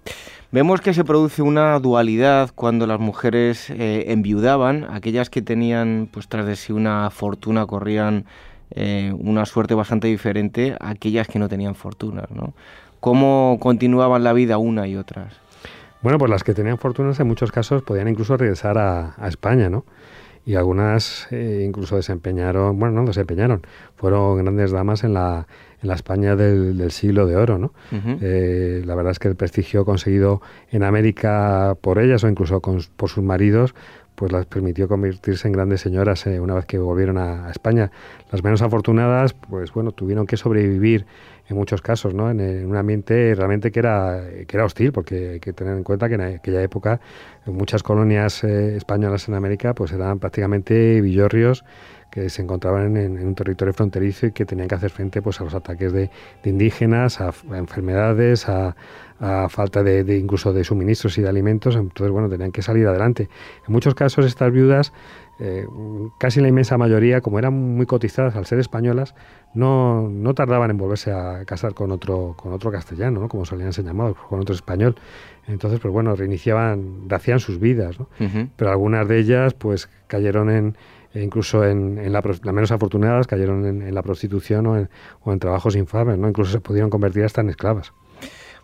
Vemos 0.51 0.81
que 0.81 0.95
se 0.95 1.05
produce 1.05 1.41
una 1.41 1.79
dualidad 1.79 2.51
cuando 2.57 2.89
las 2.89 2.99
mujeres 2.99 3.71
eh, 3.71 4.07
enviudaban, 4.09 4.85
aquellas 4.91 5.31
que 5.31 5.43
tenían 5.43 6.09
pues 6.13 6.27
tras 6.27 6.45
de 6.45 6.57
sí 6.57 6.73
una 6.73 7.09
fortuna 7.11 7.67
corrían 7.67 8.25
eh, 8.73 9.13
una 9.17 9.47
suerte 9.47 9.75
bastante 9.75 10.09
diferente 10.09 10.77
a 10.81 10.91
aquellas 10.91 11.29
que 11.29 11.39
no 11.39 11.49
tenían 11.49 11.77
fortunas, 11.77 12.29
¿no? 12.33 12.55
¿Cómo 13.05 13.59
continuaban 13.61 14.25
la 14.25 14.33
vida 14.33 14.57
una 14.57 14.89
y 14.89 14.97
otras? 14.97 15.35
Bueno, 16.01 16.17
pues 16.17 16.31
las 16.31 16.43
que 16.43 16.55
tenían 16.55 16.79
fortunas 16.79 17.21
en 17.21 17.27
muchos 17.27 17.53
casos 17.53 17.83
podían 17.83 18.09
incluso 18.09 18.35
regresar 18.39 18.79
a, 18.79 19.15
España, 19.29 19.69
¿no? 19.69 19.85
Y 20.47 20.55
algunas 20.55 21.29
eh, 21.31 21.65
incluso 21.69 21.97
desempeñaron, 21.97 22.79
bueno, 22.79 23.03
no 23.03 23.07
desempeñaron, 23.07 23.61
fueron 23.97 24.39
grandes 24.39 24.71
damas 24.71 25.05
en 25.05 25.13
la, 25.13 25.47
en 25.83 25.89
la 25.89 25.95
España 25.95 26.35
del, 26.35 26.91
siglo 26.93 27.27
de 27.27 27.37
oro, 27.37 27.59
¿no? 27.59 27.75
Eh, 27.93 28.83
la 28.87 28.95
verdad 28.95 29.11
es 29.11 29.19
que 29.19 29.29
el 29.29 29.37
prestigio 29.37 29.85
conseguido 29.85 30.41
en 30.71 30.83
América 30.83 31.77
por 31.83 31.99
ellas 31.99 32.25
o 32.25 32.29
incluso 32.31 32.63
por 32.63 33.11
sus 33.11 33.23
maridos, 33.23 33.75
pues 34.15 34.33
las 34.33 34.47
permitió 34.47 34.89
convertirse 34.89 35.47
en 35.47 35.53
grandes 35.53 35.83
señoras 35.83 36.27
eh, 36.27 36.41
una 36.41 36.55
vez 36.55 36.65
que 36.65 36.79
volvieron 36.79 37.19
a, 37.19 37.49
a, 37.49 37.51
España. 37.51 37.91
Las 38.33 38.43
menos 38.43 38.63
afortunadas, 38.63 39.35
pues 39.35 39.75
bueno, 39.75 39.93
tuvieron 39.93 40.27
que 40.27 40.39
sobrevivir 40.39 41.05
en 41.49 41.57
muchos 41.57 41.83
casos, 41.83 42.15
¿no? 42.15 42.31
En, 42.31 42.67
un 42.67 42.77
ambiente 42.77 43.35
realmente 43.35 43.71
que 43.71 43.79
era, 43.81 44.23
que 44.47 44.57
era 44.57 44.65
hostil, 44.65 44.93
porque 44.93 45.31
hay 45.31 45.41
que 45.41 45.53
tener 45.53 45.77
en 45.77 45.85
cuenta 45.85 46.09
que 46.09 46.15
en 46.15 46.21
aquella 46.21 46.63
época 46.63 47.01
muchas 47.47 47.83
colonias 47.83 48.45
eh, 48.45 48.77
españolas 48.77 49.29
en 49.29 49.35
América 49.35 49.75
pues 49.75 49.93
eran 49.93 50.19
prácticamente 50.19 51.01
villorrios 51.01 51.65
que 52.15 52.31
se 52.31 52.43
encontraban 52.43 52.97
en, 52.97 53.27
un 53.27 53.35
territorio 53.35 53.75
fronterizo 53.75 54.27
y 54.27 54.31
que 54.31 54.47
tenían 54.47 54.69
que 54.69 54.77
hacer 54.77 54.91
frente 54.91 55.21
pues, 55.21 55.41
a 55.41 55.45
los 55.45 55.53
ataques 55.53 55.93
de, 55.93 56.11
indígenas, 56.45 57.21
a, 57.21 57.35
enfermedades, 57.53 58.49
a, 58.49 58.77
falta 59.49 59.83
de, 59.83 60.17
incluso 60.17 60.53
de 60.53 60.63
suministros 60.63 61.19
y 61.19 61.23
de 61.23 61.29
alimentos. 61.29 61.75
Entonces, 61.75 62.13
bueno, 62.13 62.29
tenían 62.29 62.53
que 62.53 62.63
salir 62.63 62.87
adelante. 62.87 63.29
En 63.67 63.73
muchos 63.73 63.97
casos 63.97 64.27
estas 64.27 64.53
viudas 64.53 64.93
eh, 65.41 65.67
casi 66.19 66.41
la 66.41 66.47
inmensa 66.47 66.79
mayoría, 66.79 67.21
como 67.21 67.41
eran 67.41 67.55
muy 67.55 67.87
cotizadas 67.87 68.37
al 68.37 68.47
ser 68.47 68.61
españolas, 68.61 69.17
no, 69.53 70.09
no 70.09 70.35
tardaban 70.35 70.71
en 70.71 70.77
volverse 70.77 71.11
a 71.11 71.45
casar 71.45 71.75
con 71.75 71.91
otro, 71.91 72.35
con 72.37 72.53
otro 72.53 72.71
castellano, 72.71 73.21
¿no? 73.21 73.29
como 73.29 73.45
solían 73.45 73.73
ser 73.73 73.85
llamados, 73.85 74.17
con 74.29 74.39
otro 74.39 74.55
español. 74.55 74.95
Entonces, 75.49 75.81
pues 75.81 75.93
bueno, 75.93 76.15
reiniciaban, 76.15 77.09
rehacían 77.09 77.41
sus 77.41 77.59
vidas, 77.59 77.99
¿no? 77.99 78.09
Pero 78.57 78.71
algunas 78.71 79.09
de 79.09 79.19
ellas, 79.19 79.55
pues 79.55 79.91
cayeron 80.07 80.49
en, 80.51 80.77
incluso 81.15 81.65
en, 81.65 81.99
en 81.99 82.13
las 82.13 82.25
menos 82.45 82.73
afortunadas, 82.73 83.27
cayeron 83.27 83.67
en, 83.67 83.95
la 83.95 84.03
prostitución 84.03 84.67
o 84.67 84.77
en, 85.33 85.39
trabajos 85.39 85.77
infames, 85.77 86.19
¿no? 86.19 86.29
Incluso 86.29 86.53
se 86.53 86.61
pudieron 86.61 86.91
convertir 86.91 87.25
hasta 87.25 87.41
en 87.41 87.51
esclavas. 87.51 87.93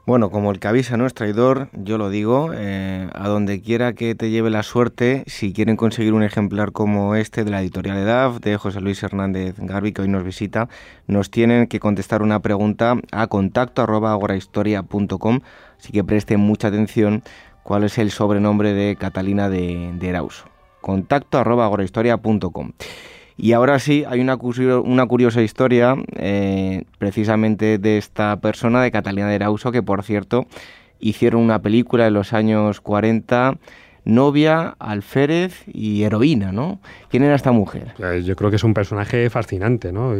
Bueno, 0.06 0.30
como 0.30 0.50
el 0.50 0.58
que 0.58 0.66
avisa 0.66 0.96
no 0.96 1.06
es 1.06 1.14
traidor, 1.14 1.68
yo 1.72 1.98
lo 1.98 2.08
digo, 2.08 2.50
eh, 2.54 3.08
a 3.12 3.28
donde 3.28 3.60
quiera 3.60 3.92
que 3.92 4.14
te 4.14 4.30
lleve 4.30 4.48
la 4.50 4.62
suerte, 4.62 5.22
si 5.26 5.52
quieren 5.52 5.76
conseguir 5.76 6.14
un 6.14 6.22
ejemplar 6.22 6.72
como 6.72 7.14
este 7.14 7.44
de 7.44 7.50
la 7.50 7.60
editorial 7.60 7.98
EDAF, 7.98 8.40
de 8.40 8.56
José 8.56 8.80
Luis 8.80 9.02
Hernández 9.02 9.56
Garbi, 9.58 9.92
que 9.92 10.02
hoy 10.02 10.08
nos 10.08 10.24
visita, 10.24 10.68
nos 11.06 11.30
tienen 11.30 11.66
que 11.66 11.80
contestar 11.80 12.22
una 12.22 12.40
pregunta 12.40 12.96
a 13.12 13.26
contacto 13.26 13.82
agorahistoria.com, 13.82 15.40
así 15.78 15.92
que 15.92 16.02
presten 16.02 16.40
mucha 16.40 16.68
atención 16.68 17.22
cuál 17.62 17.84
es 17.84 17.98
el 17.98 18.10
sobrenombre 18.10 18.72
de 18.72 18.96
Catalina 18.96 19.48
de, 19.48 19.92
de. 19.94 20.49
Contacto 20.80 21.38
arroba. 21.38 21.70
Y 23.36 23.52
ahora 23.52 23.78
sí, 23.78 24.04
hay 24.06 24.20
una, 24.20 24.36
una 24.36 25.06
curiosa 25.06 25.42
historia 25.42 25.96
eh, 26.16 26.84
precisamente 26.98 27.78
de 27.78 27.98
esta 27.98 28.40
persona, 28.40 28.82
de 28.82 28.90
Catalina 28.90 29.28
de 29.28 29.36
Arauso, 29.36 29.72
que 29.72 29.82
por 29.82 30.02
cierto 30.02 30.46
hicieron 30.98 31.42
una 31.42 31.62
película 31.62 32.06
en 32.06 32.14
los 32.14 32.32
años 32.32 32.80
40 32.80 33.58
novia, 34.04 34.76
alférez 34.78 35.62
y 35.66 36.02
heroína, 36.02 36.52
¿no? 36.52 36.80
¿Quién 37.10 37.22
era 37.22 37.34
esta 37.34 37.52
mujer? 37.52 37.94
Pues 37.96 38.24
yo 38.24 38.36
creo 38.36 38.50
que 38.50 38.56
es 38.56 38.64
un 38.64 38.74
personaje 38.74 39.28
fascinante, 39.30 39.92
¿no? 39.92 40.14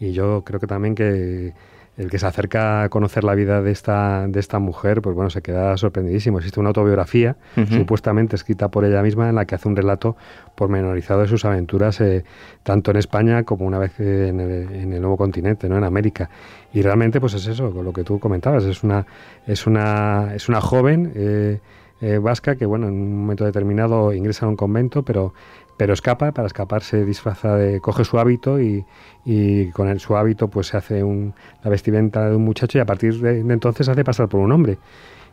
y 0.00 0.12
yo 0.12 0.42
creo 0.44 0.58
que 0.58 0.66
también 0.66 0.94
que 0.94 1.54
el 1.96 2.10
que 2.10 2.18
se 2.18 2.26
acerca 2.26 2.82
a 2.82 2.88
conocer 2.88 3.22
la 3.22 3.34
vida 3.34 3.62
de 3.62 3.70
esta, 3.70 4.26
de 4.26 4.40
esta 4.40 4.58
mujer, 4.58 5.00
pues 5.00 5.14
bueno, 5.14 5.30
se 5.30 5.42
queda 5.42 5.76
sorprendidísimo. 5.76 6.38
Existe 6.38 6.58
una 6.58 6.70
autobiografía, 6.70 7.36
supuestamente 7.70 8.34
escrita 8.34 8.68
por 8.68 8.84
ella 8.84 9.00
misma, 9.02 9.28
en 9.28 9.36
la 9.36 9.44
que 9.44 9.54
hace 9.54 9.68
un 9.68 9.76
relato 9.76 10.16
pormenorizado 10.56 11.20
de 11.20 11.28
sus 11.28 11.44
aventuras, 11.44 12.00
eh, 12.00 12.24
tanto 12.64 12.90
en 12.90 12.96
España 12.96 13.44
como 13.44 13.64
una 13.64 13.78
vez 13.78 13.98
en 14.00 14.40
el, 14.40 15.00
nuevo 15.00 15.16
continente, 15.16 15.68
¿no? 15.68 15.78
en 15.78 15.84
América. 15.84 16.30
Y 16.72 16.82
realmente, 16.82 17.20
pues 17.20 17.34
es 17.34 17.46
eso, 17.46 17.70
lo 17.70 17.92
que 17.92 18.02
tú 18.02 18.18
comentabas, 18.18 18.64
es 18.64 18.82
una, 18.82 19.06
es 19.46 19.66
una, 19.66 20.34
es 20.34 20.48
una 20.48 20.60
joven 20.60 21.12
eh, 21.14 21.60
eh, 22.00 22.18
vasca 22.18 22.56
que, 22.56 22.66
bueno, 22.66 22.88
en 22.88 22.94
un 22.94 23.20
momento 23.20 23.44
determinado 23.44 24.12
ingresa 24.12 24.46
a 24.46 24.48
un 24.48 24.56
convento, 24.56 25.04
pero 25.04 25.32
pero 25.76 25.92
escapa, 25.92 26.32
para 26.32 26.46
escapar 26.46 26.82
se 26.82 27.04
disfraza 27.04 27.56
de, 27.56 27.80
coge 27.80 28.04
su 28.04 28.18
hábito 28.18 28.60
y, 28.60 28.84
con 29.72 29.88
el, 29.88 30.00
su 30.00 30.16
hábito 30.16 30.48
pues 30.48 30.68
se 30.68 30.76
hace 30.76 31.02
un, 31.02 31.34
la 31.62 31.70
vestimenta 31.70 32.28
de 32.28 32.36
un 32.36 32.44
muchacho 32.44 32.78
y 32.78 32.80
a 32.80 32.86
partir 32.86 33.20
de, 33.20 33.40
entonces 33.40 33.88
hace 33.88 34.04
pasar 34.04 34.28
por 34.28 34.40
un 34.40 34.52
hombre. 34.52 34.78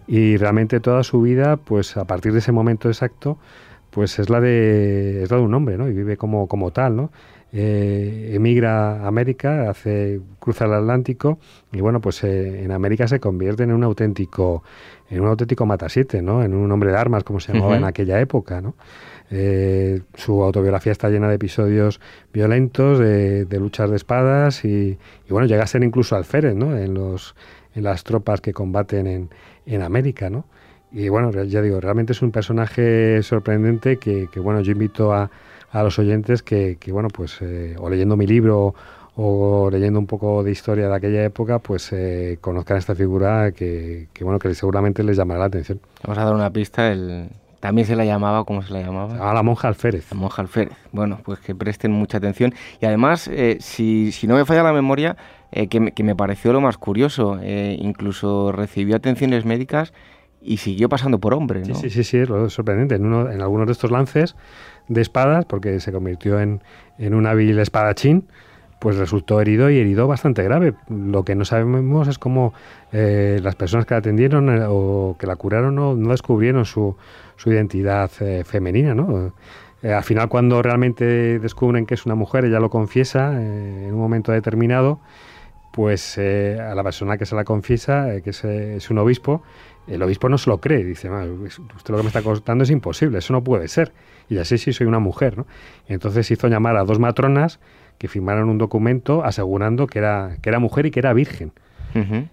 Y 0.08 0.38
realmente 0.38 0.80
toda 0.80 1.04
su 1.04 1.22
vida, 1.22 1.58
pues 1.58 1.96
a 1.96 2.06
partir 2.06 2.34
de 2.34 2.40
ese 2.40 2.52
momento 2.52 2.88
exacto, 2.90 3.38
pues 3.92 4.18
es 4.20 4.30
la 4.30 4.42
de, 4.42 5.24
es 5.24 5.32
la 5.32 5.38
de 5.38 5.44
un 5.44 5.54
hombre, 5.54 5.78
¿no? 5.78 5.88
Y 5.88 5.94
vive 5.94 6.18
como, 6.18 6.48
como 6.48 6.72
tal, 6.72 6.96
¿no? 6.96 7.12
Eh, 7.54 8.32
emigra 8.34 9.04
a 9.04 9.08
América, 9.08 9.70
hace, 9.70 10.22
cruza 10.40 10.66
el 10.66 10.74
Atlántico 10.74 11.38
y 11.74 11.82
bueno, 11.82 12.00
pues 12.00 12.24
eh, 12.24 12.64
en 12.64 12.72
América 12.72 13.10
se 13.10 13.20
convierte 13.20 13.64
en 13.64 13.74
un 13.74 13.84
auténtico, 13.84 14.64
en 15.10 15.20
un 15.20 15.28
auténtico 15.28 15.66
matasiete, 15.66 16.22
¿no? 16.22 16.44
En 16.44 16.54
un 16.54 16.72
hombre 16.72 16.92
de 16.92 16.98
armas, 16.98 17.26
como 17.26 17.42
se 17.42 17.52
llamaba 17.52 17.76
en 17.76 17.84
aquella 17.84 18.22
época, 18.22 18.62
¿no? 18.62 18.76
Eh, 19.34 20.02
su 20.13 20.44
autobiografía 20.44 20.91
está 20.91 21.10
llena 21.10 21.30
de 21.30 21.36
episodios 21.36 22.02
violentos, 22.34 23.00
de, 23.00 23.48
luchas 23.60 23.89
de 23.89 23.96
espadas 23.96 24.65
y, 24.65 24.98
bueno, 25.30 25.48
llega 25.48 25.63
a 25.63 25.67
ser 25.67 25.84
incluso 25.84 26.17
alférez 26.17 26.54
¿no? 26.54 26.78
en, 26.78 26.94
los, 26.94 27.34
en 27.74 27.84
las 27.84 28.04
tropas 28.04 28.41
que 28.41 28.52
combaten 28.52 29.08
en, 29.08 29.30
en 29.65 29.82
América. 29.82 30.30
¿no? 30.30 30.46
Y 30.91 31.08
bueno, 31.08 31.32
ya 31.44 31.62
digo, 31.62 31.80
realmente 31.80 32.12
es 32.12 32.22
un 32.22 32.32
personaje 32.32 33.24
sorprendente 33.24 33.98
que, 33.98 34.28
bueno, 34.36 34.60
yo 34.60 34.74
invito 34.74 35.13
a, 35.13 35.32
a 35.72 35.84
los 35.84 35.98
oyentes 35.98 36.44
que, 36.44 36.78
que 36.78 36.91
bueno, 36.91 37.08
pues 37.08 37.38
eh, 37.41 37.76
o 37.80 37.89
leyendo 37.89 38.17
mi 38.17 38.28
libro 38.28 38.76
o 39.15 39.70
leyendo 39.72 40.00
un 40.00 40.08
poco 40.08 40.44
de 40.44 40.52
historia 40.52 40.89
de 40.89 40.96
aquella 40.96 41.24
época, 41.24 41.60
pues 41.60 41.91
eh, 41.94 42.38
conozcan 42.41 42.78
esta 42.78 42.96
figura 42.96 43.52
que, 43.52 44.08
que, 44.13 44.24
bueno, 44.26 44.39
que 44.39 44.54
seguramente 44.54 45.04
les 45.04 45.15
llamará 45.15 45.39
la 45.41 45.46
atención. 45.46 45.80
Vamos 46.04 46.17
a 46.17 46.26
dar 46.26 46.34
una 46.34 46.52
pista, 46.52 46.91
el, 46.91 47.30
también 47.62 47.88
se 47.88 47.95
la 47.95 48.04
llamaba, 48.04 48.43
¿cómo 48.43 48.63
se 48.63 48.74
la 48.74 48.82
llamaba? 48.82 49.30
A 49.30 49.34
la 49.36 49.43
monja 49.43 49.67
alférez. 49.67 50.12
La 50.12 50.17
monja 50.17 50.41
alférez. 50.41 50.76
Bueno, 50.91 51.19
pues 51.24 51.39
que 51.39 51.54
presten 51.54 51.91
mucha 51.91 52.17
atención. 52.17 52.54
Y 52.82 52.88
además, 52.88 53.28
eh, 53.28 53.58
si, 53.62 54.12
si, 54.12 54.26
no 54.26 54.36
me 54.36 54.45
falla 54.45 54.63
la 54.63 54.74
memoria, 54.74 55.15
eh, 55.52 55.67
que, 55.67 55.80
me, 55.80 55.91
que, 55.91 56.04
me, 56.04 56.15
pareció 56.15 56.52
lo 56.54 56.60
más 56.60 56.78
curioso, 56.78 57.38
eh, 57.41 57.78
incluso 57.80 58.52
recibió 58.52 58.95
atenciones 58.95 59.45
médicas 59.45 59.93
y 60.41 60.58
siguió 60.58 60.89
pasando 60.89 61.19
por 61.19 61.36
hombre, 61.36 61.62
¿no? 61.62 61.76
Sí, 61.76 61.91
sí, 61.91 62.04
sí, 62.04 62.04
sí 62.04 62.17
es 62.17 62.54
sorprendente. 62.54 62.95
En, 62.95 63.06
uno, 63.06 63.30
en 63.30 63.41
algunos 63.41 63.67
de 63.67 63.74
estos 63.74 63.91
lances 63.91 64.36
de 64.88 65.02
espadas, 65.02 65.45
porque 65.45 65.80
se 65.80 65.91
convirtió 65.91 66.39
en, 66.39 66.63
en 66.97 67.13
un 67.13 67.28
hábil 67.28 67.60
espadachín, 67.60 68.28
pues 68.82 68.98
resultó 68.98 69.39
herido 69.39 69.70
y 69.70 69.78
herido 69.78 70.08
bastante 70.08 70.41
grave. 70.41 70.74
Lo 70.89 71.24
que 71.24 71.36
no 71.36 71.46
sabemos 71.46 72.08
es 72.08 72.17
cómo 72.17 72.52
las 72.91 73.54
personas 73.54 73.86
que 73.86 73.94
la 73.94 74.00
atendieron 74.00 74.50
o 74.67 75.15
que 75.20 75.28
la 75.28 75.36
curaron 75.36 75.76
no, 75.76 75.96
descubrieron 75.96 76.65
su, 76.65 76.96
identidad 77.46 78.10
eh, 78.22 78.44
femenina, 78.44 78.96
¿no? 78.96 79.34
Eh, 79.84 79.94
al 79.94 80.04
final, 80.04 80.30
cuando 80.30 80.63
realmente 80.63 81.38
descubren 81.38 81.86
que 81.86 81.94
es 81.94 82.08
una 82.08 82.15
mujer, 82.15 82.46
ella 82.46 82.60
lo 82.60 82.72
confiesa 82.72 83.39
eh, 83.39 83.86
en 83.88 83.94
un 83.94 84.00
momento 84.00 84.32
determinado, 84.32 85.00
pues 85.72 86.17
a 86.17 86.74
la 86.74 86.84
persona 86.84 87.20
que 87.20 87.28
se 87.28 87.36
la 87.36 87.44
confiesa, 87.44 88.20
que 88.24 88.32
es, 88.32 88.89
un 88.89 88.98
obispo, 88.98 89.44
el 89.88 90.02
obispo 90.02 90.28
no 90.28 90.39
se 90.39 90.50
lo 90.50 90.60
cree, 90.60 90.84
dice, 90.84 91.08
usted 91.10 91.91
lo 91.91 91.98
que 91.98 92.04
me 92.04 92.08
está 92.08 92.24
contando 92.24 92.63
es 92.63 92.72
imposible, 92.72 93.20
eso 93.20 93.32
no 93.32 93.44
puede 93.44 93.67
ser. 93.67 93.94
Y 94.28 94.39
así 94.39 94.58
sí 94.58 94.74
soy 94.74 94.88
una 94.88 95.00
mujer, 95.00 95.38
¿no? 95.38 95.46
entonces 95.88 96.32
hizo 96.32 96.48
llamar 96.48 96.78
a 96.78 96.84
dos 96.84 97.00
matronas 97.00 97.60
que 98.02 98.08
firmaron 98.08 98.50
un 98.50 98.58
documento 98.58 99.24
asegurando 99.24 99.86
que 99.86 100.00
era, 100.00 100.38
que 100.42 100.50
era 100.50 100.58
mujer 100.58 100.88
y 100.88 100.92
que 100.92 101.00
era 101.00 101.14
virgen. 101.14 101.52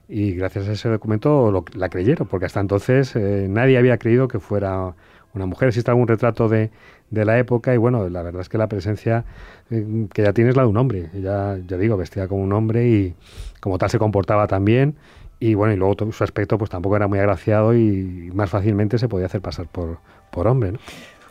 Y 0.08 0.32
gracias 0.32 0.66
a 0.66 0.72
ese 0.72 0.88
documento 0.88 1.62
la 1.74 1.90
creyeron, 1.90 2.26
porque 2.26 2.46
hasta 2.46 2.60
entonces 2.60 3.14
eh, 3.16 3.48
nadie 3.50 3.76
había 3.76 3.98
creído 3.98 4.28
que 4.28 4.38
fuera 4.38 4.94
una 5.34 5.44
mujer. 5.44 5.68
Existe 5.68 5.90
algún 5.90 6.08
retrato 6.08 6.48
de, 6.48 6.70
de, 7.10 7.24
la 7.26 7.38
época 7.38 7.74
y 7.74 7.76
bueno, 7.76 8.08
la 8.08 8.22
verdad 8.22 8.40
es 8.40 8.48
que 8.48 8.56
la 8.56 8.66
presencia 8.66 9.26
eh, 9.70 10.06
que 10.14 10.22
ya 10.22 10.32
tiene 10.32 10.48
es 10.48 10.56
la 10.56 10.62
de 10.62 10.68
un 10.68 10.78
hombre. 10.78 11.10
Ella, 11.12 11.58
ya 11.66 11.76
digo, 11.76 11.98
vestía 11.98 12.28
como 12.28 12.42
un 12.42 12.52
hombre 12.54 12.88
y 12.88 13.14
como 13.60 13.76
tal 13.76 13.90
se 13.90 13.98
comportaba 13.98 14.46
también. 14.46 14.94
Y 15.38 15.52
bueno, 15.52 15.74
y 15.74 15.76
luego 15.76 15.96
todo 15.96 16.12
su 16.12 16.24
aspecto 16.24 16.56
pues 16.56 16.70
tampoco 16.70 16.96
era 16.96 17.08
muy 17.08 17.18
agraciado 17.18 17.76
y 17.76 18.30
más 18.32 18.48
fácilmente 18.48 18.96
se 18.96 19.06
podía 19.06 19.26
hacer 19.26 19.42
pasar 19.42 19.66
por, 19.66 19.98
por 20.30 20.46
hombre. 20.46 20.72
¿no? 20.72 20.78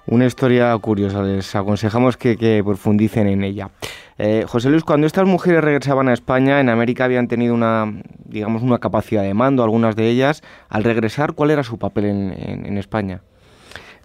Una 0.10 0.26
historia 0.26 0.78
curiosa, 0.78 1.22
les 1.22 1.54
aconsejamos 1.54 2.16
que, 2.16 2.62
profundicen 2.64 3.28
en 3.28 3.44
ella. 3.44 3.72
Eh, 4.18 4.46
José 4.48 4.70
Luis, 4.70 4.86
cuando 4.86 5.06
estas 5.06 5.28
mujeres 5.28 5.62
regresaban 5.62 6.08
a 6.08 6.14
España, 6.14 6.62
en 6.62 6.70
América 6.70 7.04
habían 7.04 7.28
tenido 7.28 7.54
una, 7.54 7.94
digamos, 8.24 8.62
una 8.62 8.80
capacidad 8.80 9.24
de 9.24 9.34
mando, 9.34 9.66
algunas 9.66 9.98
de 9.98 10.08
ellas. 10.08 10.44
Al 10.70 10.86
regresar, 10.86 11.34
¿cuál 11.34 11.52
era 11.52 11.62
su 11.62 11.78
papel 11.78 12.06
en, 12.06 12.78
España? 12.78 13.22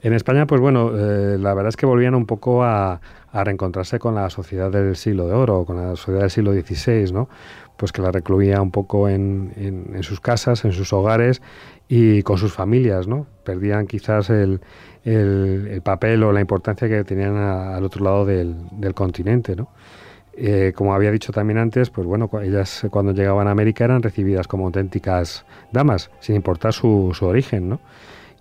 En 0.00 0.12
España, 0.12 0.44
pues 0.44 0.60
bueno, 0.60 0.90
eh, 0.92 1.38
la 1.38 1.54
verdad 1.54 1.68
es 1.68 1.76
que 1.76 1.86
volvían 1.86 2.16
un 2.16 2.26
poco 2.26 2.64
a, 2.64 3.00
reencontrarse 3.32 4.00
con 4.00 4.16
la 4.16 4.28
sociedad 4.28 4.72
del 4.72 4.96
siglo 4.96 5.28
de 5.28 5.34
oro, 5.34 5.64
con 5.64 5.76
la 5.76 5.94
sociedad 5.94 6.22
del 6.22 6.30
siglo 6.30 6.52
XVI, 6.52 7.12
¿no? 7.12 7.28
Pues 7.76 7.92
que 7.92 8.02
la 8.02 8.10
recluía 8.10 8.60
un 8.60 8.72
poco 8.72 9.08
en, 9.08 9.52
en, 9.94 10.02
sus 10.02 10.20
casas, 10.20 10.64
en 10.64 10.72
sus 10.72 10.92
hogares 10.92 11.40
y 11.88 12.22
con 12.22 12.36
sus 12.36 12.52
familias, 12.52 13.06
¿no? 13.06 13.26
Perdían 13.44 13.86
quizás 13.86 14.28
el, 14.28 14.60
el, 15.04 15.80
papel 15.82 16.22
o 16.22 16.32
la 16.32 16.40
importancia 16.40 16.88
que 16.88 17.04
tenían 17.04 17.36
al 17.36 17.84
otro 17.84 18.04
lado 18.04 18.26
del, 18.26 18.56
continente, 18.94 19.56
¿no? 19.56 19.68
Eh, 20.34 20.72
como 20.74 20.94
había 20.94 21.10
dicho 21.10 21.30
también 21.30 21.58
antes, 21.58 21.90
pues 21.90 22.06
bueno, 22.06 22.30
ellas 22.42 22.86
cuando 22.90 23.12
llegaban 23.12 23.48
a 23.48 23.50
América 23.50 23.84
eran 23.84 24.02
recibidas 24.02 24.48
como 24.48 24.64
auténticas 24.64 25.44
damas, 25.72 26.10
sin 26.20 26.36
importar 26.36 26.72
su, 26.72 27.12
su 27.12 27.26
origen, 27.26 27.68
¿no? 27.68 27.80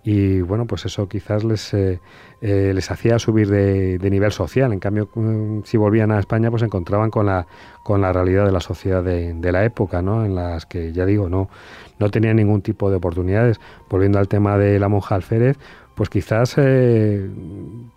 Y 0.04 0.40
bueno, 0.40 0.66
pues 0.66 0.84
eso 0.84 1.08
quizás 1.08 1.44
les, 1.44 1.72
eh, 1.74 2.00
eh, 2.40 2.72
les 2.74 2.90
hacía 2.90 3.20
subir 3.20 3.48
de, 3.48 4.10
nivel 4.10 4.32
social. 4.32 4.72
En 4.72 4.80
cambio, 4.80 5.08
mm, 5.14 5.60
si 5.64 5.76
volvían 5.76 6.10
a 6.10 6.18
España, 6.18 6.50
pues 6.50 6.60
se 6.60 6.66
encontraban 6.66 7.10
con 7.10 7.26
la, 7.26 7.46
con 7.84 8.00
la 8.00 8.12
realidad 8.12 8.44
de 8.44 8.50
la 8.50 8.60
sociedad 8.60 9.04
de, 9.04 9.32
de, 9.34 9.52
la 9.52 9.64
época, 9.64 10.02
¿no? 10.02 10.24
En 10.24 10.34
las 10.34 10.66
que, 10.66 10.92
ya 10.92 11.06
digo, 11.06 11.28
no, 11.28 11.48
no 12.00 12.10
tenían 12.10 12.36
ningún 12.36 12.62
tipo 12.62 12.90
de 12.90 12.96
oportunidades. 12.96 13.60
Volviendo 13.88 14.18
al 14.18 14.26
tema 14.26 14.58
de 14.58 14.80
la 14.80 14.88
monja 14.88 15.14
alférez, 15.14 15.56
pues 15.94 16.08
quizás 16.08 16.54
eh, 16.56 17.28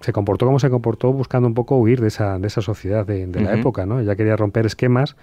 se 0.02 0.14
comportó 0.14 0.46
como 0.46 0.60
se 0.60 0.70
comportó 0.70 1.14
buscando 1.14 1.48
un 1.48 1.54
poco 1.54 1.78
huir 1.78 2.02
de 2.02 2.10
esa, 2.10 2.38
de 2.40 2.48
esa 2.48 2.62
sociedad 2.62 3.06
de, 3.06 3.28
la 3.28 3.54
época, 3.54 3.86
¿no? 3.86 4.00
Ella 4.00 4.16
quería 4.16 4.36
romper 4.36 4.66
esquemas, 4.66 5.16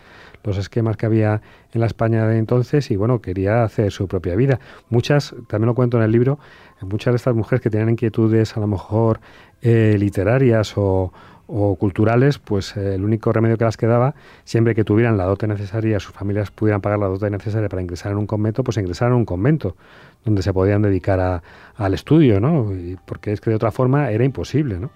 los 0.44 0.56
esquemas 0.58 0.96
que 0.96 1.06
había 1.06 1.42
en 1.72 1.80
la 1.80 1.86
España 1.86 2.26
de 2.26 2.38
entonces 2.38 2.90
y 2.90 2.96
bueno, 2.96 3.20
quería 3.20 3.64
hacer 3.64 3.92
su 3.92 4.08
propia 4.08 4.34
vida. 4.36 4.58
Muchas, 4.88 5.34
también 5.48 5.66
lo 5.66 5.74
cuento 5.74 5.98
en 5.98 6.04
el 6.04 6.12
libro, 6.12 6.38
muchas 6.80 7.12
de 7.12 7.16
estas 7.16 7.34
mujeres 7.34 7.60
que 7.60 7.70
tenían 7.70 7.90
inquietudes 7.90 8.56
a 8.56 8.60
lo 8.60 8.66
mejor 8.66 9.20
eh, 9.60 9.96
literarias 9.98 10.74
o, 10.76 11.12
o 11.46 11.76
culturales, 11.76 12.38
pues 12.38 12.76
eh, 12.76 12.94
el 12.94 13.04
único 13.04 13.32
remedio 13.32 13.58
que 13.58 13.64
las 13.64 13.76
quedaba, 13.76 14.14
siempre 14.44 14.74
que 14.74 14.84
tuvieran 14.84 15.16
la 15.16 15.24
dote 15.24 15.46
necesaria, 15.46 16.00
sus 16.00 16.12
familias 16.14 16.50
pudieran 16.50 16.80
pagar 16.80 16.98
la 16.98 17.06
dote 17.06 17.28
necesaria 17.30 17.68
para 17.68 17.82
ingresar 17.82 18.12
en 18.12 18.18
un 18.18 18.26
convento, 18.26 18.64
pues 18.64 18.76
ingresar 18.76 19.08
en 19.08 19.14
un 19.14 19.24
convento, 19.24 19.76
donde 20.24 20.42
se 20.42 20.52
podían 20.52 20.82
dedicar 20.82 21.20
a, 21.20 21.42
al 21.76 21.94
estudio, 21.94 22.40
¿no? 22.40 22.72
porque 23.06 23.32
es 23.32 23.40
que 23.40 23.50
de 23.50 23.56
otra 23.56 23.72
forma 23.72 24.10
era 24.10 24.24
imposible, 24.24 24.78
¿no? 24.78 24.90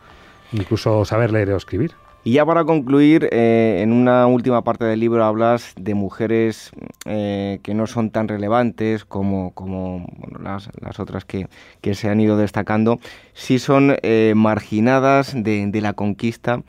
Incluso 0.53 1.05
saber 1.05 1.33
leer 1.33 1.51
o 1.51 1.57
escribir. 1.57 1.93
Y 2.27 2.33
ya 2.33 2.45
para 2.45 2.65
concluir, 2.65 3.29
eh, 3.31 3.83
en 3.83 3.93
una 3.93 4.27
última 4.27 4.65
parte 4.65 4.85
del 4.85 4.99
libro 4.99 5.25
hablas 5.25 5.75
de 5.79 5.95
mujeres 5.95 6.73
eh, 7.05 7.61
que 7.63 7.73
no 7.73 7.87
son 7.87 8.11
tan 8.11 8.27
relevantes 8.27 9.05
como, 9.05 9.53
como 9.53 10.05
las, 10.43 10.69
las, 10.81 10.99
otras 10.99 11.25
que, 11.25 11.47
que, 11.83 11.95
se 11.95 12.09
han 12.09 12.19
ido 12.19 12.37
destacando, 12.37 12.99
sí 13.33 13.61
son 13.61 13.95
eh, 14.03 14.33
marginadas 14.35 15.35
de, 15.41 15.69
de, 15.69 15.81
la 15.81 15.93
conquista. 15.93 16.63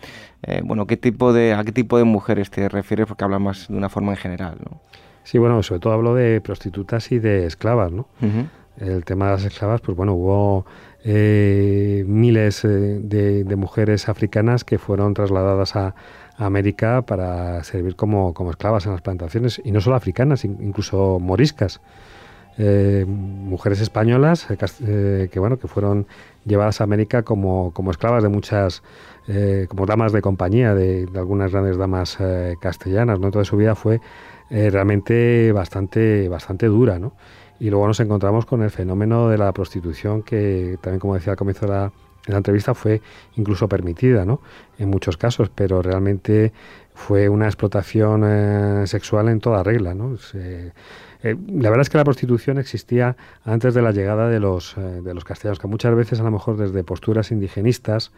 bueno, 0.64 0.86
¿qué 0.86 0.96
tipo 0.96 1.34
de, 1.34 1.56
¿a 1.56 1.64
qué 1.64 1.72
tipo 1.72 1.98
de 1.98 2.04
mujeres 2.04 2.52
te 2.52 2.70
refieres? 2.70 3.08
Porque 3.08 3.24
hablas 3.24 3.42
más 3.42 3.68
de 3.68 3.78
una 3.78 3.90
forma 3.90 4.12
en 4.12 4.18
general, 4.18 4.58
¿no? 4.64 4.80
Sí, 5.24 5.40
bueno, 5.40 5.64
sobre 5.64 5.80
todo 5.80 5.94
hablo 5.94 6.14
de 6.14 6.40
prostitutas 6.40 7.12
y 7.12 7.18
de 7.18 7.48
esclavas, 7.48 7.92
¿no? 7.92 8.08
El 8.80 9.04
tema 9.06 9.26
de 9.26 9.32
las 9.32 9.44
esclavas, 9.44 9.82
pues 9.82 9.98
bueno, 9.98 10.14
hubo 10.14 10.68
eh, 11.10 12.04
miles 12.06 12.64
de, 12.64 13.56
mujeres 13.56 14.10
africanas 14.10 14.66
que 14.66 14.78
fueron 14.78 15.14
trasladadas 15.14 15.78
a, 15.78 15.96
América 16.40 17.02
para 17.02 17.64
servir 17.64 17.96
como, 17.96 18.36
como, 18.36 18.52
esclavas 18.52 18.86
en 18.86 18.92
las 18.92 19.02
plantaciones, 19.02 19.60
y 19.64 19.72
no 19.72 19.82
solo 19.82 19.96
africanas, 19.96 20.46
incluso 20.46 21.18
moriscas. 21.20 21.82
mujeres 23.08 23.82
españolas 23.82 24.46
que 24.46 25.40
bueno 25.40 25.58
que 25.58 25.68
fueron 25.68 26.06
llevadas 26.46 26.82
a 26.82 26.84
América 26.84 27.24
como, 27.24 27.72
como 27.74 27.90
esclavas 27.90 28.22
de 28.22 28.30
muchas 28.30 28.84
como 29.68 29.88
damas 29.88 30.12
de 30.12 30.22
compañía 30.22 30.76
de, 30.76 31.08
algunas 31.16 31.52
grandes 31.52 31.78
damas 31.78 32.20
castellanas 32.60 33.20
no 33.20 33.32
toda 33.32 33.46
su 33.46 33.58
vida 33.58 33.74
fue 33.74 34.00
realmente 34.50 35.52
bastante 35.54 36.30
bastante 36.30 36.68
dura 36.68 37.00
no 37.00 37.14
y 37.60 37.70
luego 37.70 37.88
nos 37.88 38.00
encontramos 38.00 38.46
con 38.46 38.62
el 38.62 38.70
fenómeno 38.70 39.30
de 39.30 39.38
la 39.38 39.52
prostitución 39.52 40.24
que 40.24 40.78
también, 40.82 41.00
como 41.00 41.16
decía 41.16 41.34
al 41.34 41.38
comienzo 41.38 41.66
de 41.66 41.72
la, 41.72 41.92
entrevista, 42.28 42.74
fue 42.74 43.02
incluso 43.38 43.70
permitida, 43.70 44.26
¿no? 44.26 44.42
En 44.78 44.90
muchos 44.90 45.16
casos, 45.16 45.50
pero 45.54 45.82
realmente 45.82 46.52
fue 46.94 47.30
una 47.30 47.46
explotación 47.46 48.24
eh, 48.26 48.84
sexual 48.86 49.30
en 49.30 49.40
toda 49.40 49.64
regla, 49.64 49.94
¿no? 49.94 50.18
Eh, 50.34 50.72
la 51.24 51.70
verdad 51.70 51.82
es 51.82 51.90
que 51.90 51.98
la 51.98 52.04
prostitución 52.04 52.58
existía 52.58 53.16
antes 53.44 53.74
de 53.74 53.82
la 53.82 53.92
llegada 53.92 54.30
de 54.30 54.40
los, 54.40 54.78
eh, 54.78 54.82
de 54.82 55.14
los 55.14 55.24
castellanos, 55.24 55.60
que 55.60 55.68
muchas 55.68 55.96
veces 55.96 56.20
a 56.20 56.24
lo 56.24 56.32
mejor 56.32 56.58
desde 56.58 56.84
posturas 56.84 57.32
indigenistas 57.32 58.12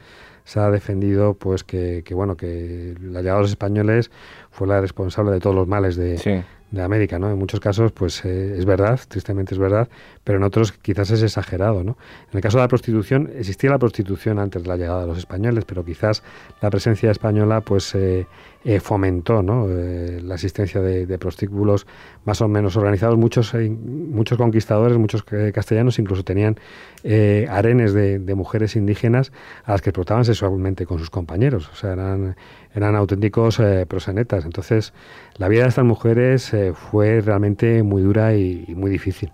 se 0.43 0.59
ha 0.59 0.69
defendido 0.71 1.35
pues 1.35 1.63
que, 1.63 2.03
bueno 2.11 2.35
que 2.35 2.95
la 3.01 3.19
llegada 3.19 3.37
de 3.37 3.43
los 3.43 3.51
españoles 3.51 4.11
fue 4.49 4.67
la 4.67 4.81
responsable 4.81 5.31
de 5.31 5.39
todos 5.39 5.55
los 5.55 5.67
males 5.67 5.95
de, 5.95 6.43
de 6.71 6.81
América, 6.81 7.19
¿no? 7.19 7.29
En 7.31 7.37
muchos 7.37 7.59
casos, 7.59 7.91
pues 7.91 8.23
eh, 8.25 8.57
es 8.57 8.65
verdad, 8.65 8.99
tristemente 9.07 9.53
es 9.55 9.59
verdad, 9.59 9.89
pero 10.29 10.37
en 10.37 10.43
otros 10.43 10.73
quizás 10.73 11.09
es 11.09 11.23
exagerado, 11.23 11.83
¿no? 11.83 11.97
En 12.31 12.37
el 12.37 12.41
caso 12.41 12.59
de 12.59 12.63
la 12.63 12.67
prostitución, 12.67 13.31
existía 13.35 13.71
la 13.71 13.79
prostitución 13.79 14.37
antes 14.37 14.61
de 14.61 14.69
la 14.69 14.77
llegada 14.77 15.01
de 15.01 15.07
los 15.07 15.17
españoles, 15.17 15.65
pero 15.65 15.83
quizás 15.83 16.21
la 16.61 16.69
presencia 16.69 17.09
española, 17.09 17.61
pues 17.61 17.95
eh, 17.95 18.27
eh, 18.63 18.79
fomentó, 18.79 19.41
¿no? 19.41 19.65
la 19.67 20.35
existencia 20.35 20.81
de, 20.81 21.17
prostíbulos 21.17 21.87
más 22.25 22.41
o 22.41 22.47
menos 22.47 22.77
organizados. 22.77 23.17
Muchos, 23.17 23.55
muchos 23.55 24.37
conquistadores, 24.37 24.99
muchos 24.99 25.23
castellanos, 25.23 25.97
incluso 25.97 26.23
tenían 26.23 26.59
arenes 27.49 27.93
de, 27.93 28.19
de, 28.19 28.35
mujeres 28.35 28.75
indígenas 28.75 29.31
a 29.63 29.71
las 29.71 29.81
que 29.81 29.89
explotaban 29.89 30.25
sexualmente 30.25 30.85
con 30.85 30.99
sus 30.99 31.09
compañeros, 31.09 31.71
o 31.73 31.75
sea, 31.75 31.93
eran 31.93 32.35
eran 32.73 32.95
auténticos 32.95 33.59
eh, 33.59 33.85
prosenetas. 33.87 34.45
Entonces, 34.45 34.93
la 35.37 35.47
vida 35.47 35.63
de 35.63 35.69
estas 35.69 35.85
mujeres 35.85 36.53
eh, 36.53 36.73
fue 36.73 37.21
realmente 37.21 37.83
muy 37.83 38.01
dura 38.01 38.35
y, 38.35 38.65
muy 38.75 38.91
difícil. 38.91 39.31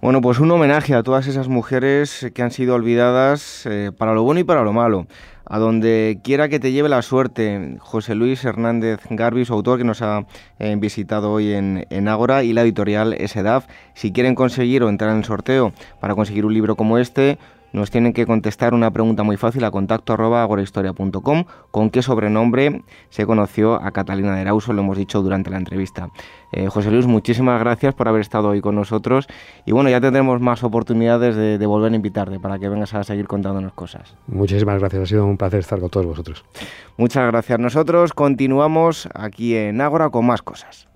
Bueno, 0.00 0.20
pues 0.20 0.38
un 0.38 0.50
homenaje 0.50 0.94
a 0.94 1.02
todas 1.02 1.26
esas 1.26 1.48
mujeres 1.48 2.30
que 2.34 2.42
han 2.42 2.50
sido 2.50 2.74
olvidadas 2.74 3.66
eh, 3.66 3.90
para 3.96 4.14
lo 4.14 4.22
bueno 4.22 4.40
y 4.40 4.44
para 4.44 4.62
lo 4.62 4.72
malo. 4.72 5.06
A 5.44 5.58
donde 5.58 6.20
quiera 6.22 6.48
que 6.48 6.60
te 6.60 6.72
lleve 6.72 6.88
la 6.88 7.02
suerte, 7.02 7.76
José 7.80 8.14
Luis 8.14 8.44
Hernández 8.44 9.00
Garbi, 9.08 9.44
su 9.44 9.54
autor 9.54 9.78
que 9.78 9.84
nos 9.84 10.02
ha 10.02 10.26
visitado 10.76 11.32
hoy 11.32 11.52
en, 11.52 11.86
en 11.88 12.06
Ágora, 12.06 12.42
y 12.44 12.52
la 12.52 12.60
editorial 12.60 13.16
SEDAF. 13.26 13.66
Si 13.94 14.12
quieren 14.12 14.34
conseguir 14.34 14.82
o 14.82 14.90
entrar 14.90 15.10
en 15.10 15.18
el 15.18 15.24
sorteo 15.24 15.72
para 16.00 16.14
conseguir 16.14 16.44
un 16.44 16.52
libro 16.52 16.76
como 16.76 16.98
este, 16.98 17.38
nos 17.72 17.90
tienen 17.90 18.12
que 18.12 18.26
contestar 18.26 18.74
una 18.74 18.90
pregunta 18.90 19.22
muy 19.22 19.36
fácil 19.36 19.64
a 19.64 19.70
contacto 19.70 20.12
arroba 20.12 20.42
agorahistoria.com 20.42 21.44
con 21.70 21.90
qué 21.90 22.02
sobrenombre 22.02 22.82
se 23.10 23.26
conoció 23.26 23.74
a 23.74 23.90
Catalina 23.90 24.34
de 24.34 24.42
Erauso, 24.42 24.72
lo 24.72 24.82
hemos 24.82 24.96
dicho 24.96 25.22
durante 25.22 25.50
la 25.50 25.58
entrevista. 25.58 26.10
Eh, 26.52 26.68
José 26.68 26.90
Luis, 26.90 27.06
muchísimas 27.06 27.60
gracias 27.60 27.94
por 27.94 28.08
haber 28.08 28.22
estado 28.22 28.48
hoy 28.48 28.60
con 28.60 28.74
nosotros 28.74 29.26
y 29.66 29.72
bueno, 29.72 29.90
ya 29.90 30.00
tendremos 30.00 30.40
más 30.40 30.64
oportunidades 30.64 31.36
de, 31.36 31.66
volver 31.66 31.92
a 31.92 31.96
invitarte 31.96 32.40
para 32.40 32.58
que 32.58 32.68
vengas 32.68 32.94
a 32.94 33.04
seguir 33.04 33.26
contándonos 33.26 33.72
cosas. 33.74 34.14
Muchísimas 34.26 34.78
gracias, 34.78 35.02
ha 35.02 35.06
sido 35.06 35.26
un 35.26 35.36
placer 35.36 35.60
estar 35.60 35.78
con 35.80 35.90
todos 35.90 36.06
vosotros. 36.06 36.44
Muchas 36.96 37.26
gracias. 37.26 37.58
Nosotros 37.58 38.12
continuamos 38.14 39.08
aquí 39.14 39.54
en 39.54 39.80
Ágora 39.80 40.08
con 40.10 40.26
más 40.26 40.42
cosas. 40.42 40.88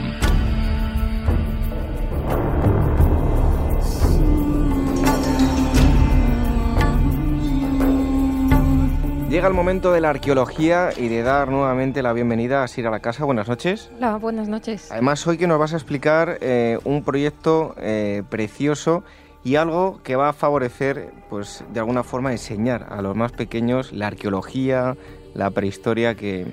Llega 9.30 9.50
el 9.50 9.54
momento 9.54 9.92
de 9.92 10.02
la 10.02 10.10
arqueología 10.10 10.90
y 10.98 11.10
de 11.10 11.22
dar 11.22 11.50
nuevamente 11.50 12.02
la 12.02 12.12
bienvenida 12.12 12.64
a 12.64 12.68
Sira 12.68 12.90
a 12.90 12.92
la 12.92 13.02
Casa. 13.02 13.24
Buenas 13.24 13.48
noches. 13.48 13.92
Hola, 13.98 14.16
buenas 14.16 14.50
noches. 14.50 14.92
Además, 14.92 15.28
hoy 15.28 15.38
que 15.38 15.46
nos 15.48 15.60
vas 15.60 15.74
a 15.74 15.76
explicar 15.76 16.40
eh, 16.42 16.80
un 16.86 17.04
proyecto 17.04 17.76
eh, 17.78 18.24
precioso 18.30 19.04
y 19.44 19.56
algo 19.56 20.02
que 20.04 20.16
va 20.16 20.30
a 20.30 20.34
favorecer, 20.34 21.12
pues 21.30 21.64
de 21.72 21.80
alguna 21.80 22.04
forma, 22.04 22.32
enseñar 22.32 22.88
a 22.90 23.02
los 23.02 23.16
más 23.16 23.32
pequeños 23.32 23.94
la 23.94 24.08
arqueología, 24.08 24.98
la 25.38 25.52
prehistoria 25.52 26.16
que 26.16 26.48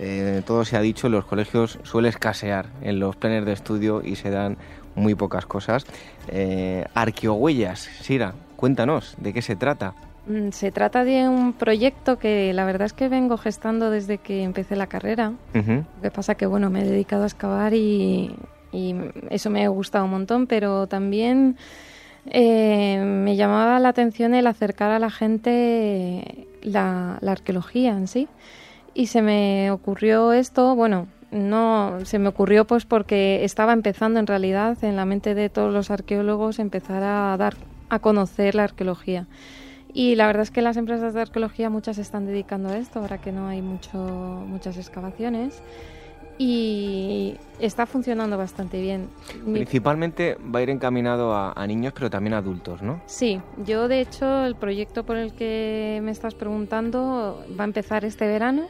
eh, 0.00 0.42
todo 0.44 0.64
se 0.64 0.76
ha 0.76 0.80
dicho, 0.80 1.06
en 1.06 1.12
los 1.12 1.24
colegios 1.24 1.78
suele 1.84 2.08
escasear 2.08 2.66
en 2.82 2.98
los 2.98 3.14
planes 3.14 3.44
de 3.44 3.52
estudio 3.52 4.02
y 4.04 4.16
se 4.16 4.30
dan 4.30 4.56
muy 4.96 5.14
pocas 5.14 5.46
cosas. 5.46 5.86
Eh, 6.28 6.84
arqueohuellas, 6.94 7.80
Sira, 8.00 8.34
cuéntanos, 8.56 9.14
¿de 9.18 9.32
qué 9.32 9.42
se 9.42 9.54
trata? 9.54 9.94
Mm, 10.26 10.50
se 10.50 10.72
trata 10.72 11.04
de 11.04 11.28
un 11.28 11.52
proyecto 11.52 12.18
que 12.18 12.52
la 12.54 12.64
verdad 12.64 12.86
es 12.86 12.92
que 12.92 13.08
vengo 13.08 13.36
gestando 13.36 13.90
desde 13.90 14.18
que 14.18 14.42
empecé 14.42 14.74
la 14.74 14.86
carrera. 14.86 15.32
Lo 15.52 15.84
que 16.02 16.10
pasa 16.10 16.34
que 16.34 16.46
bueno, 16.46 16.70
me 16.70 16.80
he 16.80 16.84
dedicado 16.84 17.24
a 17.24 17.26
excavar 17.26 17.74
y, 17.74 18.34
eso 19.30 19.50
me 19.50 19.64
ha 19.64 19.68
gustado 19.68 20.06
un 20.06 20.10
montón, 20.10 20.48
pero 20.48 20.88
también 20.88 21.56
eh, 22.26 23.00
me 23.04 23.36
llamaba 23.36 23.78
la 23.78 23.90
atención 23.90 24.34
el 24.34 24.48
acercar 24.48 24.90
a 24.90 24.98
la 24.98 25.10
gente 25.10 26.48
la, 26.64 27.18
arqueología 27.26 27.92
en 27.92 28.08
sí. 28.08 28.28
Y 28.94 29.06
se 29.06 29.22
me 29.22 29.70
ocurrió 29.70 30.32
esto, 30.32 30.74
bueno, 30.74 31.06
no 31.30 31.98
se 32.04 32.18
me 32.18 32.28
ocurrió 32.28 32.64
pues 32.64 32.84
porque 32.84 33.44
estaba 33.44 33.72
empezando 33.72 34.20
en 34.20 34.26
realidad 34.26 34.76
en 34.82 34.96
la 34.96 35.04
mente 35.04 35.34
de 35.34 35.48
todos 35.48 35.72
los 35.72 35.90
arqueólogos 35.90 36.58
empezar 36.58 37.02
a 37.02 37.36
dar 37.36 37.54
a 37.88 37.98
conocer 37.98 38.54
la 38.54 38.64
arqueología. 38.64 39.26
Y 39.92 40.16
la 40.16 40.26
verdad 40.26 40.42
es 40.42 40.50
que 40.50 40.62
las 40.62 40.76
empresas 40.76 41.14
de 41.14 41.20
arqueología 41.20 41.70
muchas 41.70 41.96
se 41.96 42.02
están 42.02 42.26
dedicando 42.26 42.68
a 42.68 42.78
esto 42.78 42.98
ahora 42.98 43.18
que 43.18 43.30
no 43.30 43.46
hay 43.46 43.62
mucho, 43.62 43.98
muchas 43.98 44.76
excavaciones 44.76 45.62
y 46.38 47.36
está 47.58 47.86
funcionando 47.86 48.36
bastante 48.36 48.80
bien. 48.80 49.08
Principalmente 49.52 50.36
va 50.54 50.58
a 50.58 50.62
ir 50.62 50.70
encaminado 50.70 51.34
a, 51.34 51.66
niños, 51.66 51.92
pero 51.94 52.10
también 52.10 52.34
a 52.34 52.38
adultos, 52.38 52.82
¿no? 52.82 53.00
Sí, 53.06 53.40
yo 53.64 53.88
de 53.88 54.00
hecho 54.00 54.44
el 54.44 54.56
proyecto 54.56 55.04
por 55.04 55.16
el 55.16 55.32
que 55.32 56.00
me 56.02 56.10
estás 56.10 56.34
preguntando 56.34 57.44
va 57.58 57.64
a 57.64 57.66
empezar 57.66 58.04
este 58.04 58.26
verano 58.26 58.66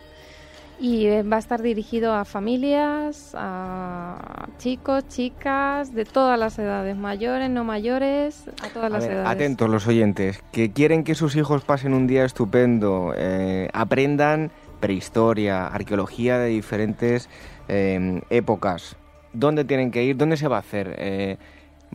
y 0.79 1.07
va 1.22 1.37
a 1.37 1.38
estar 1.38 1.62
dirigido 1.62 2.14
a 2.14 2.24
familias, 2.24 3.33
a 3.35 4.48
chicos, 4.59 5.07
chicas, 5.09 5.94
de 5.94 6.05
todas 6.05 6.38
las 6.38 6.59
edades, 6.59 6.96
mayores, 6.96 7.48
no 7.48 7.64
mayores, 7.64 8.44
a 8.62 8.68
todas 8.68 8.90
las 8.90 9.05
edades. 9.05 9.29
Atentos 9.29 9.70
los 9.70 9.87
oyentes, 9.87 10.42
que 10.53 10.72
quieren 10.72 11.05
que 11.05 11.14
sus 11.14 11.37
hijos 11.37 11.64
pasen 11.64 11.94
un 11.94 12.07
día 12.07 12.24
estupendo, 12.24 13.14
eh, 13.16 13.68
aprendan 13.72 14.50
prehistoria, 14.81 15.66
arqueología 15.66 16.38
de 16.38 16.48
diferentes 16.48 17.31
eh, 17.68 18.20
épocas. 18.31 18.96
¿Dónde 19.33 19.64
tienen 19.64 19.90
que 19.90 20.05
ir? 20.05 20.16
¿Dónde 20.16 20.37
se 20.37 20.48
va 20.48 20.57
a 20.57 20.61
hacer? 20.61 20.94
Eh, 20.98 21.37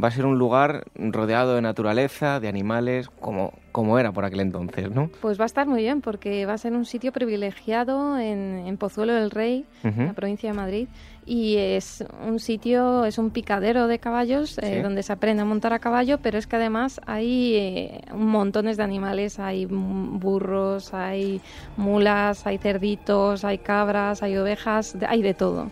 va 0.01 0.08
a 0.08 0.12
ser 0.12 0.25
un 0.25 0.38
lugar 0.38 0.86
rodeado 0.95 1.55
de 1.55 1.62
naturaleza, 1.62 2.39
de 2.39 2.47
animales, 2.47 3.10
como, 3.10 3.53
como 3.71 3.99
era 3.99 4.12
por 4.12 4.25
aquel 4.25 4.39
entonces, 4.39 4.91
¿no? 4.91 5.10
Pues 5.21 5.39
va 5.39 5.43
a 5.43 5.45
estar 5.45 5.67
muy 5.67 5.82
bien, 5.82 6.01
porque 6.01 6.45
va 6.45 6.53
a 6.53 6.58
ser 6.58 6.73
un 6.73 6.86
sitio 6.86 7.12
privilegiado 7.12 8.17
en, 8.17 8.77
Pozuelo 8.77 9.13
del 9.13 9.32
Rey, 9.32 9.65
la 9.84 10.13
provincia 10.13 10.51
de 10.51 10.55
Madrid, 10.55 10.88
y 11.30 11.58
es 11.58 12.04
un 12.28 12.39
sitio, 12.39 13.06
es 13.06 13.20
un 13.20 13.30
picadero 13.30 13.86
de 13.86 14.00
caballos 14.00 14.58
eh, 14.58 14.82
donde 14.82 15.04
se 15.04 15.13
aprende 15.13 15.44
a 15.44 15.46
montar 15.46 15.74
a 15.74 15.80
caballo, 15.80 16.18
pero 16.18 16.39
es 16.39 16.48
que 16.48 16.56
además 16.56 17.00
hay 17.06 17.54
eh, 17.54 18.02
montones 18.15 18.78
de 18.78 18.84
animales, 18.84 19.38
hay 19.38 19.68
burros, 19.68 20.92
hay 20.92 21.39
mulas, 21.78 22.48
hay 22.48 22.58
cerditos, 22.58 23.46
hay 23.46 23.60
cabras, 23.60 24.24
hay 24.24 24.38
ovejas, 24.38 24.96
hay 25.08 25.22
de 25.22 25.36
todo. 25.36 25.70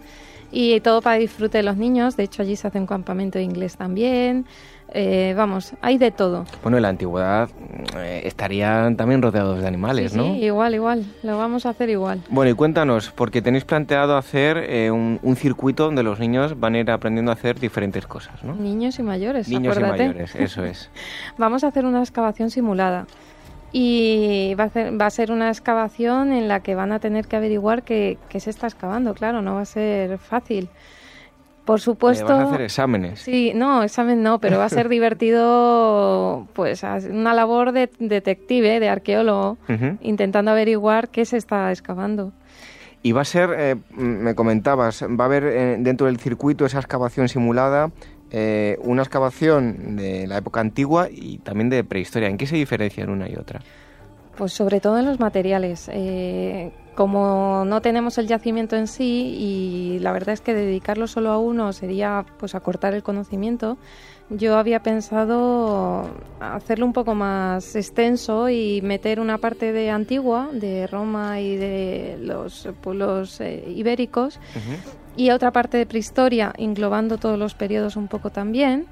Y 0.52 0.80
todo 0.82 1.02
para 1.02 1.18
disfrute 1.18 1.58
de 1.58 1.64
los 1.64 1.76
niños. 1.76 2.16
De 2.16 2.24
hecho, 2.24 2.44
allí 2.44 2.56
se 2.56 2.68
hace 2.68 2.80
un 2.80 2.86
campamento 2.86 3.40
de 3.40 3.44
inglés 3.44 3.78
también. 3.78 4.46
Eh, 4.94 5.34
vamos, 5.36 5.74
hay 5.82 5.98
de 5.98 6.12
todo. 6.12 6.46
Bueno, 6.64 6.78
en 6.78 6.84
la 6.84 6.90
antigüedad 6.90 7.50
eh, 7.98 8.22
estarían 8.24 8.96
también 8.96 9.22
rodeados 9.22 9.60
de 9.60 9.68
animales, 9.68 10.16
¿no? 10.16 10.24
Sí, 10.24 10.46
igual, 10.46 10.76
igual. 10.76 11.06
Lo 11.24 11.38
vamos 11.38 11.66
a 11.66 11.70
hacer 11.70 11.90
igual. 11.90 12.22
Bueno, 12.30 12.52
y 12.52 12.54
cuéntanos, 12.54 13.12
porque 13.12 13.42
tenéis 13.42 13.66
planteado 13.66 14.16
hacer 14.16 14.58
eh, 14.58 14.90
un, 14.92 15.36
circuito 15.36 15.84
donde 15.84 16.04
los 16.04 16.20
niños 16.20 16.60
van 16.60 16.76
a 16.76 16.80
ir 16.80 16.90
aprendiendo 16.90 17.32
a 17.32 17.36
hacer 17.36 17.60
diferentes 17.60 18.08
cosas, 18.08 18.44
¿no? 18.44 18.56
Niños 18.56 18.98
y 18.98 19.04
mayores, 19.04 19.50
Niños 19.50 19.78
y 19.78 19.82
mayores, 19.82 20.36
eso 20.36 20.64
es. 20.64 20.90
vamos 21.38 21.64
a 21.64 21.68
hacer 21.68 21.86
una 21.86 22.00
excavación 22.00 22.50
simulada. 22.50 23.06
Y 23.74 24.56
va 24.58 24.64
a, 24.64 24.70
ser, 24.70 25.00
va 25.00 25.06
a 25.08 25.10
ser 25.10 25.32
una 25.32 25.50
excavación 25.50 26.32
en 26.32 26.48
la 26.48 26.62
que 26.62 26.74
van 26.74 26.94
a 26.94 27.00
tener 27.00 27.28
que 27.28 27.36
averiguar 27.36 27.84
qué, 27.84 28.18
qué 28.30 28.40
se 28.40 28.50
está 28.50 28.68
excavando, 28.68 29.14
claro, 29.14 29.42
no 29.42 29.56
va 29.56 29.62
a 29.62 29.66
ser 29.66 30.18
fácil. 30.18 30.70
Por 31.68 31.82
supuesto. 31.82 32.28
¿Vas 32.28 32.46
a 32.46 32.48
hacer 32.48 32.62
exámenes? 32.62 33.20
Sí, 33.20 33.52
no, 33.54 33.84
examen 33.84 34.24
no, 34.24 34.40
pero 34.40 34.58
va 34.58 34.64
a 34.64 34.70
ser 34.70 34.88
divertido, 34.98 36.48
pues, 36.54 36.82
una 37.12 37.34
labor 37.34 37.74
de 37.74 37.90
detective, 38.00 38.80
de 38.80 38.88
arqueólogo, 38.88 39.58
intentando 40.00 40.52
averiguar 40.52 41.10
qué 41.10 41.26
se 41.26 41.36
está 41.36 41.70
excavando. 41.70 42.32
Y 43.04 43.12
va 43.12 43.22
a 43.22 43.26
ser, 43.26 43.50
eh, 43.58 43.76
me 43.98 44.34
comentabas, 44.34 45.04
va 45.04 45.26
a 45.26 45.28
haber 45.28 45.44
eh, 45.44 45.76
dentro 45.80 46.08
del 46.08 46.20
circuito 46.20 46.66
esa 46.66 46.80
excavación 46.80 47.28
simulada, 47.28 47.92
eh, 48.32 48.78
una 48.84 49.02
excavación 49.02 49.98
de 49.98 50.26
la 50.26 50.38
época 50.38 50.62
antigua 50.62 51.10
y 51.12 51.40
también 51.40 51.70
de 51.70 51.84
prehistoria. 51.84 52.30
¿En 52.30 52.38
qué 52.38 52.48
se 52.48 52.56
diferencian 52.56 53.10
una 53.10 53.30
y 53.30 53.36
otra? 53.36 53.60
Pues 54.38 54.54
sobre 54.54 54.80
todo 54.80 54.98
en 55.00 55.06
los 55.06 55.20
materiales 55.20 55.90
como 56.98 57.64
no 57.64 57.80
tenemos 57.80 58.18
el 58.18 58.26
yacimiento 58.26 58.76
en 58.76 58.88
sí 58.88 59.38
y 59.38 60.00
la 60.00 60.12
verdad 60.12 60.34
es 60.34 60.42
que 60.42 60.56
dedicarlo 60.56 61.06
solo 61.06 61.30
a 61.30 61.38
uno 61.38 61.72
sería 61.72 62.26
pues 62.40 62.56
acortar 62.56 62.96
el 62.96 63.04
conocimiento, 63.04 63.78
yo 64.32 64.58
había 64.58 64.82
pensado 64.82 66.10
hacerlo 66.40 66.88
un 66.88 66.94
poco 66.94 67.14
más 67.14 67.76
extenso 67.76 68.50
y 68.50 68.82
meter 68.82 69.20
una 69.20 69.38
parte 69.38 69.74
de 69.74 69.92
antigua, 69.92 70.50
de 70.52 70.88
Roma 70.88 71.40
y 71.40 71.56
de 71.56 72.18
los 72.20 72.68
pueblos 72.82 73.42
eh, 73.42 73.64
ibéricos, 73.76 74.40
y 75.16 75.30
otra 75.30 75.52
parte 75.52 75.78
de 75.78 75.86
prehistoria, 75.86 76.52
englobando 76.58 77.20
todos 77.20 77.38
los 77.38 77.54
periodos 77.54 77.96
un 77.96 78.08
poco 78.08 78.32
también. 78.32 78.88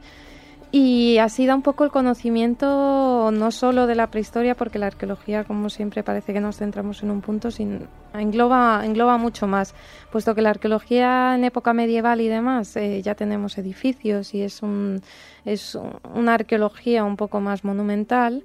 Y 0.78 1.20
así 1.20 1.46
da 1.46 1.56
un 1.56 1.62
poco 1.62 1.86
el 1.86 1.90
conocimiento 1.90 3.32
no 3.32 3.52
solo 3.52 3.88
de 3.88 3.96
la 3.96 4.08
prehistoria, 4.08 4.56
porque 4.56 4.78
la 4.78 4.88
arqueología, 4.88 5.46
como 5.46 5.70
siempre, 5.70 6.04
parece 6.04 6.34
que 6.34 6.42
nos 6.42 6.58
centramos 6.58 7.02
en 7.02 7.12
un 7.12 7.22
punto, 7.22 7.50
sino 7.50 7.88
engloba, 8.14 8.82
engloba 8.84 9.18
mucho 9.18 9.48
más, 9.48 9.74
puesto 10.12 10.36
que 10.36 10.42
la 10.42 10.50
arqueología 10.50 11.34
en 11.34 11.46
época 11.46 11.72
medieval 11.72 12.20
y 12.20 12.28
demás 12.28 12.76
eh, 12.76 13.02
ya 13.02 13.16
tenemos 13.16 13.58
edificios 13.58 14.34
y 14.34 14.42
es, 14.42 14.64
un, 14.64 15.02
es 15.46 15.78
una 16.14 16.34
arqueología 16.34 17.06
un 17.06 17.16
poco 17.16 17.40
más 17.40 17.64
monumental 17.64 18.44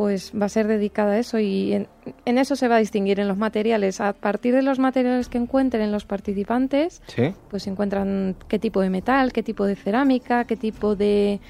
pues 0.00 0.32
va 0.32 0.46
a 0.46 0.48
ser 0.48 0.66
dedicada 0.66 1.12
a 1.12 1.18
eso 1.18 1.38
y 1.38 1.74
en, 1.74 1.86
eso 2.24 2.56
se 2.56 2.68
va 2.68 2.76
a 2.76 2.78
distinguir 2.78 3.20
en 3.20 3.28
los 3.28 3.36
materiales. 3.36 4.00
A 4.00 4.14
partir 4.14 4.54
de 4.54 4.62
los 4.62 4.78
materiales 4.78 5.28
que 5.28 5.36
encuentren 5.36 5.92
los 5.92 6.06
participantes, 6.06 7.02
pues 7.50 7.66
encuentran 7.66 8.34
qué 8.48 8.58
tipo 8.58 8.80
de 8.80 8.88
metal, 8.88 9.30
qué 9.30 9.42
tipo 9.42 9.66
de 9.66 9.76
cerámica, 9.76 10.46
qué 10.46 10.56
tipo 10.56 10.96
de, 10.96 11.40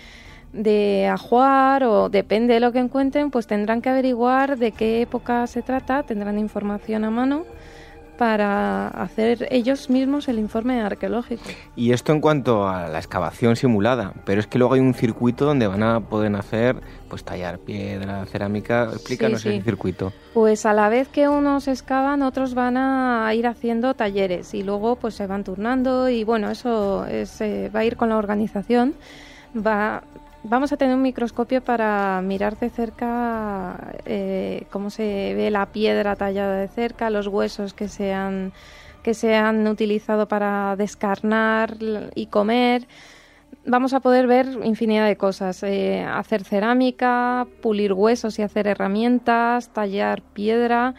de 0.52 1.06
ajuar 1.06 1.84
o 1.84 2.08
depende 2.08 2.54
de 2.54 2.58
lo 2.58 2.72
que 2.72 2.80
encuentren, 2.80 3.30
pues 3.30 3.46
tendrán 3.46 3.82
que 3.82 3.88
averiguar 3.88 4.58
de 4.58 4.72
qué 4.72 5.00
época 5.00 5.46
se 5.46 5.62
trata, 5.62 6.02
tendrán 6.02 6.36
información 6.36 7.04
a 7.04 7.10
mano 7.10 7.44
para 8.20 8.88
hacer 8.88 9.48
ellos 9.50 9.88
mismos 9.88 10.28
el 10.28 10.38
informe 10.38 10.82
arqueológico. 10.82 11.42
Y 11.74 11.92
esto 11.92 12.12
en 12.12 12.20
cuanto 12.20 12.68
a 12.68 12.86
la 12.86 12.98
excavación 12.98 13.56
simulada, 13.56 14.12
pero 14.26 14.40
es 14.40 14.46
que 14.46 14.58
luego 14.58 14.74
hay 14.74 14.80
un 14.80 14.92
circuito 14.92 15.46
donde 15.46 15.66
van 15.66 15.82
a 15.82 16.00
poder 16.00 16.36
hacer, 16.36 16.76
pues 17.10 17.24
tallar 17.24 17.58
piedra, 17.58 18.24
cerámica. 18.24 18.84
Explícanos 18.94 19.44
ese 19.44 19.60
circuito. 19.60 20.12
Pues 20.32 20.64
a 20.64 20.72
la 20.72 20.88
vez 20.88 21.08
que 21.08 21.28
unos 21.28 21.68
excavan, 21.68 22.22
otros 22.22 22.54
van 22.54 22.78
a 22.78 23.30
ir 23.34 23.46
haciendo 23.46 23.92
talleres 23.92 24.54
y 24.54 24.62
luego 24.62 24.96
pues 24.96 25.14
se 25.14 25.26
van 25.26 25.44
turnando 25.44 26.08
y 26.08 26.24
bueno, 26.24 26.50
eso 26.50 27.04
es, 27.04 27.38
eh, 27.42 27.70
va 27.74 27.80
a 27.80 27.84
ir 27.84 27.96
con 27.96 28.08
la 28.08 28.16
organización. 28.16 28.94
Va, 29.54 30.02
Vamos 30.42 30.72
a 30.72 30.78
tener 30.78 30.94
un 30.94 31.02
microscopio 31.02 31.62
para 31.62 32.22
mirar 32.22 32.58
de 32.58 32.70
cerca 32.70 33.92
eh, 34.06 34.64
cómo 34.70 34.88
se 34.88 35.34
ve 35.34 35.50
la 35.50 35.66
piedra 35.66 36.16
tallada 36.16 36.56
de 36.56 36.68
cerca, 36.68 37.10
los 37.10 37.26
huesos 37.26 37.74
que 37.74 37.88
se 37.88 38.14
han, 38.14 38.52
que 39.02 39.12
se 39.12 39.34
han 39.34 39.66
utilizado 39.66 40.28
para 40.28 40.76
descarnar 40.76 41.76
y 42.14 42.26
comer. 42.26 42.86
Vamos 43.66 43.92
a 43.92 44.00
poder 44.00 44.26
ver 44.26 44.58
infinidad 44.64 45.06
de 45.06 45.16
cosas, 45.16 45.62
eh, 45.62 46.02
hacer 46.02 46.44
cerámica, 46.44 47.46
pulir 47.62 47.92
huesos 47.92 48.38
y 48.38 48.42
hacer 48.42 48.66
herramientas, 48.66 49.68
tallar 49.68 50.22
piedra. 50.22 50.94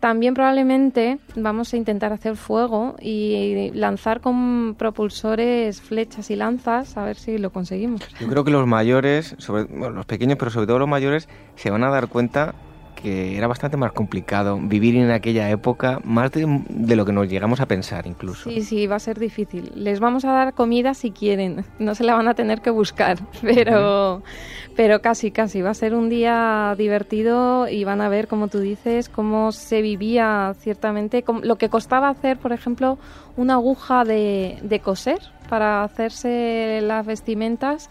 También 0.00 0.32
probablemente 0.32 1.18
vamos 1.36 1.74
a 1.74 1.76
intentar 1.76 2.10
hacer 2.14 2.36
fuego 2.36 2.96
y 3.02 3.70
lanzar 3.74 4.22
con 4.22 4.74
propulsores 4.78 5.82
flechas 5.82 6.30
y 6.30 6.36
lanzas 6.36 6.96
a 6.96 7.04
ver 7.04 7.16
si 7.16 7.36
lo 7.36 7.50
conseguimos. 7.50 8.00
Yo 8.18 8.26
creo 8.26 8.42
que 8.42 8.50
los 8.50 8.66
mayores, 8.66 9.34
sobre, 9.36 9.66
los 9.68 10.06
pequeños, 10.06 10.38
pero 10.38 10.50
sobre 10.50 10.66
todo 10.66 10.78
los 10.78 10.88
mayores, 10.88 11.28
se 11.54 11.70
van 11.70 11.84
a 11.84 11.90
dar 11.90 12.08
cuenta 12.08 12.54
que 13.02 13.36
era 13.36 13.46
bastante 13.46 13.76
más 13.76 13.92
complicado 13.92 14.58
vivir 14.60 14.96
en 14.96 15.10
aquella 15.10 15.50
época, 15.50 16.00
más 16.04 16.30
de, 16.32 16.96
lo 16.96 17.04
que 17.04 17.12
nos 17.12 17.28
llegamos 17.28 17.60
a 17.60 17.66
pensar 17.66 18.06
incluso. 18.06 18.50
Sí, 18.50 18.62
sí, 18.62 18.86
va 18.86 18.96
a 18.96 19.00
ser 19.00 19.18
difícil. 19.18 19.72
Les 19.74 20.00
vamos 20.00 20.24
a 20.24 20.32
dar 20.32 20.54
comida 20.54 20.94
si 20.94 21.10
quieren, 21.10 21.64
no 21.78 21.94
se 21.94 22.04
la 22.04 22.14
van 22.14 22.28
a 22.28 22.34
tener 22.34 22.60
que 22.60 22.70
buscar, 22.70 23.18
pero, 23.42 24.22
pero 24.76 25.00
casi, 25.00 25.30
casi. 25.30 25.62
Va 25.62 25.70
a 25.70 25.74
ser 25.74 25.94
un 25.94 26.08
día 26.08 26.74
divertido 26.76 27.68
y 27.68 27.84
van 27.84 28.00
a 28.00 28.08
ver, 28.08 28.28
como 28.28 28.48
tú 28.48 28.60
dices, 28.60 29.08
cómo 29.08 29.52
se 29.52 29.82
vivía 29.82 30.54
ciertamente, 30.60 31.24
lo 31.42 31.56
que 31.56 31.68
costaba 31.68 32.08
hacer, 32.08 32.38
por 32.38 32.52
ejemplo, 32.52 32.98
una 33.36 33.54
aguja 33.54 34.04
de, 34.04 34.58
de 34.62 34.80
coser 34.80 35.20
para 35.48 35.82
hacerse 35.82 36.80
las 36.82 37.04
vestimentas 37.04 37.90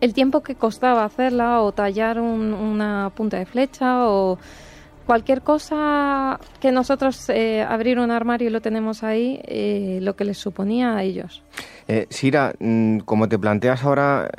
el 0.00 0.14
tiempo 0.14 0.42
que 0.42 0.54
costaba 0.54 1.04
hacerla 1.04 1.60
o 1.60 1.72
tallar 1.72 2.20
una 2.20 3.10
punta 3.14 3.38
de 3.38 3.46
flecha 3.46 4.08
o 4.08 4.38
cualquier 5.08 5.40
cosa 5.40 6.38
que 6.60 6.70
nosotros 6.70 7.30
eh, 7.30 7.62
abrir 7.62 7.98
un 7.98 8.10
armario 8.10 8.48
y 8.48 8.50
lo 8.50 8.60
tenemos 8.60 9.02
ahí, 9.02 9.40
eh, 9.44 10.00
lo 10.02 10.16
que 10.16 10.26
les 10.26 10.36
suponía 10.36 10.96
a 10.96 11.02
ellos. 11.02 11.42
Eh, 11.88 12.06
Sira, 12.10 12.52
mm, 12.58 12.98
como 12.98 13.26
te 13.26 13.38
planteas 13.38 13.84
ahora 13.84 14.30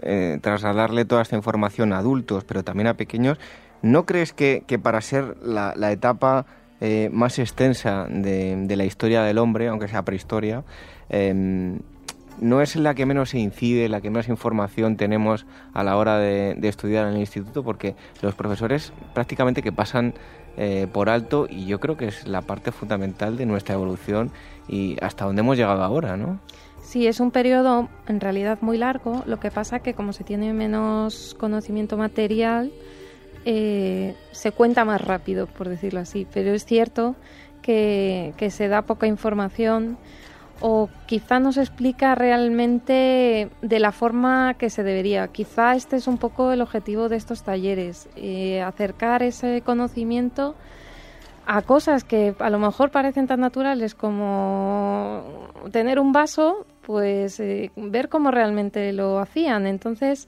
trasladarle 0.42 1.06
toda 1.06 1.24
esta 1.24 1.36
información 1.36 1.92
a 1.92 1.98
adultos, 1.98 2.44
pero 2.44 2.64
también 2.64 2.86
a 2.86 2.94
pequeños, 2.94 3.40
¿no 3.82 4.06
crees 4.06 4.32
que, 4.32 4.64
para 4.82 5.02
ser 5.02 5.38
la, 5.42 5.92
etapa 5.92 6.46
más 7.12 7.40
extensa 7.40 8.06
de, 8.08 8.56
de, 8.68 8.76
la 8.76 8.86
historia 8.86 9.24
del 9.24 9.40
hombre, 9.40 9.70
aunque 9.70 9.88
sea 9.88 10.04
prehistoria, 10.04 10.64
em, 11.10 11.80
no 12.42 12.62
es 12.62 12.76
la 12.76 12.94
que 12.96 13.06
menos 13.06 13.30
se 13.30 13.40
incide, 13.40 13.90
la 13.90 14.02
que 14.02 14.10
más 14.10 14.28
información 14.28 14.98
tenemos 14.98 15.46
a 15.74 15.84
la 15.84 15.98
hora 15.98 16.18
de, 16.18 16.58
estudiar 16.64 17.08
en 17.08 17.16
el 17.16 17.20
instituto, 17.20 17.64
porque 17.64 17.96
los 18.22 18.36
profesores 18.36 18.94
prácticamente 19.14 19.62
que 19.62 19.72
pasan 19.72 20.14
eh, 20.58 20.88
por 20.92 21.10
alto 21.10 21.48
y 21.50 21.66
yo 21.66 21.80
creo 21.80 21.98
que 21.98 22.08
es 22.08 22.28
la 22.28 22.42
parte 22.42 22.72
fundamental 22.72 23.38
de 23.38 23.46
nuestra 23.46 23.76
evolución 23.76 24.32
y 24.68 24.98
hasta 25.02 25.26
donde 25.26 25.42
hemos 25.42 25.58
llegado 25.58 25.84
ahora, 25.84 26.18
¿no? 26.18 26.40
Sí, 26.82 27.08
es 27.08 27.20
un 27.20 27.32
periodo 27.32 27.88
en 28.08 28.20
realidad 28.20 28.58
muy 28.62 28.78
largo, 28.78 29.24
lo 29.26 29.40
que 29.40 29.52
pasa 29.52 29.80
que 29.80 29.94
como 29.94 30.12
se 30.12 30.24
tiene 30.24 30.54
menos 30.54 31.36
conocimiento 31.40 31.98
material, 31.98 32.72
eh, 33.46 34.16
se 34.32 34.52
cuenta 34.52 34.86
más 34.86 35.00
rápido, 35.00 35.46
por 35.48 35.70
decirlo 35.70 36.00
así, 36.00 36.26
pero 36.34 36.52
es 36.52 36.66
cierto 36.66 37.16
que, 37.62 38.34
que 38.38 38.50
se 38.50 38.68
da 38.68 38.82
poca 38.82 39.06
información 39.06 39.98
o 40.62 40.90
quizá 41.06 41.40
no 41.40 41.52
se 41.52 41.62
explica 41.62 42.16
realmente 42.16 43.50
de 43.62 43.80
la 43.80 43.92
forma 43.92 44.56
que 44.56 44.70
se 44.70 44.84
debería. 44.84 45.28
Quizá 45.30 45.76
este 45.76 45.96
es 45.96 46.08
un 46.08 46.18
poco 46.18 46.52
el 46.52 46.62
objetivo 46.62 47.10
de 47.10 47.16
estos 47.16 47.44
talleres, 47.44 48.10
eh, 48.16 48.62
acercar 48.62 49.24
ese 49.24 49.62
conocimiento 49.62 50.56
a 51.46 51.62
cosas 51.64 52.04
que 52.04 52.36
a 52.38 52.50
lo 52.50 52.60
mejor 52.60 52.92
parecen 52.92 53.26
tan 53.26 53.40
naturales 53.40 53.96
como 53.96 55.24
tener 55.72 56.00
un 56.00 56.12
vaso, 56.12 56.66
pues 56.82 57.40
eh, 57.40 57.72
ver 57.76 58.10
cómo 58.10 58.30
realmente 58.30 58.94
lo 58.94 59.20
hacían. 59.20 59.66
Entonces, 59.66 60.28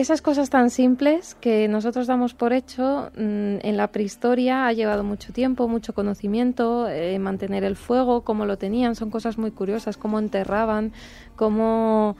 esas 0.00 0.20
cosas 0.20 0.50
tan 0.50 0.68
simples 0.68 1.34
que 1.40 1.68
nosotros 1.68 2.06
damos 2.06 2.34
por 2.34 2.52
hecho 2.52 3.10
mm, 3.16 3.58
en 3.62 3.76
la 3.76 3.86
prehistoria 3.88 4.66
ha 4.66 4.72
llevado 4.72 5.04
mucho 5.04 5.32
tiempo, 5.32 5.68
mucho 5.68 5.94
conocimiento, 5.94 6.86
eh, 6.88 7.18
mantener 7.18 7.64
el 7.64 7.76
fuego, 7.76 8.22
cómo 8.22 8.44
lo 8.44 8.58
tenían, 8.58 8.94
son 8.94 9.10
cosas 9.10 9.38
muy 9.38 9.52
curiosas, 9.52 9.96
cómo 9.96 10.18
enterraban, 10.18 10.92
cómo, 11.34 12.16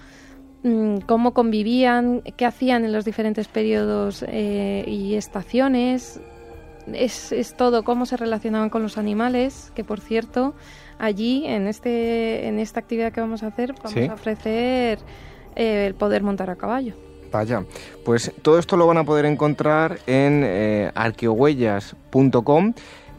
mm, 0.63 0.99
cómo 1.07 1.35
convivían, 1.35 2.23
qué 2.37 2.47
hacían 2.47 2.87
en 2.87 2.93
los 2.93 3.05
diferentes 3.05 3.47
periodos 3.47 4.25
eh, 4.27 4.85
y 4.87 5.15
estaciones. 5.15 6.21
es, 6.93 7.31
es, 7.33 7.57
todo 7.57 7.85
cómo 7.85 8.07
se 8.07 8.17
relacionaban 8.17 8.71
con 8.71 8.83
los 8.83 8.97
animales, 8.97 9.71
que 9.75 9.85
por 9.85 10.01
cierto, 10.01 10.55
allí 10.99 11.45
en, 11.47 11.67
este, 11.67 12.47
en 12.49 12.59
esta 12.59 12.81
actividad 12.81 13.13
que 13.13 13.21
vamos 13.21 13.43
a 13.43 13.49
hacer, 13.49 13.75
vamos 13.83 14.09
a 14.09 14.15
ofrecer 14.15 14.99
eh, 15.57 15.87
el 15.89 15.95
poder 15.95 16.23
montar 16.23 16.49
a 16.49 16.57
caballo. 16.57 16.95
Pues 18.05 18.33
todo 18.43 18.59
esto 18.59 18.77
lo 18.77 18.87
van 18.87 18.99
a 18.99 19.05
poder 19.05 19.25
encontrar 19.27 19.99
en 20.07 20.43
eh, 20.45 20.93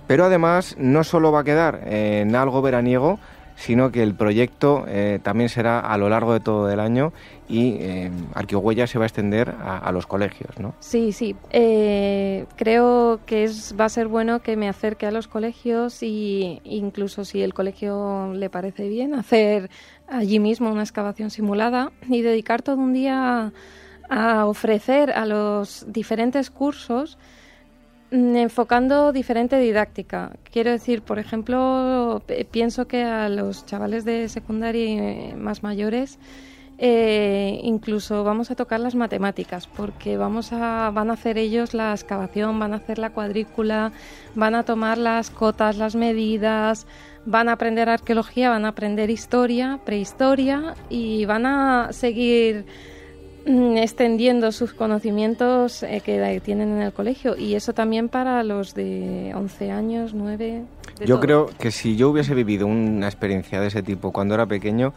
pero 0.07 0.26
además 0.26 0.76
no 0.78 1.03
solo 1.03 1.32
va 1.32 1.41
a 1.41 1.43
quedar 1.43 1.82
en 1.86 2.36
algo 2.36 2.61
veraniego, 2.61 3.20
sino 3.57 3.91
que 3.91 4.03
el 4.03 4.13
proyecto 4.13 4.86
eh, 4.88 5.20
también 5.22 5.49
será 5.49 5.80
a 5.80 5.97
lo 5.97 6.09
largo 6.09 6.32
de 6.32 6.39
todo 6.39 6.72
el 6.72 6.80
año 6.80 7.11
y 7.49 7.78
eh, 7.80 8.11
se 8.86 8.99
va 8.99 9.05
a 9.05 9.07
extender 9.07 9.49
a, 9.49 9.91
los 9.91 10.05
colegios, 10.05 10.59
¿no? 10.59 10.76
Sí, 10.80 11.11
sí. 11.11 11.36
Eh, 11.49 12.45
creo 12.55 13.20
que 13.26 13.43
es, 13.45 13.76
va 13.78 13.86
a 13.86 13.89
ser 13.89 14.07
bueno 14.07 14.41
que 14.41 14.55
me 14.55 14.70
acerque 14.70 15.07
a 15.07 15.11
los 15.11 15.28
colegios 15.28 16.03
y 16.03 16.61
incluso 16.63 17.26
si 17.26 17.41
el 17.41 17.53
colegio 17.53 18.32
le 18.34 18.49
parece 18.49 18.88
bien, 18.89 19.15
hacer 19.15 19.70
allí 20.07 20.39
mismo 20.39 20.72
una 20.72 20.84
excavación 20.84 21.32
simulada 21.32 21.91
y 22.07 22.22
dedicar 22.22 22.61
todo 22.61 22.78
un 22.78 22.93
día 22.93 23.47
a 23.47 23.53
ofrecer 24.10 25.12
a 25.12 25.26
los 25.26 25.86
diferentes 25.88 26.49
cursos 26.49 27.18
Mm, 28.10 28.38
enfocando 28.38 29.12
diferente 29.12 29.60
didáctica. 29.60 30.32
Quiero 30.51 30.72
decir, 30.72 31.01
por 31.01 31.20
ejemplo, 31.20 32.22
pienso 32.51 32.88
que 32.88 33.03
a 33.03 33.28
los 33.28 33.66
chavales 33.66 34.05
de 34.05 34.30
secundaria 34.30 35.36
más 35.36 35.62
mayores 35.62 36.18
eh, 36.78 37.60
incluso 37.64 38.24
vamos 38.24 38.49
a 38.51 38.55
tocar 38.55 38.80
las 38.80 38.95
matemáticas 38.95 39.68
porque 39.68 40.16
vamos 40.16 40.53
a, 40.53 40.89
van 40.93 41.10
a 41.10 41.14
hacer 41.14 41.38
ellos 41.38 41.74
la 41.74 41.91
excavación, 41.91 42.60
van 42.60 42.74
a 42.74 42.78
hacer 42.78 42.97
la 42.97 43.10
cuadrícula, 43.10 43.91
van 44.36 44.55
a 44.55 44.64
tomar 44.64 44.97
las 44.97 45.30
cotas, 45.30 45.76
las 45.78 45.95
medidas, 45.95 46.88
van 47.26 47.49
a 47.49 47.53
aprender 47.53 47.89
arqueología, 47.89 48.51
van 48.51 48.64
a 48.66 48.70
aprender 48.70 49.10
historia, 49.10 49.80
prehistoria 49.84 50.76
y 50.89 51.26
van 51.26 51.45
a 51.45 51.91
seguir 51.91 52.66
extendiendo 53.48 54.52
sus 54.52 54.74
conocimientos 54.74 55.84
eh, 55.84 56.02
que 56.04 56.41
tienen 56.43 56.70
en 56.74 56.82
el 56.82 56.93
colegio 56.93 57.38
y 57.38 57.56
eso 57.56 57.74
también 57.74 58.10
para 58.10 58.43
los 58.43 58.74
de 58.74 59.32
11 59.34 59.72
años, 59.72 60.14
9. 60.14 60.64
Yo 61.06 61.20
creo 61.20 61.50
que 61.60 61.72
si 61.72 61.95
yo 61.95 62.10
hubiese 62.10 62.34
vivido 62.34 62.68
una 62.68 63.08
experiencia 63.08 63.62
de 63.62 63.68
ese 63.68 63.84
tipo 63.84 64.12
cuando 64.12 64.36
era 64.36 64.45
pequeño, 64.45 64.93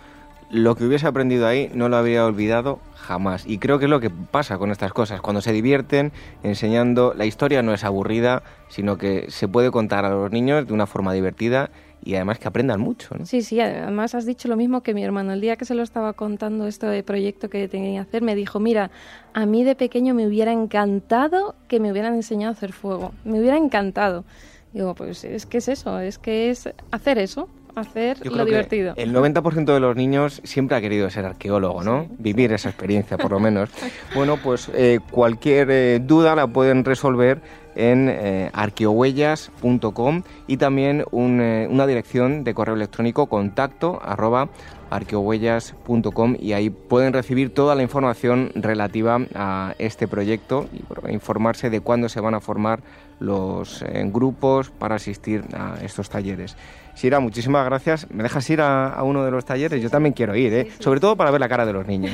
lo 0.51 0.75
que 0.75 0.85
hubiese 0.85 1.07
aprendido 1.07 1.47
ahí 1.47 1.71
no 1.75 1.89
lo 1.89 1.97
habría 1.97 2.27
olvidado 2.27 2.81
jamás. 2.95 3.47
Y 3.47 3.59
creo 3.59 3.79
que 3.79 3.85
es 3.85 3.91
lo 3.91 4.01
que 4.01 4.11
pasa 4.11 4.59
con 4.59 4.73
estas 4.73 4.93
cosas. 4.93 5.21
Cuando 5.21 5.41
se 5.43 5.53
divierten 5.53 6.13
enseñando, 6.43 7.15
la 7.17 7.27
historia 7.27 7.63
no 7.63 7.73
es 7.73 7.85
aburrida, 7.85 8.43
sino 8.69 8.99
que 8.99 9.27
se 9.31 9.47
puede 9.47 9.71
contar 9.71 10.05
a 10.05 10.11
los 10.11 10.33
niños 10.33 10.67
de 10.67 10.73
una 10.73 10.87
forma 10.87 11.13
divertida 11.13 11.71
y 12.05 12.15
además 12.15 12.39
que 12.39 12.49
aprendan 12.49 12.81
mucho. 12.81 13.15
¿no? 13.19 13.27
Sí, 13.27 13.43
sí, 13.43 13.61
además 13.61 14.15
has 14.15 14.27
dicho 14.27 14.49
lo 14.49 14.57
mismo 14.57 14.83
que 14.83 14.95
mi 14.95 15.05
hermano. 15.05 15.33
El 15.33 15.41
día 15.41 15.57
que 15.57 15.65
se 15.65 15.75
lo 15.75 15.83
estaba 15.83 16.13
contando 16.13 16.67
este 16.67 17.03
proyecto 17.03 17.51
que 17.51 17.69
tenía 17.69 18.03
que 18.03 18.09
hacer, 18.09 18.23
me 18.23 18.35
dijo, 18.35 18.61
mira, 18.61 18.91
a 19.35 19.47
mí 19.47 19.65
de 19.65 19.75
pequeño 19.75 20.15
me 20.15 20.27
hubiera 20.27 20.53
encantado 20.53 21.55
que 21.69 21.81
me 21.81 21.91
hubieran 21.93 22.15
enseñado 22.15 22.51
a 22.51 22.53
hacer 22.53 22.73
fuego. 22.73 23.13
Me 23.25 23.39
hubiera 23.41 23.57
encantado. 23.57 24.25
Digo, 24.73 24.95
pues 24.95 25.25
es 25.25 25.47
que 25.47 25.59
es 25.59 25.69
eso, 25.69 25.99
es 25.99 26.19
que 26.19 26.51
es 26.51 26.69
hacer 26.93 27.19
eso, 27.19 27.49
hacer 27.75 28.25
lo 28.25 28.45
divertido. 28.45 28.95
El 28.97 29.13
90% 29.13 29.65
de 29.65 29.81
los 29.81 29.97
niños 29.97 30.41
siempre 30.45 30.77
ha 30.77 30.81
querido 30.81 31.11
ser 31.11 31.25
arqueólogo, 31.25 31.83
¿no? 31.83 32.07
Vivir 32.19 32.53
esa 32.53 32.69
experiencia, 32.69 33.19
por 33.19 33.33
lo 33.33 33.41
menos. 33.41 33.71
bueno, 34.15 34.39
pues 34.43 34.71
eh, 34.75 35.01
cualquier 35.11 35.71
eh, 35.71 36.01
duda 36.01 36.35
la 36.35 36.47
pueden 36.47 36.85
resolver 36.85 37.41
en 37.75 38.09
eh, 38.09 38.51
arqueohuellas.com 38.53 40.23
y 40.47 40.57
también 40.57 41.01
eh, 41.01 41.69
una 41.71 41.87
dirección 41.87 42.45
de 42.45 42.55
correo 42.55 42.75
electrónico 42.75 43.27
contacto 43.27 44.01
arroba 44.03 44.49
arqueohuellas.com 44.91 46.37
y 46.39 46.53
ahí 46.53 46.71
pueden 46.71 47.13
recibir 47.13 47.55
toda 47.55 47.75
la 47.75 47.83
información 47.83 48.51
relativa 48.55 49.19
a 49.35 49.75
este 49.79 50.09
proyecto 50.09 50.67
y 50.73 51.13
informarse 51.13 51.71
de 51.71 51.81
cuándo 51.81 52.09
se 52.09 52.21
van 52.21 52.35
a 52.35 52.41
formar 52.41 52.81
los 53.21 53.83
eh, 53.83 54.03
grupos 54.07 54.71
para 54.71 54.97
asistir 54.97 55.45
a 55.55 55.77
estos 55.83 56.11
talleres. 56.11 56.57
Sira, 57.01 57.19
muchísimas 57.19 57.65
gracias. 57.65 58.07
¿Me 58.11 58.23
dejas 58.23 58.51
ir 58.51 58.61
a, 58.61 59.03
uno 59.03 59.25
de 59.25 59.31
los 59.31 59.47
talleres? 59.47 59.83
Yo 59.83 59.89
también 59.89 60.13
quiero 60.13 60.37
ir, 60.37 60.53
¿eh? 60.53 60.71
sobre 60.81 61.01
todo 61.01 61.17
para 61.17 61.31
ver 61.31 61.41
la 61.41 61.49
cara 61.49 61.65
de 61.65 61.73
los 61.73 61.87
niños. 61.87 62.13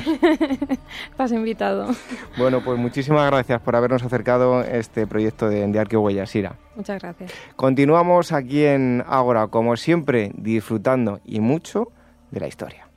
Estás 1.11 1.33
invitado. 1.33 1.93
Bueno, 2.37 2.61
pues 2.63 2.79
muchísimas 2.79 3.29
gracias 3.29 3.59
por 3.59 3.75
habernos 3.75 4.01
acercado 4.01 4.61
este 4.61 5.05
proyecto 5.05 5.49
de, 5.49 5.67
de 5.67 5.77
Arqueohuellas, 5.77 6.29
Sira. 6.29 6.55
Muchas 6.77 7.01
gracias. 7.01 7.33
Continuamos 7.57 8.31
aquí 8.31 8.63
en 8.63 9.03
Ágora, 9.05 9.47
como 9.47 9.75
siempre, 9.75 10.31
disfrutando 10.35 11.19
y 11.25 11.41
mucho 11.41 11.91
de 12.31 12.39
la 12.39 12.47
historia. 12.47 12.87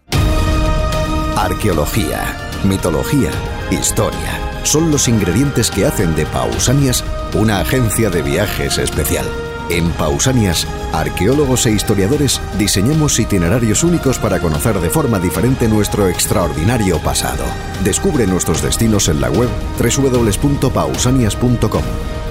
Arqueología, 1.37 2.21
mitología, 2.69 3.33
historia. 3.73 4.63
Son 4.63 4.93
los 4.93 5.09
ingredientes 5.09 5.73
que 5.73 5.87
hacen 5.87 6.15
de 6.15 6.25
Pausanias 6.27 7.05
una 7.35 7.59
agencia 7.59 8.11
de 8.11 8.23
viajes 8.23 8.79
especial. 8.79 9.27
En 9.71 9.91
Pausanias, 9.93 10.67
arqueólogos 10.93 11.65
e 11.67 11.71
historiadores 11.71 12.41
diseñamos 12.59 13.21
itinerarios 13.21 13.85
únicos 13.85 14.19
para 14.19 14.41
conocer 14.41 14.81
de 14.81 14.91
forma 14.91 15.21
diferente 15.21 15.69
nuestro 15.69 16.09
extraordinario 16.09 16.99
pasado. 16.99 17.45
Descubre 17.85 18.27
nuestros 18.27 18.63
destinos 18.63 19.09
en 19.09 19.21
la 19.21 19.31
web 19.31 19.49
www.pausanias.com 19.79 21.83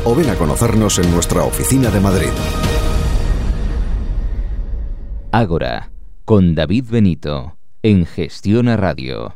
o 0.05 0.15
ven 0.15 0.29
a 0.29 0.35
conocernos 0.35 0.99
en 0.99 1.11
nuestra 1.11 1.43
oficina 1.43 1.89
de 1.89 1.99
Madrid. 2.01 2.29
Ágora, 5.31 5.91
con 6.25 6.55
David 6.55 6.85
Benito, 6.89 7.57
en 7.83 8.05
Gestión 8.05 8.67
a 8.67 8.75
Radio. 8.75 9.33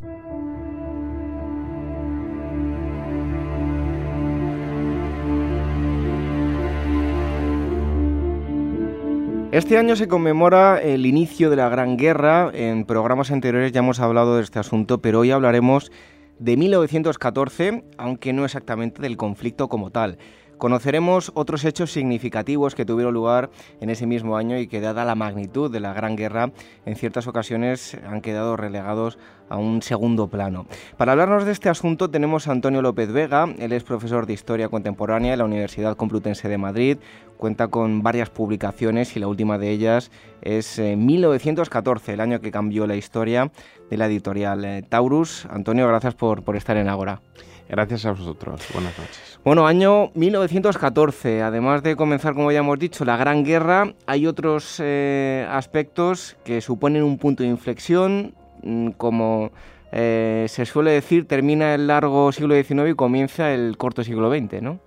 Este 9.54 9.78
año 9.78 9.96
se 9.96 10.08
conmemora 10.08 10.82
el 10.82 11.06
inicio 11.06 11.52
de 11.52 11.58
la 11.58 11.70
Gran 11.70 11.96
Guerra. 11.96 12.50
En 12.56 12.86
programas 12.86 13.30
anteriores 13.30 13.72
ya 13.72 13.82
hemos 13.82 14.00
hablado 14.00 14.36
de 14.36 14.42
este 14.42 14.58
asunto, 14.58 15.00
pero 15.00 15.20
hoy 15.20 15.30
hablaremos 15.30 15.92
de 16.40 16.58
1914, 16.58 17.84
aunque 18.00 18.34
no 18.34 18.46
exactamente 18.46 19.04
del 19.04 19.16
conflicto 19.16 19.70
como 19.70 19.92
tal. 19.92 20.18
Conoceremos 20.58 21.32
otros 21.36 21.66
hechos 21.66 21.92
significativos 21.92 22.76
que 22.76 22.86
tuvieron 22.86 23.14
lugar 23.14 23.50
en 23.82 23.90
ese 23.90 24.06
mismo 24.08 24.38
año 24.38 24.58
y 24.58 24.68
que, 24.68 24.80
dada 24.80 25.06
la 25.06 25.16
magnitud 25.16 25.72
de 25.72 25.80
la 25.80 25.94
Gran 25.94 26.16
Guerra, 26.16 26.52
en 26.86 26.96
ciertas 26.96 27.28
ocasiones 27.28 27.98
han 28.08 28.22
quedado 28.22 28.56
relegados 28.58 29.18
a 29.50 29.58
un 29.58 29.82
segundo 29.82 30.28
plano. 30.28 30.66
Para 30.98 31.12
hablarnos 31.12 31.46
de 31.46 31.52
este 31.52 31.70
asunto 31.70 32.10
tenemos 32.10 32.48
a 32.48 32.52
Antonio 32.52 32.82
López 32.82 33.12
Vega, 33.12 33.48
él 33.60 33.74
es 33.74 33.84
profesor 33.84 34.26
de 34.26 34.34
Historia 34.34 34.70
Contemporánea 34.70 35.34
en 35.34 35.40
la 35.40 35.46
Universidad 35.46 35.96
Complutense 35.96 36.48
de 36.48 36.58
Madrid, 36.58 36.98
cuenta 37.38 37.68
con 37.68 38.02
varias 38.02 38.30
publicaciones 38.30 39.16
y 39.16 39.20
la 39.20 39.28
última 39.28 39.58
de 39.58 39.70
ellas 39.70 40.12
es 40.42 40.80
1914, 40.80 42.12
eh, 42.12 42.14
el 42.14 42.22
año 42.22 42.40
que 42.42 42.52
cambió 42.52 42.88
la 42.88 42.96
historia 42.96 43.52
de 43.90 43.98
la 43.98 44.08
editorial 44.08 44.66
eh, 44.66 44.84
Taurus. 44.88 45.46
Antonio, 45.50 45.88
gracias 45.88 46.16
por, 46.16 46.44
por 46.44 46.56
estar 46.56 46.78
en 46.78 46.90
Agora. 46.90 47.22
Gracias 47.70 48.06
a 48.06 48.12
vosotros. 48.12 48.62
Buenas 48.74 48.98
noches. 48.98 49.40
Bueno, 49.44 49.66
año 49.66 50.12
1914. 50.16 51.42
Además 51.42 51.84
de 51.84 51.96
comenzar, 51.96 52.34
como 52.34 52.52
ya 52.52 52.60
hemos 52.60 52.80
dicho, 52.80 53.06
la 53.06 53.18
Gran 53.18 53.44
Guerra, 53.44 53.94
hay 54.06 54.28
otros 54.28 54.80
eh, 54.84 55.48
aspectos 55.50 56.36
que 56.44 56.62
suponen 56.62 57.04
un 57.04 57.18
punto 57.18 57.44
de 57.44 57.50
inflexión, 57.50 58.34
mm, 58.64 58.92
como 58.92 59.52
eh, 59.92 60.46
se 60.50 60.66
suele 60.66 60.92
decir, 60.92 61.28
termina 61.28 61.76
el 61.76 61.88
largo 61.88 62.32
siglo 62.32 62.56
XIX 62.56 62.90
y 62.90 62.96
comienza 62.96 63.54
el 63.54 63.78
corto 63.78 64.04
siglo 64.04 64.32
XX, 64.32 64.62
¿no? 64.62 64.80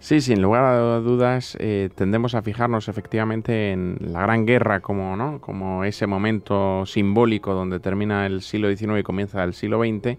Sí, 0.00 0.22
sin 0.22 0.40
lugar 0.40 0.64
a 0.64 0.98
dudas, 1.00 1.58
eh, 1.60 1.90
tendemos 1.94 2.34
a 2.34 2.40
fijarnos 2.40 2.88
efectivamente 2.88 3.70
en 3.70 3.98
la 4.00 4.22
Gran 4.22 4.46
Guerra 4.46 4.80
como, 4.80 5.14
¿no? 5.14 5.42
como 5.42 5.84
ese 5.84 6.06
momento 6.06 6.86
simbólico 6.86 7.52
donde 7.52 7.80
termina 7.80 8.24
el 8.24 8.40
siglo 8.40 8.74
XIX 8.74 9.00
y 9.00 9.02
comienza 9.02 9.44
el 9.44 9.52
siglo 9.52 9.78
XX, 9.78 10.16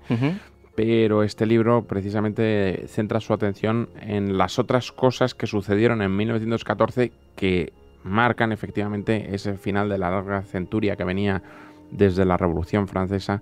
pero 0.76 1.24
este 1.24 1.45
libro 1.45 1.84
precisamente 1.84 2.86
centra 2.88 3.19
su 3.19 3.34
atención 3.34 3.89
en 3.99 4.38
las 4.38 4.59
otras 4.59 4.91
cosas 4.91 5.36
que 5.36 5.47
sucedieron 5.47 6.01
en 6.01 6.15
1914 6.15 7.11
que 7.36 7.74
marcan 8.03 8.51
efectivamente 8.51 9.36
ese 9.36 9.55
final 9.57 9.89
de 9.89 9.97
la 9.97 10.09
larga 10.09 10.43
centuria 10.43 10.95
que 10.95 11.03
venía 11.03 11.43
desde 11.91 12.26
la 12.26 12.38
Revolución 12.38 12.88
Francesa 12.88 13.41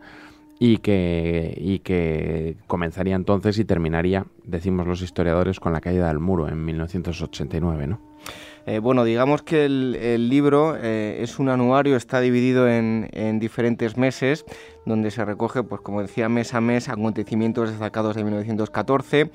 y 0.59 0.80
que, 0.80 2.57
comenzaría 2.67 3.15
entonces 3.15 3.57
y 3.59 3.65
terminaría, 3.65 4.25
decimos 4.43 4.86
los 4.86 5.01
historiadores, 5.01 5.59
con 5.59 5.71
la 5.71 5.80
caída 5.80 6.09
del 6.09 6.19
muro 6.19 6.49
en 6.49 6.65
1989. 6.65 7.88
¿no? 7.88 8.09
Eh, 8.70 8.78
bueno, 8.78 9.03
digamos 9.03 9.41
que 9.41 9.65
el, 9.65 10.30
libro 10.30 10.78
eh, 10.80 11.22
es 11.24 11.39
un 11.39 11.49
anuario, 11.49 11.95
está 11.95 12.22
dividido 12.22 12.70
en, 12.70 13.39
diferentes 13.39 13.97
meses, 13.97 14.45
donde 14.86 15.09
se 15.09 15.26
recoge, 15.26 15.63
pues 15.63 15.82
como 15.82 16.03
decía, 16.03 16.30
mes 16.30 16.53
a 16.53 16.61
mes 16.61 16.88
acontecimientos 16.88 17.72
destacados 17.72 18.15
de 18.15 18.24
1914 18.24 19.32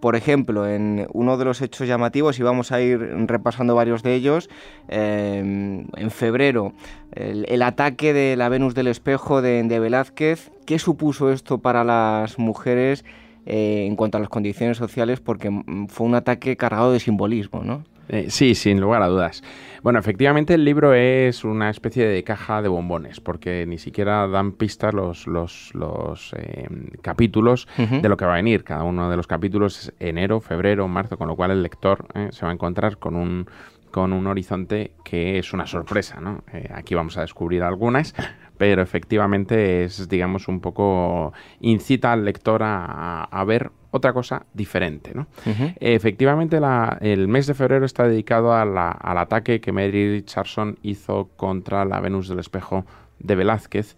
Por 0.00 0.16
ejemplo, 0.16 0.66
en 0.66 1.06
uno 1.12 1.36
de 1.36 1.44
los 1.44 1.62
hechos 1.62 1.86
llamativos, 1.86 2.40
y 2.40 2.42
vamos 2.42 2.72
a 2.72 2.80
ir 2.80 2.98
repasando 3.28 3.76
varios 3.76 4.02
de 4.02 4.16
ellos, 4.16 4.50
em, 4.88 5.86
en 5.96 6.10
febrero, 6.10 6.72
el, 7.12 7.62
ataque 7.62 8.12
de 8.12 8.34
la 8.34 8.48
Venus 8.48 8.74
del 8.74 8.88
Espejo 8.88 9.42
de, 9.42 9.78
Velázquez, 9.78 10.50
¿qué 10.66 10.80
supuso 10.80 11.30
esto 11.30 11.58
para 11.58 11.84
las 11.84 12.36
mujeres 12.36 13.04
eh, 13.46 13.86
en 13.86 13.94
cuanto 13.94 14.18
a 14.18 14.20
las 14.20 14.28
condiciones 14.28 14.76
sociales? 14.76 15.20
Porque 15.20 15.50
mm, 15.50 15.86
fue 15.86 16.04
un 16.04 16.16
ataque 16.16 16.56
cargado 16.56 16.92
de 16.92 16.98
simbolismo, 16.98 17.62
¿no? 17.62 17.84
Eh, 18.08 18.26
sí, 18.30 18.54
sin 18.54 18.80
lugar 18.80 19.02
a 19.02 19.08
dudas. 19.08 19.42
Bueno, 19.82 19.98
efectivamente 19.98 20.54
el 20.54 20.64
libro 20.64 20.94
es 20.94 21.44
una 21.44 21.70
especie 21.70 22.06
de 22.06 22.22
caja 22.22 22.62
de 22.62 22.68
bombones, 22.68 23.20
porque 23.20 23.66
ni 23.66 23.78
siquiera 23.78 24.28
dan 24.28 24.52
pistas 24.52 24.94
los, 24.94 25.26
los, 25.26 25.70
los 25.74 26.32
eh, 26.36 26.68
capítulos 27.00 27.66
de 27.76 28.08
lo 28.08 28.16
que 28.16 28.24
va 28.24 28.34
a 28.34 28.36
venir. 28.36 28.62
Cada 28.62 28.84
uno 28.84 29.10
de 29.10 29.16
los 29.16 29.26
capítulos 29.26 29.78
es 29.78 29.94
enero, 29.98 30.40
febrero, 30.40 30.86
marzo, 30.86 31.18
con 31.18 31.26
lo 31.26 31.34
cual 31.34 31.50
el 31.50 31.62
lector 31.62 32.06
eh, 32.14 32.28
se 32.30 32.44
va 32.44 32.50
a 32.50 32.54
encontrar 32.54 32.98
con 32.98 33.16
un 33.16 33.46
con 33.90 34.14
un 34.14 34.26
horizonte 34.26 34.92
que 35.04 35.38
es 35.38 35.52
una 35.52 35.66
sorpresa, 35.66 36.18
¿no? 36.18 36.44
aquí 36.72 36.94
vamos 36.94 37.18
a 37.18 37.20
descubrir 37.20 37.62
algunas, 37.62 38.14
pero 38.56 38.80
efectivamente 38.80 39.84
es, 39.84 40.08
digamos, 40.08 40.48
un 40.48 40.60
poco 40.60 41.34
incita 41.60 42.10
al 42.10 42.24
lector 42.24 42.62
a, 42.62 43.24
a 43.24 43.44
ver 43.44 43.70
otra 43.92 44.12
cosa 44.12 44.46
diferente. 44.52 45.12
¿no? 45.14 45.28
Efectivamente, 45.78 46.58
el 47.00 47.28
mes 47.28 47.46
de 47.46 47.54
febrero 47.54 47.86
está 47.86 48.08
dedicado 48.08 48.52
al 48.54 49.18
ataque 49.18 49.60
que 49.60 49.70
Mary 49.70 50.10
Richardson 50.14 50.78
hizo 50.82 51.28
contra 51.36 51.84
la 51.84 52.00
Venus 52.00 52.28
del 52.28 52.40
Espejo 52.40 52.84
de 53.20 53.36
Velázquez 53.36 53.96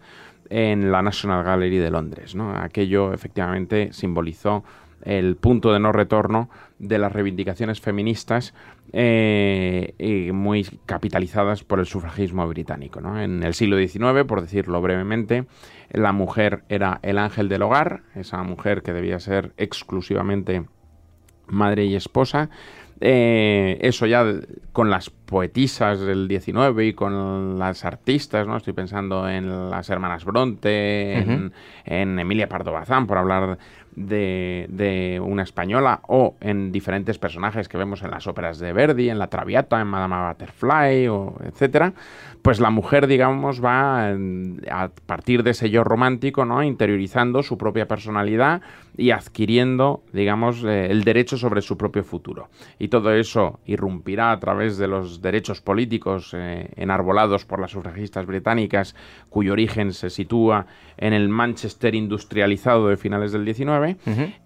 en 0.51 0.93
la 0.93 1.01
National 1.01 1.45
Gallery 1.45 1.79
de 1.79 1.91
Londres. 1.91 2.35
¿no? 2.35 2.55
Aquello 2.57 3.15
efectivamente 3.15 3.93
simbolizó 3.93 4.65
el 5.03 5.37
punto 5.37 5.73
de 5.73 5.81
no 5.81 5.93
retorno 5.93 6.51
de 6.79 6.99
las 6.99 7.13
reivindicaciones 7.13 7.81
feministas 7.81 8.53
eh, 8.97 10.31
muy 10.33 10.65
capitalizadas 10.87 11.65
por 11.65 11.81
el 11.81 11.87
sufragismo 11.87 12.47
británico. 12.47 13.01
En 13.19 13.43
el 13.43 13.55
siglo 13.55 13.77
XIX, 13.77 14.25
por 14.25 14.41
decirlo 14.41 14.81
brevemente, 14.81 15.47
la 15.91 16.13
mujer 16.13 16.63
era 16.69 17.01
el 17.03 17.19
ángel 17.19 17.49
del 17.49 17.63
hogar, 17.63 18.03
esa 18.15 18.41
mujer 18.45 18.83
que 18.83 18.93
debía 18.93 19.19
ser 19.19 19.53
exclusivamente 19.57 20.65
madre 21.49 21.85
y 21.87 21.97
esposa, 21.97 22.51
eh, 23.01 23.79
eso 23.81 24.07
ya 24.07 24.25
con 24.73 24.89
las 24.89 25.11
poetisas 25.11 26.01
del 26.01 26.29
19 26.29 26.87
y 26.87 26.93
con 26.95 27.59
las 27.59 27.85
artistas, 27.85 28.47
¿no? 28.47 28.57
Estoy 28.57 28.73
pensando 28.73 29.29
en 29.29 29.71
las 29.71 29.91
hermanas 29.91 30.25
Bronte, 30.25 31.19
en, 31.19 31.53
en, 31.85 32.19
Emilia 32.19 32.49
Pardo 32.49 32.73
Bazán, 32.73 33.07
por 33.07 33.19
hablar 33.19 33.59
de, 33.97 35.21
una 35.25 35.43
española 35.43 36.01
o 36.09 36.37
en 36.41 36.73
diferentes 36.73 37.19
personajes 37.19 37.69
que 37.69 37.79
vemos 37.79 38.03
en 38.03 38.11
las 38.11 38.27
óperas 38.27 38.59
de 38.59 38.73
Verdi, 38.73 39.11
en 39.11 39.19
La 39.19 39.29
Traviata, 39.29 39.81
en 39.81 39.87
Madame 39.87 40.29
Butterfly, 40.29 41.09
o 41.09 41.35
etcétera, 41.45 41.93
pues 42.45 42.61
la 42.61 42.69
mujer, 42.69 43.07
digamos, 43.07 43.65
va 43.65 44.11
a 44.11 44.91
partir 45.07 45.45
de 45.45 45.53
ese 45.53 45.71
yo 45.71 45.83
romántico, 45.83 46.45
¿no? 46.45 46.63
interiorizando 46.63 47.43
su 47.43 47.57
propia 47.57 47.89
personalidad 47.89 48.61
y 48.99 49.13
adquiriendo, 49.13 50.03
digamos, 50.13 50.63
eh, 50.63 50.89
el 50.91 51.05
derecho 51.05 51.39
sobre 51.39 51.63
su 51.63 51.79
propio 51.79 52.05
futuro. 52.05 52.51
Y 52.79 52.89
todo 52.89 53.15
eso 53.15 53.61
irrumpirá 53.65 54.31
a 54.31 54.41
través 54.41 54.77
de 54.77 54.89
los 54.89 55.23
derechos 55.23 55.63
políticos 55.63 56.33
eh, 56.35 56.69
enarbolados 56.77 57.47
por 57.47 57.61
las 57.61 57.71
sufragistas 57.71 58.27
británicas, 58.27 58.95
cuyo 59.31 59.53
origen 59.53 59.95
se 59.95 60.11
sitúa 60.11 60.67
en 60.99 61.15
el 61.15 61.31
Manchester 61.31 61.95
industrializado 61.95 62.89
de 62.89 62.99
finales 62.99 63.33
del 63.33 63.47
XIX 63.47 63.99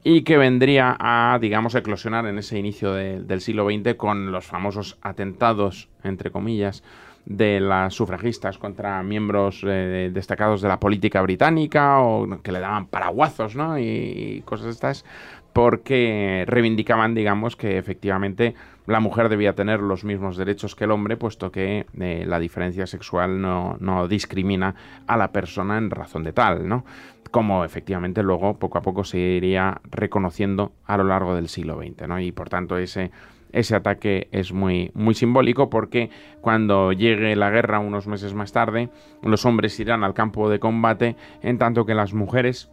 y 0.04 0.22
que 0.22 0.38
vendría 0.38 0.96
a, 1.00 1.36
digamos, 1.40 1.74
eclosionar 1.74 2.26
en 2.26 2.38
ese 2.38 2.60
inicio 2.60 2.92
del 2.92 3.40
siglo 3.40 3.68
XX 3.68 3.96
con 3.96 4.30
los 4.30 4.46
famosos 4.46 4.98
atentados, 5.02 5.88
entre 6.04 6.30
comillas, 6.30 6.84
de 7.28 7.60
las 7.60 7.92
sufragistas 7.92 8.56
contra 8.56 9.02
miembros 9.02 9.62
eh, 9.66 10.10
destacados 10.10 10.62
de 10.62 10.68
la 10.68 10.80
política 10.80 11.20
británica 11.20 12.00
o 12.00 12.26
que 12.42 12.52
le 12.52 12.58
daban 12.58 12.86
paraguazos, 12.86 13.54
¿no? 13.54 13.78
Y, 13.78 14.42
cosas 14.46 14.68
estas, 14.68 15.04
porque 15.52 16.44
reivindicaban, 16.46 17.14
digamos, 17.14 17.54
que 17.54 17.76
efectivamente 17.76 18.54
la 18.86 19.00
mujer 19.00 19.28
debía 19.28 19.54
tener 19.54 19.80
los 19.80 20.04
mismos 20.04 20.38
derechos 20.38 20.74
que 20.74 20.84
el 20.84 20.90
hombre, 20.90 21.18
puesto 21.18 21.52
que 21.52 21.84
eh, 22.00 22.24
la 22.26 22.38
diferencia 22.38 22.86
sexual 22.86 23.42
no, 23.42 23.76
no, 23.78 24.08
discrimina 24.08 24.74
a 25.06 25.18
la 25.18 25.30
persona 25.30 25.76
en 25.76 25.90
razón 25.90 26.24
de 26.24 26.32
tal, 26.32 26.66
¿no? 26.66 26.86
Como 27.30 27.62
efectivamente 27.62 28.22
luego 28.22 28.58
poco 28.58 28.78
a 28.78 28.82
poco 28.82 29.04
se 29.04 29.18
iría 29.18 29.82
reconociendo 29.90 30.72
a 30.86 30.96
lo 30.96 31.04
largo 31.04 31.34
del 31.34 31.48
siglo 31.48 31.78
XX, 31.78 32.08
¿no? 32.08 32.18
Y 32.20 32.32
por 32.32 32.48
tanto 32.48 32.78
ese 32.78 33.10
ese 33.52 33.74
ataque 33.74 34.28
es 34.32 34.52
muy, 34.52 34.90
muy 34.94 35.14
simbólico 35.14 35.70
porque 35.70 36.10
cuando 36.40 36.92
llegue 36.92 37.36
la 37.36 37.50
guerra 37.50 37.78
unos 37.78 38.06
meses 38.06 38.34
más 38.34 38.52
tarde, 38.52 38.90
los 39.22 39.44
hombres 39.46 39.78
irán 39.80 40.04
al 40.04 40.14
campo 40.14 40.48
de 40.48 40.58
combate, 40.58 41.16
en 41.42 41.58
tanto 41.58 41.86
que 41.86 41.94
las 41.94 42.14
mujeres 42.14 42.70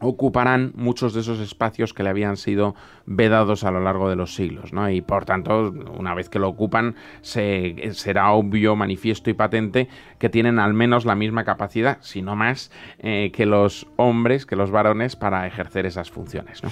ocuparán 0.00 0.72
muchos 0.74 1.14
de 1.14 1.20
esos 1.20 1.40
espacios 1.40 1.94
que 1.94 2.02
le 2.02 2.10
habían 2.10 2.36
sido 2.36 2.74
vedados 3.06 3.64
a 3.64 3.70
lo 3.70 3.80
largo 3.80 4.08
de 4.08 4.16
los 4.16 4.34
siglos, 4.34 4.72
¿no? 4.72 4.88
Y 4.90 5.00
por 5.00 5.24
tanto, 5.24 5.72
una 5.98 6.14
vez 6.14 6.28
que 6.28 6.38
lo 6.38 6.48
ocupan, 6.48 6.94
se, 7.20 7.90
será 7.92 8.32
obvio, 8.32 8.76
manifiesto 8.76 9.30
y 9.30 9.34
patente 9.34 9.88
que 10.18 10.28
tienen 10.28 10.58
al 10.58 10.74
menos 10.74 11.04
la 11.04 11.14
misma 11.14 11.44
capacidad, 11.44 11.98
si 12.00 12.22
no 12.22 12.36
más, 12.36 12.70
eh, 12.98 13.30
que 13.32 13.46
los 13.46 13.86
hombres, 13.96 14.46
que 14.46 14.56
los 14.56 14.70
varones, 14.70 15.16
para 15.16 15.46
ejercer 15.46 15.86
esas 15.86 16.10
funciones, 16.10 16.62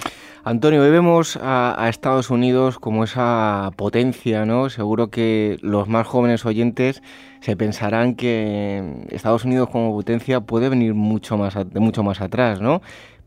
Antonio, 0.43 0.81
hoy 0.81 0.91
vemos 0.91 1.39
a, 1.41 1.87
Estados 1.87 2.29
Unidos 2.29 2.79
como 2.79 3.03
esa 3.03 3.71
potencia, 3.75 4.45
¿no? 4.45 4.69
Seguro 4.69 5.09
que 5.09 5.57
los 5.61 5.87
más 5.87 6.07
jóvenes 6.07 6.45
oyentes 6.45 7.01
se 7.39 7.55
pensarán 7.55 8.15
que 8.15 9.05
Estados 9.09 9.45
Unidos 9.45 9.69
como 9.69 9.91
potencia 9.91 10.41
puede 10.41 10.69
venir 10.69 10.93
mucho 10.93 11.37
más, 11.37 11.55
mucho 11.75 12.03
más 12.03 12.19
atrás, 12.21 12.59
¿no? 12.59 12.81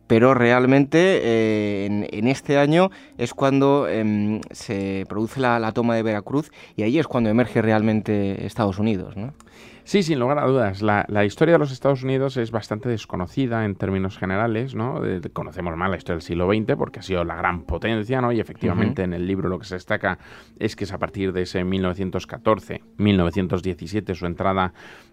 Pero 0.06 0.34
realmente 0.34 1.20
eh, 1.22 2.08
en, 2.12 2.28
este 2.28 2.58
año 2.58 2.90
es 3.18 3.34
cuando 3.34 3.88
em, 3.88 4.40
se 4.50 5.04
produce 5.08 5.40
la, 5.40 5.58
la, 5.58 5.72
toma 5.72 5.94
de 5.96 6.02
Veracruz 6.02 6.50
y 6.76 6.82
ahí 6.82 6.98
es 6.98 7.06
cuando 7.06 7.30
emerge 7.30 7.62
realmente 7.62 8.46
Estados 8.46 8.78
Unidos. 8.78 9.16
¿no? 9.16 9.32
Sí, 9.86 10.02
sin 10.02 10.18
lugar 10.18 10.40
a 10.40 10.46
dudas. 10.46 10.82
La, 10.82 11.24
historia 11.24 11.52
de 11.52 11.60
los 11.60 11.70
Estados 11.70 12.02
Unidos 12.02 12.36
es 12.38 12.50
bastante 12.50 12.88
desconocida 12.88 13.64
en 13.64 13.76
términos 13.76 14.18
generales, 14.18 14.74
¿no? 14.74 15.00
conocemos 15.32 15.76
mal 15.76 15.92
la 15.92 15.96
historia 15.96 16.16
del 16.16 16.22
siglo 16.22 16.48
XX 16.48 16.74
porque 16.76 16.98
ha 16.98 17.02
sido 17.02 17.22
la 17.22 17.36
gran 17.36 17.62
potencia, 17.62 18.20
¿no? 18.20 18.32
Y 18.32 18.40
efectivamente 18.40 19.04
en 19.04 19.12
el 19.12 19.28
libro 19.28 19.48
lo 19.48 19.60
que 19.60 19.64
se 19.64 19.76
destaca 19.76 20.18
es 20.58 20.74
que 20.74 20.82
es 20.82 20.92
a 20.92 20.98
partir 20.98 21.32
de 21.32 21.42
ese 21.42 21.62
1914, 21.62 22.82
1917, 22.96 24.16
su 24.16 24.26
entrada 24.26 24.72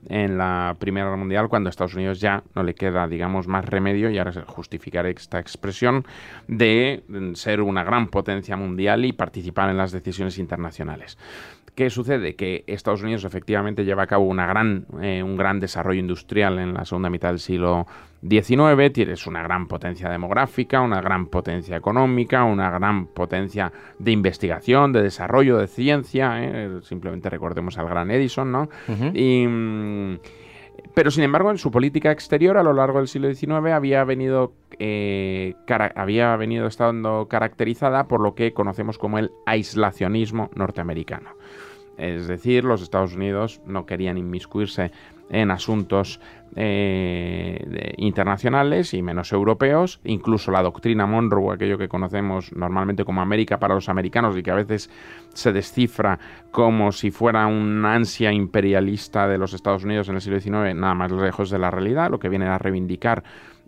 en 0.09 0.39
la 0.39 0.75
Primera 0.79 1.05
Guerra 1.05 1.17
Mundial, 1.17 1.49
cuando 1.49 1.67
a 1.67 1.69
Estados 1.69 1.93
Unidos 1.93 2.19
ya 2.19 2.41
no 2.55 2.63
le 2.63 2.73
queda, 2.73 3.07
digamos, 3.07 3.47
más 3.47 3.65
remedio, 3.65 4.09
y 4.09 4.17
ahora 4.17 4.33
justificar 4.47 5.05
esta 5.05 5.39
expresión, 5.39 6.03
de 6.47 7.03
ser 7.35 7.61
una 7.61 7.83
gran 7.83 8.07
potencia 8.07 8.57
mundial 8.57 9.05
y 9.05 9.13
participar 9.13 9.69
en 9.69 9.77
las 9.77 9.91
decisiones 9.91 10.39
internacionales. 10.39 11.19
¿Qué 11.75 11.89
sucede? 11.89 12.35
Que 12.35 12.63
Estados 12.67 13.01
Unidos 13.01 13.23
efectivamente 13.23 13.83
lleva 13.83 14.03
a 14.03 14.07
cabo 14.07 14.25
una 14.25 14.45
gran, 14.45 14.62
eh, 15.01 15.23
un 15.23 15.37
gran 15.37 15.59
desarrollo 15.59 15.99
industrial 15.99 16.59
en 16.59 16.73
la 16.73 16.85
segunda 16.85 17.09
mitad 17.09 17.29
del 17.29 17.39
siglo 17.39 17.87
XIX, 18.27 18.91
tienes 18.93 19.27
una 19.27 19.43
gran 19.43 19.67
potencia 19.67 20.09
demográfica, 20.09 20.81
una 20.81 21.01
gran 21.01 21.27
potencia 21.27 21.75
económica, 21.75 22.43
una 22.43 22.69
gran 22.69 23.07
potencia 23.07 23.71
de 23.99 24.11
investigación, 24.11 24.93
de 24.93 25.03
desarrollo, 25.03 25.57
de 25.57 25.67
ciencia, 25.67 26.41
¿eh? 26.41 26.79
simplemente 26.83 27.29
recordemos 27.29 27.77
al 27.77 27.89
gran 27.89 28.11
Edison, 28.11 28.51
¿no? 28.51 28.69
Mm, 28.87 30.15
pero 30.93 31.11
sin 31.11 31.23
embargo, 31.23 31.51
en 31.51 31.57
su 31.57 31.71
política 31.71 32.11
exterior 32.11 32.57
a 32.57 32.63
lo 32.63 32.73
largo 32.73 32.99
del 32.99 33.07
siglo 33.07 33.33
XIX 33.33 33.71
había 33.71 34.03
venido, 34.03 34.53
eh, 34.79 35.55
había 35.95 36.35
venido 36.35 36.67
estando 36.67 37.27
caracterizada 37.29 38.07
por 38.07 38.21
lo 38.21 38.35
que 38.35 38.53
conocemos 38.53 38.97
como 38.97 39.17
el 39.17 39.31
aislacionismo 39.45 40.49
norteamericano. 40.55 41.31
Es 41.97 42.27
decir, 42.27 42.63
los 42.63 42.81
Estados 42.81 43.15
Unidos 43.15 43.61
no 43.65 43.85
querían 43.85 44.17
inmiscuirse 44.17 44.91
en 45.29 45.51
asuntos 45.51 46.19
eh, 46.55 47.93
internacionales 47.97 48.93
y 48.93 49.01
menos 49.01 49.31
europeos. 49.31 49.99
Incluso 50.03 50.51
la 50.51 50.61
doctrina 50.61 51.05
Monroe, 51.05 51.53
aquello 51.53 51.77
que 51.77 51.87
conocemos 51.87 52.51
normalmente 52.55 53.03
como 53.03 53.21
América 53.21 53.57
para 53.57 53.73
los 53.73 53.89
americanos 53.89 54.37
y 54.37 54.43
que 54.43 54.51
a 54.51 54.55
veces 54.55 54.89
se 55.33 55.51
descifra 55.51 56.19
como 56.51 56.91
si 56.91 57.09
fuera 57.09 57.47
una 57.47 57.95
ansia 57.95 58.31
imperialista 58.31 59.27
de 59.27 59.37
los 59.37 59.53
Estados 59.53 59.83
Unidos 59.83 60.09
en 60.09 60.15
el 60.15 60.21
siglo 60.21 60.39
XIX, 60.39 60.75
nada 60.75 60.93
más 60.93 61.11
lejos 61.11 61.49
de 61.49 61.57
la 61.57 61.71
realidad, 61.71 62.11
lo 62.11 62.19
que 62.19 62.29
viene 62.29 62.45
a 62.45 62.57
reivindicar 62.57 63.23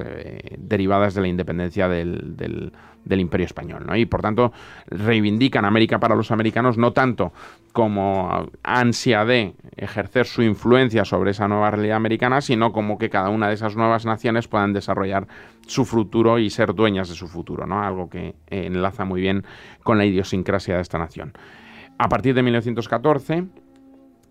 derivadas 0.57 1.13
de 1.15 1.21
la 1.21 1.29
independencia 1.29 1.87
del, 1.87 2.35
del 2.35 2.73
imperio 3.09 3.45
español. 3.45 3.85
¿no? 3.85 3.95
Y 3.95 4.05
por 4.05 4.21
tanto 4.21 4.51
reivindican 4.87 5.65
América 5.65 5.99
para 5.99 6.15
los 6.15 6.31
americanos 6.31 6.77
no 6.77 6.93
tanto 6.93 7.33
como 7.71 8.49
ansia 8.63 9.25
de 9.25 9.53
ejercer 9.75 10.25
su 10.25 10.41
influencia 10.41 11.03
sobre 11.03 11.31
esa 11.31 11.47
nueva 11.47 11.71
realidad 11.71 11.97
americana, 11.97 12.41
sino 12.41 12.71
como 12.71 12.97
que 12.97 13.09
cada 13.09 13.29
una 13.29 13.49
de 13.49 13.55
esas 13.55 13.75
nuevas 13.75 14.05
naciones 14.05 14.47
puedan 14.47 14.73
desarrollar 14.73 15.27
su 15.67 15.83
futuro 15.83 16.39
y 16.39 16.49
ser 16.49 16.73
dueñas 16.73 17.09
de 17.09 17.15
su 17.15 17.27
futuro, 17.27 17.65
¿no? 17.65 17.83
algo 17.83 18.09
que 18.09 18.35
enlaza 18.47 19.03
muy 19.03 19.21
bien 19.21 19.43
con 19.83 19.97
la 19.97 20.05
idiosincrasia 20.05 20.75
de 20.75 20.81
esta 20.81 20.97
nación. 20.97 21.33
A 21.97 22.09
partir 22.09 22.33
de 22.35 22.43
1914, 22.43 23.45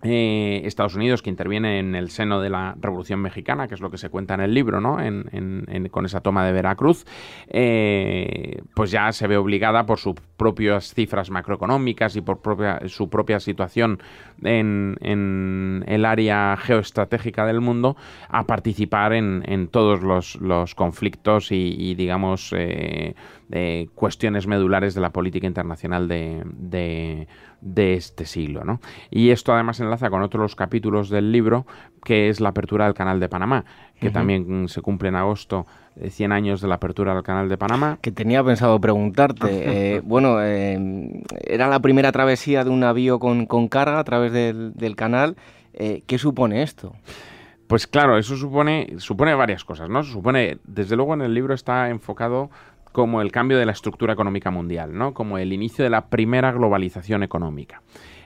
eh, 0.05 0.63
Estados 0.65 0.95
Unidos, 0.95 1.23
que 1.23 1.31
interviene 1.31 1.79
en 1.79 1.95
el 1.95 2.11
seno 2.11 2.41
de 2.41 2.51
la 2.51 2.75
Revolución 2.79 3.21
Mexicana, 3.21 3.69
que 3.69 3.75
es 3.75 3.81
lo 3.81 3.91
que 3.91 3.99
se 3.99 4.11
cuenta 4.11 4.35
en 4.35 4.41
el 4.41 4.53
libro, 4.53 4.81
¿no? 4.81 4.99
con 5.91 6.07
esa 6.07 6.21
toma 6.21 6.45
de 6.45 6.53
Veracruz, 6.53 7.07
eh, 7.49 8.63
pues 8.75 8.91
ya 8.91 9.11
se 9.13 9.27
ve 9.27 9.37
obligada 9.37 9.87
por 9.87 9.99
sus 9.99 10.15
propias 10.37 10.93
cifras 10.93 11.31
macroeconómicas 11.31 12.17
y 12.17 12.21
por 12.21 12.41
su 12.89 13.09
propia 13.09 13.41
situación 13.41 14.01
en, 14.43 15.85
el 15.87 16.05
área 16.05 16.57
geoestratégica 16.57 17.47
del 17.47 17.61
mundo 17.61 17.97
a 18.29 18.45
participar 18.45 19.15
en, 19.15 19.69
todos 19.69 20.03
los, 20.03 20.75
conflictos 20.75 21.51
y, 21.51 21.95
digamos, 21.95 22.53
eh, 22.57 23.15
cuestiones 23.95 24.47
medulares 24.47 24.95
de 24.95 25.01
la 25.01 25.11
política 25.11 25.47
internacional 25.47 26.09
de 26.09 26.43
de 26.75 27.29
este 27.77 28.27
siglo. 28.27 28.65
¿no? 28.65 28.81
Y 29.11 29.31
esto 29.31 29.53
además 29.53 29.81
enlaza 29.81 30.11
con 30.11 30.23
otros 30.23 30.55
capítulos 30.55 31.09
del 31.09 31.33
libro, 31.33 31.67
que 32.05 32.29
es 32.29 32.41
la 32.41 32.51
apertura 32.51 32.85
del 32.85 32.95
Canal 32.95 33.21
de 33.21 33.29
Panamá, 33.29 33.65
que 33.99 34.11
también 34.11 34.69
se 34.69 34.83
cumple 34.83 35.09
en 35.09 35.17
agosto 35.17 35.67
100 36.07 36.31
eh, 36.31 36.35
años 36.35 36.61
de 36.61 36.69
la 36.69 36.75
apertura 36.75 37.15
del 37.15 37.23
Canal 37.23 37.49
de 37.49 37.57
Panamá. 37.57 37.99
Que 38.03 38.13
tenía 38.13 38.45
pensado 38.45 38.81
preguntarte, 38.81 39.47
eh, 39.97 40.01
bueno, 40.05 40.43
eh, 40.43 41.23
era 41.47 41.69
la 41.69 41.81
primera 41.81 42.13
travesía 42.13 42.65
de 42.65 42.71
un 42.71 42.81
navío 42.81 43.19
con, 43.19 43.47
carga 43.69 43.99
a 43.99 44.05
través 44.05 44.33
del, 44.33 44.97
canal. 44.97 45.37
¿Qué 45.73 46.19
supone 46.19 46.63
esto? 46.63 46.95
Pues 47.67 47.87
claro, 47.87 48.19
eso 48.19 48.37
supone, 48.37 48.95
supone 48.99 49.35
varias 49.35 49.65
cosas, 49.65 49.89
¿no? 49.89 50.05
Supone, 50.05 50.59
desde 50.65 50.97
luego 50.97 51.15
en 51.15 51.23
el 51.23 51.35
libro 51.35 51.55
está 51.55 51.89
enfocado 51.89 52.51
como 52.95 53.21
el 53.23 53.33
cambio 53.33 53.59
de 53.59 53.67
la 53.67 53.73
estructura 53.73 54.13
económica 54.13 54.53
mundial, 54.53 54.97
¿no? 54.97 55.15
como 55.15 55.37
el 55.39 55.53
inicio 55.53 55.83
de 55.83 55.91
la 55.91 56.07
primera 56.07 56.53
globalización 56.53 57.25
económica. 57.25 57.83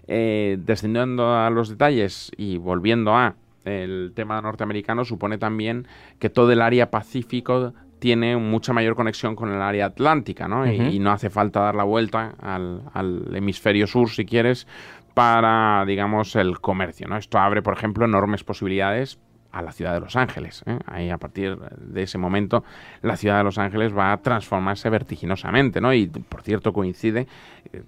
Eh, 0.07 0.59
descendiendo 0.61 1.35
a 1.35 1.49
los 1.49 1.71
detalles 1.71 2.31
y 2.37 2.59
volviendo 2.59 3.17
a 3.17 3.37
el 3.65 4.13
tema 4.15 4.43
norteamericano, 4.43 5.07
supone 5.07 5.39
también 5.39 5.87
que 6.19 6.29
todo 6.29 6.53
el 6.53 6.61
área 6.61 6.91
pacífico 6.91 7.73
tiene 7.99 8.37
mucha 8.37 8.75
mayor 8.75 8.95
conexión 8.95 9.37
con 9.37 9.51
el 9.51 9.63
área 9.63 9.87
atlántica, 9.87 10.49
¿no? 10.49 10.71
y, 10.71 10.99
no 10.99 11.13
hace 11.13 11.31
falta 11.31 11.61
dar 11.61 11.75
la 11.75 11.85
vuelta 11.85 12.35
al, 12.39 12.83
al, 12.93 13.35
hemisferio 13.35 13.87
sur, 13.87 14.11
si 14.11 14.27
quieres, 14.27 14.67
para, 15.15 15.83
digamos, 15.87 16.37
el 16.37 16.61
comercio, 16.61 17.09
¿no? 17.09 17.17
Esto 17.17 17.39
abre, 17.39 17.63
por 17.63 17.73
ejemplo, 17.73 18.05
enormes 18.05 18.45
posibilidades 18.45 19.19
a 19.53 19.63
la 19.63 19.73
ciudad 19.73 19.95
de 19.95 20.01
Los 20.01 20.17
Ángeles. 20.17 20.63
¿eh? 20.67 20.79
Ahí 20.87 21.11
a 21.11 21.19
partir 21.19 21.59
de 21.59 22.03
ese 22.03 22.19
momento 22.19 22.65
la 23.03 23.17
ciudad 23.17 23.39
de 23.39 23.45
Los 23.45 23.59
Ángeles 23.59 23.97
va 23.97 24.13
a 24.13 24.19
transformarse 24.19 24.91
vertiginosamente, 24.91 25.81
¿no? 25.81 25.93
Y 25.93 26.07
por 26.07 26.43
cierto 26.43 26.73
coincide 26.73 27.27
eh, 27.73 27.83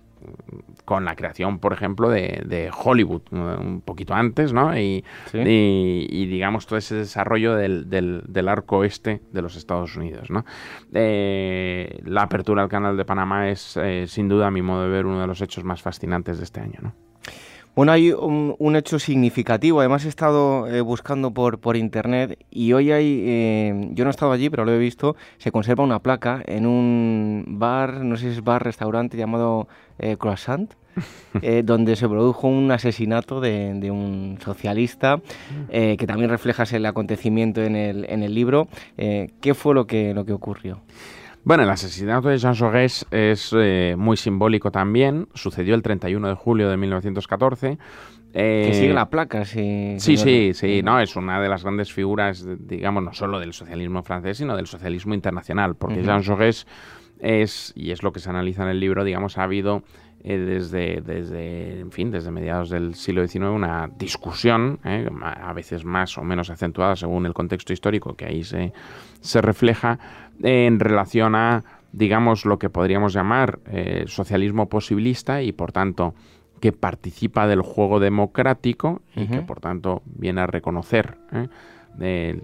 con 0.85 1.05
la 1.05 1.15
creación, 1.17 1.59
por 1.59 1.73
ejemplo, 1.73 2.11
de, 2.11 2.71
Hollywood 2.77 3.23
un 3.31 3.81
poquito 3.83 4.15
antes, 4.15 4.53
¿no? 4.53 4.77
Y, 4.77 5.03
digamos 5.33 6.67
todo 6.67 6.79
ese 6.79 6.97
desarrollo 6.97 7.55
del, 7.55 8.49
arco 8.49 8.79
oeste 8.79 9.23
de 9.33 9.43
los 9.43 9.57
Estados 9.57 9.97
Unidos, 9.97 10.31
¿no? 10.31 10.45
Eh, 10.93 12.01
la 12.05 12.23
apertura 12.23 12.63
del 12.63 12.71
canal 12.71 12.97
de 12.97 13.05
Panamá 13.05 13.49
es, 13.49 13.79
sin 14.07 14.29
duda, 14.29 14.49
a 14.49 14.51
mi 14.51 14.61
modo 14.61 14.83
de 14.83 14.89
ver, 14.91 15.07
uno 15.07 15.21
de 15.21 15.27
los 15.27 15.41
hechos 15.41 15.65
más 15.65 15.81
fascinantes 15.81 16.39
de 16.39 16.45
este 16.45 16.61
año, 16.61 16.81
¿no? 16.83 17.10
Bueno, 17.77 17.93
hay 17.93 18.11
un, 18.11 18.77
hecho 18.77 18.99
significativo. 18.99 19.81
Además, 19.81 20.05
he 20.05 20.09
estado 20.09 20.67
eh, 20.67 20.81
buscando 20.81 21.31
por, 21.31 21.61
por 21.61 21.77
internet 21.77 22.39
y 22.51 22.73
hoy 22.73 22.91
hay, 22.91 23.23
eh, 23.25 23.89
yo 23.93 24.05
no 24.05 24.11
he 24.11 24.13
estado 24.13 24.33
allí, 24.33 24.51
pero 24.51 24.65
lo 24.65 24.73
he 24.73 24.79
visto, 24.79 25.17
se 25.39 25.53
conserva 25.53 25.85
una 25.85 26.01
placa 26.01 26.43
en 26.47 26.67
un 26.67 27.45
bar, 27.47 28.05
no 28.05 28.17
sé 28.17 28.25
si 28.25 28.39
es 28.39 28.45
bar, 28.45 28.65
restaurante 28.65 29.17
llamado 29.17 29.69
eh, 30.01 30.17
Croissant, 30.19 30.75
donde 31.65 31.95
se 31.95 32.09
produjo 32.09 32.49
un 32.49 32.73
asesinato 32.73 33.41
de, 33.41 33.75
de 33.75 33.91
un 33.93 34.39
socialista, 34.45 35.21
que 35.71 36.05
también 36.07 36.29
refleja 36.29 36.65
el 36.65 36.85
acontecimiento 36.85 37.63
en 37.63 37.77
el, 37.77 38.05
en 38.11 38.25
el 38.25 38.35
libro. 38.35 38.67
¿Qué 38.97 39.55
fue 39.55 39.75
lo 39.75 39.87
que, 39.87 40.13
lo 40.13 40.25
que 40.25 40.33
ocurrió? 40.33 40.81
Bueno, 41.43 41.63
el 41.63 41.71
asesinato 41.71 42.29
de 42.29 42.39
Jean 42.39 42.55
Jaurès 42.55 43.07
es 43.11 43.55
eh, 43.57 43.95
muy 43.97 44.17
simbólico 44.17 44.71
también. 44.71 45.29
Sucedió 45.35 45.75
el 45.75 45.83
31 45.83 46.29
de 46.29 46.35
julio 46.35 46.69
de 46.69 46.77
1914. 46.77 47.79
Eh, 48.33 48.65
que 48.69 48.75
sigue 48.75 48.93
la 48.93 49.11
placa, 49.11 49.45
sí. 49.45 49.97
Sí, 49.99 50.17
sí, 50.17 50.53
sí, 50.55 50.83
no, 50.83 51.01
es 51.01 51.17
una 51.17 51.41
de 51.41 51.49
las 51.49 51.63
grandes 51.63 51.93
figuras, 51.93 52.47
digamos, 52.61 53.03
no 53.03 53.13
solo 53.13 53.41
del 53.41 53.53
socialismo 53.53 54.03
francés, 54.03 54.37
sino 54.39 54.57
del 54.57 54.67
socialismo 54.67 55.15
internacional, 55.15 55.75
porque 55.75 56.03
Jean 56.03 56.23
Jaurès 56.23 56.67
es, 57.19 57.73
y 57.75 57.91
es 57.91 58.03
lo 58.03 58.13
que 58.13 58.21
se 58.21 58.31
analiza 58.31 58.63
en 58.63 58.69
el 58.69 58.79
libro, 58.79 59.03
digamos, 59.03 59.37
ha 59.39 59.45
habido 59.45 59.83
eh, 60.23 60.37
desde, 60.37 61.01
desde, 61.01 61.81
en 61.81 61.91
fin, 61.93 62.11
desde 62.11 62.31
mediados 62.31 62.69
del 62.69 62.95
siglo 62.95 63.27
XIX 63.27 63.47
una 63.47 63.89
discusión, 63.97 64.79
eh, 64.85 65.09
a 65.23 65.53
veces 65.55 65.85
más 65.87 66.19
o 66.19 66.23
menos 66.23 66.51
acentuada 66.51 66.95
según 66.95 67.25
el 67.25 67.33
contexto 67.33 67.73
histórico 67.73 68.15
que 68.15 68.27
ahí 68.27 68.45
se, 68.45 68.75
se 69.21 69.41
refleja, 69.41 69.99
en 70.43 70.81
relación 70.81 71.35
a, 71.35 71.65
digamos, 71.93 72.45
lo 72.45 72.59
que 72.59 72.71
podríamos 72.71 73.13
llamar 73.13 73.59
eh, 73.67 74.05
socialismo 74.07 74.69
posibilista 74.69 75.43
y, 75.43 75.53
por 75.53 75.73
tanto, 75.73 76.15
que 76.61 76.73
participa 76.73 77.47
del 77.47 77.63
juego 77.63 78.01
democrático 78.01 79.03
y 79.17 79.27
que, 79.27 79.41
por 79.41 79.61
tanto, 79.61 80.03
viene 80.05 80.43
a 80.43 80.47
reconocer 80.47 81.17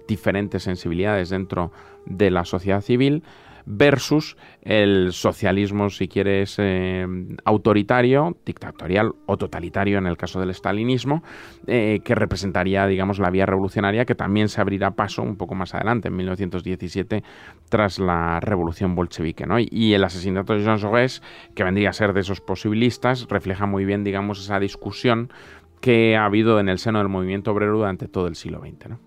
diferentes 0.07 0.63
sensibilidades 0.63 1.29
dentro 1.29 1.71
de 2.05 2.31
la 2.31 2.43
sociedad 2.43 2.81
civil 2.81 3.23
versus 3.67 4.37
el 4.61 5.11
socialismo, 5.11 5.89
si 5.89 6.07
quieres, 6.07 6.55
eh, 6.57 7.05
autoritario, 7.43 8.37
dictatorial 8.45 9.11
o 9.25 9.35
totalitario 9.35 9.97
en 9.97 10.07
el 10.07 10.15
caso 10.15 10.39
del 10.39 10.53
stalinismo, 10.53 11.21
eh, 11.67 11.99
que 12.03 12.15
representaría, 12.15 12.87
digamos, 12.87 13.19
la 13.19 13.29
vía 13.29 13.45
revolucionaria 13.45 14.05
que 14.05 14.15
también 14.15 14.47
se 14.47 14.61
abrirá 14.61 14.91
paso 14.91 15.21
un 15.21 15.35
poco 15.35 15.53
más 15.53 15.75
adelante, 15.75 16.07
en 16.07 16.15
1917, 16.15 17.23
tras 17.69 17.99
la 17.99 18.39
revolución 18.39 18.95
bolchevique. 18.95 19.45
¿no? 19.45 19.57
Y, 19.59 19.93
el 19.93 20.03
asesinato 20.03 20.53
de 20.53 20.59
Jean 20.59 20.79
Jaurès, 20.79 21.21
que 21.53 21.63
vendría 21.63 21.89
a 21.89 21.93
ser 21.93 22.13
de 22.13 22.21
esos 22.21 22.39
posibilistas, 22.39 23.27
refleja 23.29 23.65
muy 23.65 23.83
bien, 23.83 24.03
digamos, 24.03 24.39
esa 24.39 24.59
discusión 24.59 25.29
que 25.81 26.15
ha 26.15 26.25
habido 26.25 26.59
en 26.59 26.69
el 26.69 26.77
seno 26.77 26.99
del 26.99 27.09
movimiento 27.09 27.51
obrero 27.51 27.77
durante 27.77 28.07
todo 28.07 28.27
el 28.27 28.35
siglo 28.35 28.59
XX. 28.59 28.89
¿no? 28.89 28.99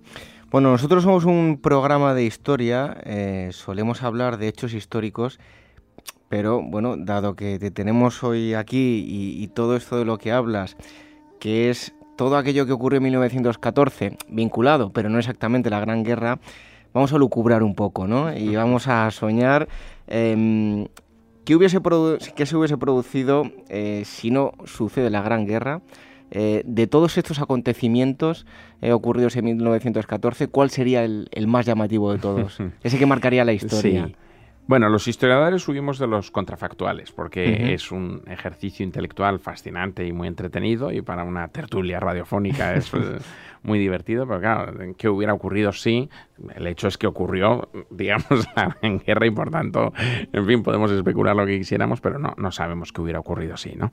Bueno, 0.51 0.73
nosotros 0.73 1.05
somos 1.05 1.27
un 1.27 1.61
programa 1.63 2.13
de 2.13 2.25
historia, 2.25 2.97
eh, 3.05 3.51
solemos 3.53 4.03
hablar 4.03 4.37
de 4.37 4.49
hechos 4.49 4.75
históricos, 4.75 5.39
pero 6.29 6.61
bueno, 6.61 6.97
dado 6.97 7.37
que 7.37 7.61
te 7.61 7.71
tenemos 7.71 8.25
hoy 8.25 8.55
aquí 8.55 9.05
y, 9.07 9.47
todo 9.47 9.77
esto 9.77 9.97
de 9.97 10.05
lo 10.05 10.19
que 10.19 10.33
hablas, 10.33 10.77
que 11.39 11.71
es 11.71 11.95
todo 12.17 12.37
aquello 12.37 12.67
que 12.67 12.73
ocurrió 12.73 12.97
en 12.97 13.05
1914, 13.05 14.19
vinculado, 14.29 14.93
pero 14.93 15.09
no 15.09 15.21
exactamente 15.21 15.71
la 15.71 15.79
Gran 15.79 16.03
Guerra, 16.03 16.41
vamos 16.93 17.13
a 17.13 17.19
lucubrar 17.19 17.63
un 17.63 17.77
poco, 17.77 18.09
¿no? 18.09 18.37
Y 18.37 18.57
vamos 18.57 18.89
a 18.89 19.09
soñar 19.13 19.69
eh, 20.09 20.89
qué, 21.45 21.55
hubiese 21.55 21.79
qué 22.35 22.45
se 22.45 22.57
hubiese 22.57 22.77
producido 22.77 23.45
eh, 23.69 24.03
si 24.05 24.33
no 24.33 24.51
sucede 24.65 25.11
la 25.11 25.23
Gran 25.23 25.47
Guerra 25.47 25.81
eh, 26.31 26.63
de 26.65 26.87
todos 26.87 27.19
estos 27.19 27.41
acontecimientos 27.41 28.47
eh, 28.83 28.93
ocurridos 28.93 29.35
en 29.37 29.45
1914, 29.47 30.49
¿cuál 30.49 30.71
sería 30.71 31.05
el, 31.05 31.29
más 31.47 31.67
llamativo 31.67 32.13
de 32.13 32.19
todos? 32.19 32.59
Ese 32.83 32.99
que 32.99 33.07
marcaría 33.07 33.45
la 33.45 33.53
historia. 33.53 34.11
Bueno, 34.67 34.89
los 34.89 35.09
historiadores 35.09 35.63
subimos 35.63 35.99
de 35.99 36.07
los 36.07 36.31
contrafactuales, 36.31 37.11
porque 37.11 37.75
es 37.75 37.91
un 37.91 38.23
ejercicio 38.29 38.85
intelectual 38.85 39.41
fascinante 39.41 40.07
y 40.07 40.13
muy 40.13 40.29
entretenido, 40.29 40.93
y 40.93 41.03
para 41.03 41.25
una 41.25 41.49
tertulia 41.49 41.99
radiofónica 41.99 42.75
es 42.75 42.95
eh, 42.95 43.19
muy 43.63 43.79
divertido, 43.79 44.27
pero 44.27 44.41
claro, 44.41 44.73
¿qué 44.97 45.09
hubiera 45.09 45.35
ocurrido 45.35 45.73
si? 45.73 46.09
El 46.55 46.67
hecho 46.69 46.89
es 46.89 46.97
que 46.99 47.07
ocurrió, 47.07 47.69
digamos, 47.91 48.49
en 48.83 49.01
guerra 49.01 49.27
y 49.27 49.31
por 49.31 49.51
tanto, 49.51 49.93
en 50.33 50.47
fin, 50.47 50.63
podemos 50.63 50.91
especular 50.93 51.35
lo 51.35 51.47
que 51.47 51.59
quisiéramos, 51.59 52.01
pero 52.01 52.19
no, 52.19 52.35
no 52.37 52.53
sabemos 52.53 52.93
qué 52.93 53.01
hubiera 53.01 53.19
ocurrido 53.19 53.57
si, 53.57 53.75
¿no? 53.75 53.93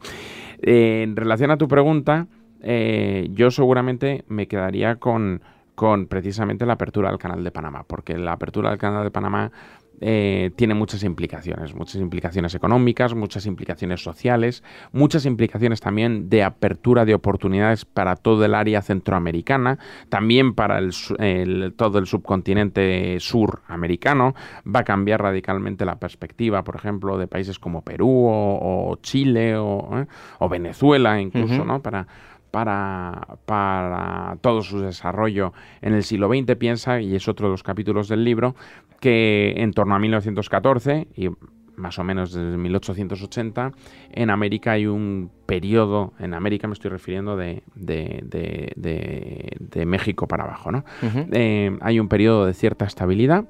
Eh, 0.62 1.02
en 1.04 1.16
relación 1.16 1.52
a 1.52 1.58
tu 1.58 1.68
pregunta, 1.68 2.28
eh, 2.62 3.28
yo 3.32 3.52
seguramente 3.52 4.24
me 4.28 4.48
quedaría 4.48 4.96
con, 4.96 5.42
con 5.76 6.08
precisamente 6.08 6.66
la 6.66 6.74
apertura 6.74 7.10
del 7.10 7.20
canal 7.20 7.44
de 7.44 7.52
Panamá, 7.52 7.84
porque 7.88 8.18
la 8.18 8.34
apertura 8.34 8.70
del 8.70 8.80
canal 8.80 9.04
de 9.04 9.12
Panamá 9.12 9.52
eh, 10.00 10.52
tiene 10.56 10.76
muchas 10.76 11.04
implicaciones, 11.04 11.74
muchas 11.74 12.02
implicaciones 12.02 12.54
económicas, 12.54 13.16
muchas 13.16 13.46
implicaciones 13.46 14.04
sociales, 14.04 14.64
muchas 14.92 15.26
implicaciones 15.26 15.82
también 15.82 16.30
de 16.30 16.44
apertura 16.44 17.04
de 17.06 17.16
oportunidades 17.16 17.86
para 17.86 18.16
todo 18.16 18.46
el 18.46 18.54
área 18.54 18.82
centroamericana, 18.82 19.80
también 20.10 20.54
para 20.54 20.80
el, 20.80 21.74
todo 21.76 21.98
el 21.98 22.06
subcontinente 22.06 23.20
suramericano. 23.20 24.36
Va 24.68 24.82
a 24.82 24.84
cambiar 24.84 25.22
radicalmente 25.22 25.86
la 25.86 26.00
perspectiva, 26.00 26.64
por 26.64 26.76
ejemplo, 26.76 27.18
de 27.18 27.28
países 27.28 27.58
como 27.58 27.82
Perú 27.82 28.28
o, 28.30 28.98
Chile 29.02 29.58
o, 29.58 30.00
¿eh? 30.00 30.08
o, 30.40 30.50
Venezuela 30.50 31.20
incluso, 31.20 31.66
¿no? 31.66 31.82
Para 31.82 32.08
para, 32.52 33.38
para, 33.46 34.38
todo 34.42 34.62
su 34.62 34.80
desarrollo 34.80 35.54
en 35.82 35.94
el 35.94 36.04
siglo 36.04 36.28
XX, 36.30 36.56
piensa, 36.56 37.02
y 37.02 37.16
es 37.16 37.28
otro 37.28 37.48
de 37.48 37.52
los 37.52 37.64
capítulos 37.64 38.08
del 38.08 38.24
libro, 38.24 38.56
que 39.00 39.54
en 39.58 39.72
torno 39.72 39.96
a 39.96 40.00
1914, 40.00 41.08
y 41.16 41.30
más 41.76 42.00
o 42.00 42.04
menos 42.04 42.34
desde 42.34 42.58
1880, 42.58 43.72
en 44.12 44.30
América 44.30 44.72
hay 44.72 44.88
un 44.88 45.32
periodo, 45.48 46.14
en 46.20 46.36
América 46.36 46.68
me 46.68 46.74
estoy 46.74 46.92
refiriendo 46.92 47.36
de, 47.36 47.64
de, 47.74 49.86
México 49.88 50.28
para 50.28 50.44
abajo, 50.44 50.72
¿no? 50.72 50.84
Eh, 51.32 51.76
hay 51.82 52.00
un 52.00 52.10
periodo 52.10 52.46
de 52.46 52.54
cierta 52.54 52.86
estabilidad, 52.86 53.46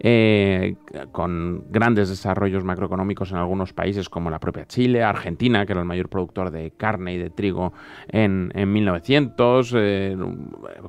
eh, 0.00 0.74
con 1.12 1.66
grandes 1.68 2.08
desarrollos 2.08 2.64
macroeconómicos 2.64 3.30
en 3.30 3.36
algunos 3.36 3.74
países 3.74 4.08
como 4.08 4.30
la 4.30 4.40
propia 4.40 4.66
Chile, 4.66 5.04
Argentina, 5.04 5.66
que 5.66 5.72
era 5.72 5.82
el 5.82 5.86
mayor 5.86 6.08
productor 6.08 6.50
de 6.50 6.72
carne 6.72 7.14
y 7.14 7.18
de 7.18 7.30
trigo 7.30 7.72
en, 8.08 8.50
1900, 8.54 9.74
eh, 9.76 10.16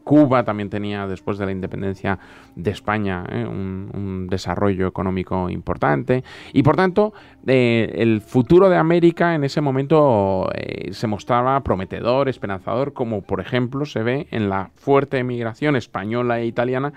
Cuba 0.03 0.43
también 0.45 0.69
tenía, 0.69 1.05
después 1.05 1.37
de 1.37 1.45
la 1.45 1.51
independencia 1.51 2.17
de 2.55 2.71
España, 2.71 3.25
un, 3.29 3.91
un, 3.93 4.27
desarrollo 4.27 4.87
económico 4.87 5.49
importante, 5.49 6.23
y 6.53 6.63
por 6.63 6.77
tanto, 6.77 7.13
el 7.45 8.21
futuro 8.21 8.69
de 8.69 8.77
América 8.77 9.35
en 9.35 9.43
ese 9.43 9.59
momento 9.59 10.49
eh, 10.53 10.93
se 10.93 11.07
mostraba 11.07 11.59
prometedor, 11.61 12.29
esperanzador, 12.29 12.93
como 12.93 13.21
por 13.21 13.41
ejemplo 13.41 13.85
se 13.85 14.03
ve 14.03 14.27
en 14.31 14.49
la 14.49 14.69
fuerte 14.75 15.17
emigración 15.17 15.75
española 15.75 16.39
e 16.39 16.45
italiana 16.45 16.93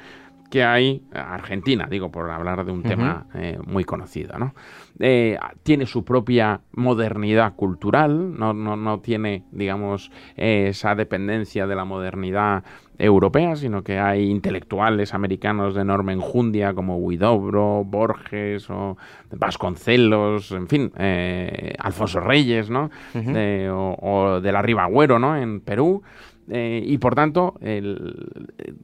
que 0.46 0.64
hay 0.64 1.02
Argentina, 1.12 1.86
digo, 1.90 2.10
por 2.10 2.30
hablar 2.30 2.64
de 2.64 2.72
un 2.72 2.82
tema 2.82 3.26
eh, 3.34 3.58
muy 3.66 3.84
conocido, 3.84 4.38
¿no? 4.38 4.54
Eh, 4.98 5.38
tiene 5.62 5.86
su 5.86 6.04
propia 6.04 6.60
modernidad 6.72 7.54
cultural, 7.54 8.38
no, 8.38 8.54
no, 8.54 8.76
no 8.76 9.00
tiene, 9.00 9.44
digamos, 9.52 10.10
esa 10.36 10.94
dependencia 10.94 11.66
de 11.66 11.76
la 11.76 11.84
modernidad 11.84 12.64
europea, 12.98 13.56
sino 13.56 13.84
que 13.84 13.98
hay 13.98 14.30
intelectuales 14.30 15.12
americanos 15.12 15.74
de 15.74 15.82
enorme 15.82 16.14
enjundia 16.14 16.72
como 16.72 16.96
Huidobro, 16.96 17.84
Borges 17.84 18.70
o 18.70 18.96
Vasconcelos, 19.30 20.52
en 20.52 20.66
fin, 20.66 20.92
eh, 20.96 21.74
Alfonso 21.78 22.20
Reyes, 22.20 22.70
¿no? 22.70 22.90
o, 23.14 23.96
o, 24.00 24.40
de 24.40 24.52
la 24.52 24.62
Ribagüero, 24.62 25.18
¿no? 25.18 25.36
En 25.36 25.60
Perú. 25.60 26.02
Eh, 26.48 26.82
y 26.86 26.98
por 26.98 27.14
tanto, 27.14 27.54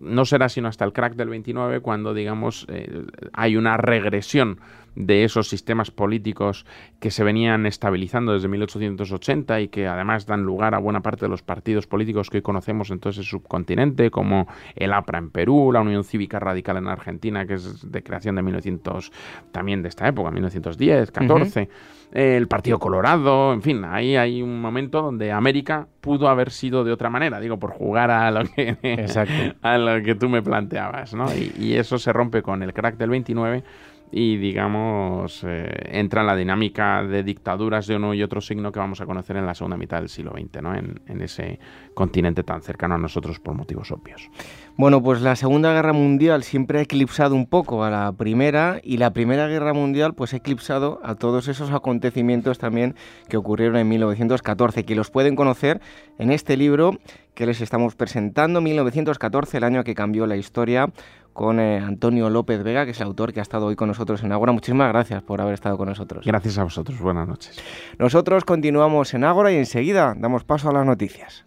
no 0.00 0.24
será 0.24 0.48
sino 0.48 0.68
hasta 0.68 0.84
el 0.84 0.92
crack 0.92 1.14
del 1.14 1.28
29 1.28 1.80
cuando, 1.80 2.14
digamos, 2.14 2.66
hay 3.32 3.56
una 3.56 3.76
regresión 3.76 4.58
de 4.94 5.24
esos 5.24 5.48
sistemas 5.48 5.90
políticos 5.90 6.66
que 7.00 7.10
se 7.10 7.24
venían 7.24 7.66
estabilizando 7.66 8.32
desde 8.34 8.48
1880 8.48 9.60
y 9.60 9.68
que 9.68 9.86
además 9.86 10.26
dan 10.26 10.42
lugar 10.42 10.74
a 10.74 10.78
buena 10.78 11.00
parte 11.00 11.24
de 11.24 11.30
los 11.30 11.42
partidos 11.42 11.86
políticos 11.86 12.28
que 12.28 12.38
hoy 12.38 12.42
conocemos 12.42 12.90
en 12.90 12.98
todo 12.98 13.10
ese 13.10 13.22
subcontinente, 13.22 14.10
como 14.10 14.48
el 14.76 14.92
APRA 14.92 15.18
en 15.18 15.30
Perú, 15.30 15.70
la 15.72 15.80
Unión 15.80 16.04
Cívica 16.04 16.38
Radical 16.38 16.76
en 16.76 16.88
Argentina, 16.88 17.46
que 17.46 17.54
es 17.54 17.90
de 17.90 18.02
creación 18.02 18.36
de 18.36 18.42
1900, 18.42 19.12
también 19.50 19.82
de 19.82 19.88
esta 19.88 20.06
época, 20.06 20.30
1910, 20.30 21.10
14, 21.10 21.68
el 22.12 22.46
Partido 22.46 22.78
Colorado, 22.78 23.52
en 23.52 23.62
fin, 23.62 23.84
ahí 23.84 24.16
hay 24.16 24.42
un 24.42 24.60
momento 24.60 25.00
donde 25.00 25.32
América 25.32 25.88
pudo 26.00 26.28
haber 26.28 26.50
sido 26.50 26.84
de 26.84 26.92
otra 26.92 27.08
manera, 27.08 27.40
digo, 27.40 27.58
por 27.58 27.72
jugar 27.72 28.10
a 28.10 28.30
lo 28.30 28.44
que, 28.44 28.76
a 29.62 29.78
lo 29.78 30.02
que 30.02 30.14
tú 30.14 30.28
me 30.28 30.42
planteabas, 30.42 31.14
¿no? 31.14 31.26
Y, 31.34 31.52
y 31.58 31.74
eso 31.74 31.98
se 31.98 32.12
rompe 32.12 32.42
con 32.42 32.62
el 32.62 32.74
crack 32.74 32.96
del 32.96 33.10
29 33.10 33.64
y 34.12 34.36
digamos 34.36 35.42
eh, 35.44 35.68
entra 35.86 36.20
en 36.20 36.26
la 36.26 36.36
dinámica 36.36 37.02
de 37.02 37.22
dictaduras 37.22 37.86
de 37.86 37.96
uno 37.96 38.12
y 38.12 38.22
otro 38.22 38.42
signo 38.42 38.70
que 38.70 38.78
vamos 38.78 39.00
a 39.00 39.06
conocer 39.06 39.36
en 39.36 39.46
la 39.46 39.54
segunda 39.54 39.78
mitad 39.78 40.00
del 40.00 40.10
siglo 40.10 40.32
XX, 40.32 40.62
¿no? 40.62 40.74
en, 40.74 41.00
en 41.08 41.22
ese 41.22 41.58
continente 41.94 42.44
tan 42.44 42.62
cercano 42.62 42.94
a 42.94 42.98
nosotros 42.98 43.40
por 43.40 43.54
motivos 43.54 43.90
obvios. 43.90 44.30
Bueno, 44.74 45.02
pues 45.02 45.20
la 45.20 45.36
Segunda 45.36 45.72
Guerra 45.74 45.92
Mundial 45.92 46.42
siempre 46.44 46.78
ha 46.78 46.82
eclipsado 46.82 47.34
un 47.34 47.46
poco 47.46 47.84
a 47.84 47.90
la 47.90 48.10
Primera 48.12 48.80
y 48.82 48.96
la 48.96 49.12
Primera 49.12 49.46
Guerra 49.46 49.74
Mundial 49.74 50.14
pues 50.14 50.32
ha 50.32 50.38
eclipsado 50.38 50.98
a 51.02 51.14
todos 51.14 51.48
esos 51.48 51.70
acontecimientos 51.72 52.58
también 52.58 52.94
que 53.28 53.36
ocurrieron 53.36 53.76
en 53.76 53.88
1914, 53.88 54.84
que 54.84 54.94
los 54.94 55.10
pueden 55.10 55.36
conocer 55.36 55.82
en 56.18 56.30
este 56.32 56.56
libro 56.56 56.98
que 57.34 57.46
les 57.46 57.60
estamos 57.60 57.94
presentando, 57.94 58.60
1914, 58.60 59.58
el 59.58 59.64
año 59.64 59.84
que 59.84 59.94
cambió 59.94 60.26
la 60.26 60.36
historia, 60.36 60.90
con 61.32 61.60
eh, 61.60 61.78
Antonio 61.78 62.30
López 62.30 62.62
Vega, 62.62 62.84
que 62.84 62.92
es 62.92 63.00
el 63.00 63.06
autor 63.06 63.32
que 63.32 63.40
ha 63.40 63.42
estado 63.42 63.66
hoy 63.66 63.76
con 63.76 63.88
nosotros 63.88 64.22
en 64.22 64.32
Ágora. 64.32 64.52
Muchísimas 64.52 64.88
gracias 64.88 65.22
por 65.22 65.40
haber 65.40 65.54
estado 65.54 65.76
con 65.76 65.88
nosotros. 65.88 66.24
Gracias 66.24 66.58
a 66.58 66.64
vosotros, 66.64 67.00
buenas 67.00 67.26
noches. 67.26 67.58
Nosotros 67.98 68.44
continuamos 68.44 69.14
en 69.14 69.24
Ágora 69.24 69.52
y 69.52 69.56
enseguida 69.56 70.14
damos 70.16 70.44
paso 70.44 70.70
a 70.70 70.72
las 70.72 70.86
noticias. 70.86 71.44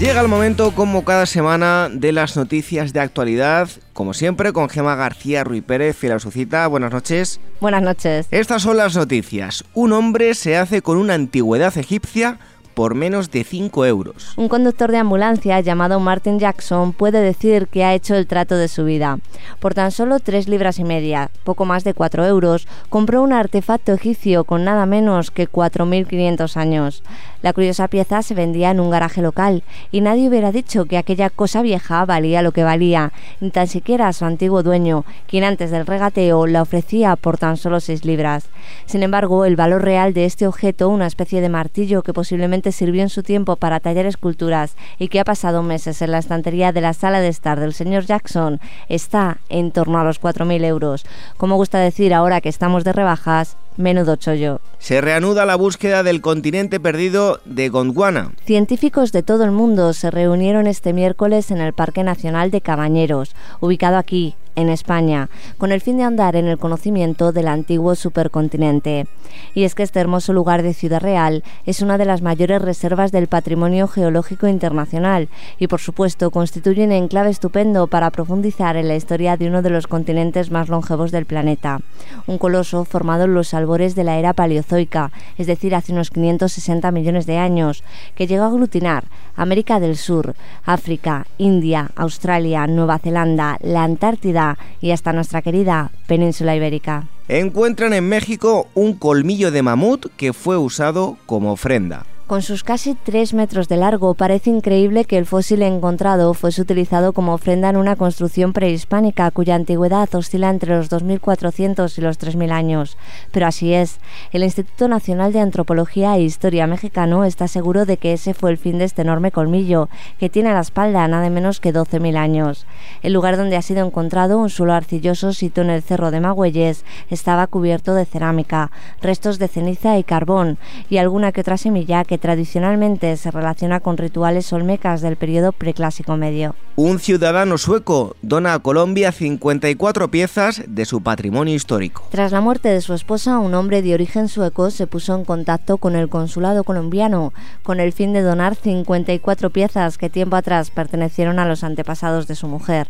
Llega 0.00 0.22
el 0.22 0.28
momento, 0.28 0.70
como 0.74 1.04
cada 1.04 1.26
semana, 1.26 1.90
de 1.92 2.12
las 2.12 2.34
noticias 2.34 2.94
de 2.94 3.00
actualidad. 3.00 3.68
Como 3.92 4.14
siempre, 4.14 4.54
con 4.54 4.70
Gema 4.70 4.94
García 4.94 5.44
Ruiz 5.44 5.62
Pérez, 5.62 5.94
fiel 5.94 6.12
a 6.12 6.18
su 6.18 6.30
cita. 6.30 6.66
Buenas 6.68 6.90
noches. 6.90 7.38
Buenas 7.60 7.82
noches. 7.82 8.26
Estas 8.30 8.62
son 8.62 8.78
las 8.78 8.96
noticias. 8.96 9.62
Un 9.74 9.92
hombre 9.92 10.32
se 10.32 10.56
hace 10.56 10.80
con 10.80 10.96
una 10.96 11.12
antigüedad 11.12 11.76
egipcia 11.76 12.38
por 12.80 12.94
menos 12.94 13.30
de 13.30 13.44
5 13.44 13.84
euros. 13.84 14.32
Un 14.38 14.48
conductor 14.48 14.90
de 14.90 14.96
ambulancia 14.96 15.60
llamado 15.60 16.00
Martin 16.00 16.38
Jackson 16.38 16.94
puede 16.94 17.20
decir 17.20 17.66
que 17.66 17.84
ha 17.84 17.92
hecho 17.92 18.14
el 18.14 18.26
trato 18.26 18.56
de 18.56 18.68
su 18.68 18.86
vida. 18.86 19.18
Por 19.58 19.74
tan 19.74 19.90
solo 19.90 20.18
3 20.18 20.48
libras 20.48 20.78
y 20.78 20.84
media, 20.84 21.30
poco 21.44 21.66
más 21.66 21.84
de 21.84 21.92
4 21.92 22.24
euros, 22.24 22.66
compró 22.88 23.22
un 23.22 23.34
artefacto 23.34 23.92
egipcio 23.92 24.44
con 24.44 24.64
nada 24.64 24.86
menos 24.86 25.30
que 25.30 25.46
4.500 25.46 26.56
años. 26.56 27.02
La 27.42 27.52
curiosa 27.52 27.88
pieza 27.88 28.22
se 28.22 28.34
vendía 28.34 28.70
en 28.70 28.80
un 28.80 28.90
garaje 28.90 29.20
local 29.20 29.62
y 29.90 30.00
nadie 30.00 30.28
hubiera 30.28 30.50
dicho 30.50 30.86
que 30.86 30.96
aquella 30.96 31.28
cosa 31.28 31.60
vieja 31.60 32.04
valía 32.06 32.40
lo 32.40 32.52
que 32.52 32.64
valía, 32.64 33.12
ni 33.40 33.50
tan 33.50 33.66
siquiera 33.66 34.12
su 34.14 34.24
antiguo 34.24 34.62
dueño, 34.62 35.04
quien 35.26 35.44
antes 35.44 35.70
del 35.70 35.86
regateo 35.86 36.46
la 36.46 36.62
ofrecía 36.62 37.16
por 37.16 37.36
tan 37.36 37.58
solo 37.58 37.80
6 37.80 38.06
libras. 38.06 38.44
Sin 38.86 39.02
embargo, 39.02 39.44
el 39.44 39.56
valor 39.56 39.82
real 39.82 40.14
de 40.14 40.24
este 40.24 40.46
objeto, 40.46 40.88
una 40.88 41.06
especie 41.06 41.40
de 41.40 41.48
martillo 41.48 42.02
que 42.02 42.12
posiblemente 42.12 42.69
sirvió 42.72 43.02
en 43.02 43.08
su 43.08 43.22
tiempo 43.22 43.56
para 43.56 43.80
tallar 43.80 44.06
esculturas 44.06 44.76
y 44.98 45.08
que 45.08 45.20
ha 45.20 45.24
pasado 45.24 45.62
meses 45.62 46.02
en 46.02 46.10
la 46.10 46.18
estantería 46.18 46.72
de 46.72 46.80
la 46.80 46.92
sala 46.92 47.20
de 47.20 47.28
estar 47.28 47.58
del 47.60 47.74
señor 47.74 48.04
Jackson, 48.04 48.60
está 48.88 49.38
en 49.48 49.70
torno 49.70 49.98
a 49.98 50.04
los 50.04 50.20
4.000 50.20 50.64
euros. 50.64 51.04
Como 51.36 51.56
gusta 51.56 51.78
decir 51.78 52.14
ahora 52.14 52.40
que 52.40 52.48
estamos 52.48 52.84
de 52.84 52.92
rebajas, 52.92 53.56
menudo 53.80 54.16
chollo. 54.16 54.60
Se 54.78 55.00
reanuda 55.00 55.44
la 55.44 55.56
búsqueda 55.56 56.02
del 56.02 56.20
continente 56.20 56.80
perdido 56.80 57.40
de 57.44 57.68
Gondwana. 57.68 58.32
Científicos 58.44 59.12
de 59.12 59.22
todo 59.22 59.44
el 59.44 59.50
mundo 59.50 59.92
se 59.92 60.10
reunieron 60.10 60.66
este 60.66 60.92
miércoles 60.92 61.50
en 61.50 61.60
el 61.60 61.72
Parque 61.72 62.04
Nacional 62.04 62.50
de 62.50 62.60
Cabañeros, 62.60 63.34
ubicado 63.60 63.96
aquí, 63.96 64.34
en 64.56 64.68
España, 64.68 65.28
con 65.58 65.72
el 65.72 65.80
fin 65.80 65.96
de 65.96 66.04
andar 66.04 66.36
en 66.36 66.46
el 66.46 66.58
conocimiento 66.58 67.32
del 67.32 67.48
antiguo 67.48 67.94
supercontinente. 67.94 69.06
Y 69.54 69.64
es 69.64 69.74
que 69.74 69.82
este 69.82 70.00
hermoso 70.00 70.32
lugar 70.32 70.62
de 70.62 70.74
Ciudad 70.74 71.00
Real 71.00 71.44
es 71.66 71.82
una 71.82 71.98
de 71.98 72.04
las 72.04 72.22
mayores 72.22 72.60
reservas 72.60 73.12
del 73.12 73.28
patrimonio 73.28 73.88
geológico 73.88 74.48
internacional 74.48 75.28
y 75.58 75.68
por 75.68 75.80
supuesto 75.80 76.30
constituye 76.30 76.84
un 76.84 76.92
enclave 76.92 77.30
estupendo 77.30 77.86
para 77.86 78.10
profundizar 78.10 78.76
en 78.76 78.88
la 78.88 78.96
historia 78.96 79.36
de 79.36 79.48
uno 79.48 79.62
de 79.62 79.70
los 79.70 79.86
continentes 79.86 80.50
más 80.50 80.68
longevos 80.68 81.10
del 81.10 81.26
planeta, 81.26 81.80
un 82.26 82.38
coloso 82.38 82.84
formado 82.84 83.24
en 83.24 83.34
los 83.34 83.54
albores 83.54 83.69
de 83.70 84.02
la 84.02 84.18
era 84.18 84.32
paleozoica, 84.32 85.12
es 85.38 85.46
decir, 85.46 85.76
hace 85.76 85.92
unos 85.92 86.10
560 86.10 86.90
millones 86.90 87.24
de 87.24 87.38
años, 87.38 87.84
que 88.16 88.26
llegó 88.26 88.42
a 88.42 88.48
aglutinar 88.48 89.04
América 89.36 89.78
del 89.78 89.96
Sur, 89.96 90.34
África, 90.64 91.26
India, 91.38 91.92
Australia, 91.94 92.66
Nueva 92.66 92.98
Zelanda, 92.98 93.58
la 93.60 93.84
Antártida 93.84 94.58
y 94.80 94.90
hasta 94.90 95.12
nuestra 95.12 95.40
querida 95.40 95.92
península 96.08 96.56
ibérica. 96.56 97.06
Encuentran 97.28 97.92
en 97.92 98.08
México 98.08 98.66
un 98.74 98.94
colmillo 98.94 99.52
de 99.52 99.62
mamut 99.62 100.06
que 100.16 100.32
fue 100.32 100.58
usado 100.58 101.16
como 101.26 101.52
ofrenda. 101.52 102.04
Con 102.30 102.42
sus 102.42 102.62
casi 102.62 102.94
3 102.94 103.34
metros 103.34 103.66
de 103.66 103.76
largo, 103.76 104.14
parece 104.14 104.50
increíble 104.50 105.04
que 105.04 105.18
el 105.18 105.26
fósil 105.26 105.62
encontrado 105.62 106.32
fuese 106.32 106.62
utilizado 106.62 107.12
como 107.12 107.34
ofrenda 107.34 107.68
en 107.68 107.76
una 107.76 107.96
construcción 107.96 108.52
prehispánica 108.52 109.28
cuya 109.32 109.56
antigüedad 109.56 110.08
oscila 110.14 110.48
entre 110.48 110.76
los 110.76 110.92
2.400 110.92 111.98
y 111.98 112.00
los 112.00 112.20
3.000 112.20 112.52
años. 112.52 112.96
Pero 113.32 113.48
así 113.48 113.74
es. 113.74 113.98
El 114.30 114.44
Instituto 114.44 114.86
Nacional 114.86 115.32
de 115.32 115.40
Antropología 115.40 116.14
e 116.14 116.22
Historia 116.22 116.68
mexicano 116.68 117.24
está 117.24 117.48
seguro 117.48 117.84
de 117.84 117.96
que 117.96 118.12
ese 118.12 118.32
fue 118.32 118.52
el 118.52 118.58
fin 118.58 118.78
de 118.78 118.84
este 118.84 119.02
enorme 119.02 119.32
colmillo, 119.32 119.88
que 120.20 120.30
tiene 120.30 120.50
a 120.50 120.54
la 120.54 120.60
espalda 120.60 121.08
nada 121.08 121.28
menos 121.30 121.58
que 121.58 121.74
12.000 121.74 122.16
años. 122.16 122.64
El 123.02 123.12
lugar 123.12 123.38
donde 123.38 123.56
ha 123.56 123.62
sido 123.62 123.84
encontrado, 123.84 124.38
un 124.38 124.50
suelo 124.50 124.74
arcilloso 124.74 125.32
situado 125.32 125.68
en 125.68 125.74
el 125.74 125.82
Cerro 125.82 126.12
de 126.12 126.20
Magüeyes, 126.20 126.84
estaba 127.10 127.48
cubierto 127.48 127.96
de 127.96 128.04
cerámica, 128.04 128.70
restos 129.02 129.40
de 129.40 129.48
ceniza 129.48 129.98
y 129.98 130.04
carbón, 130.04 130.58
y 130.88 130.98
alguna 130.98 131.32
que 131.32 131.40
otra 131.40 131.56
semilla 131.56 132.04
que 132.04 132.19
tradicionalmente 132.20 133.16
se 133.16 133.30
relaciona 133.30 133.80
con 133.80 133.96
rituales 133.96 134.52
olmecas 134.52 135.00
del 135.00 135.16
periodo 135.16 135.52
preclásico 135.52 136.16
medio. 136.16 136.54
Un 136.76 136.98
ciudadano 136.98 137.58
sueco 137.58 138.16
dona 138.22 138.54
a 138.54 138.58
Colombia 138.60 139.12
54 139.12 140.10
piezas 140.10 140.62
de 140.66 140.84
su 140.84 141.02
patrimonio 141.02 141.54
histórico. 141.54 142.06
Tras 142.10 142.32
la 142.32 142.40
muerte 142.40 142.68
de 142.68 142.80
su 142.80 142.94
esposa, 142.94 143.38
un 143.38 143.54
hombre 143.54 143.82
de 143.82 143.94
origen 143.94 144.28
sueco 144.28 144.70
se 144.70 144.86
puso 144.86 145.14
en 145.14 145.24
contacto 145.24 145.78
con 145.78 145.96
el 145.96 146.08
consulado 146.08 146.64
colombiano 146.64 147.32
con 147.62 147.80
el 147.80 147.92
fin 147.92 148.12
de 148.12 148.22
donar 148.22 148.54
54 148.54 149.50
piezas 149.50 149.98
que 149.98 150.10
tiempo 150.10 150.36
atrás 150.36 150.70
pertenecieron 150.70 151.38
a 151.38 151.46
los 151.46 151.64
antepasados 151.64 152.26
de 152.26 152.34
su 152.34 152.46
mujer. 152.46 152.88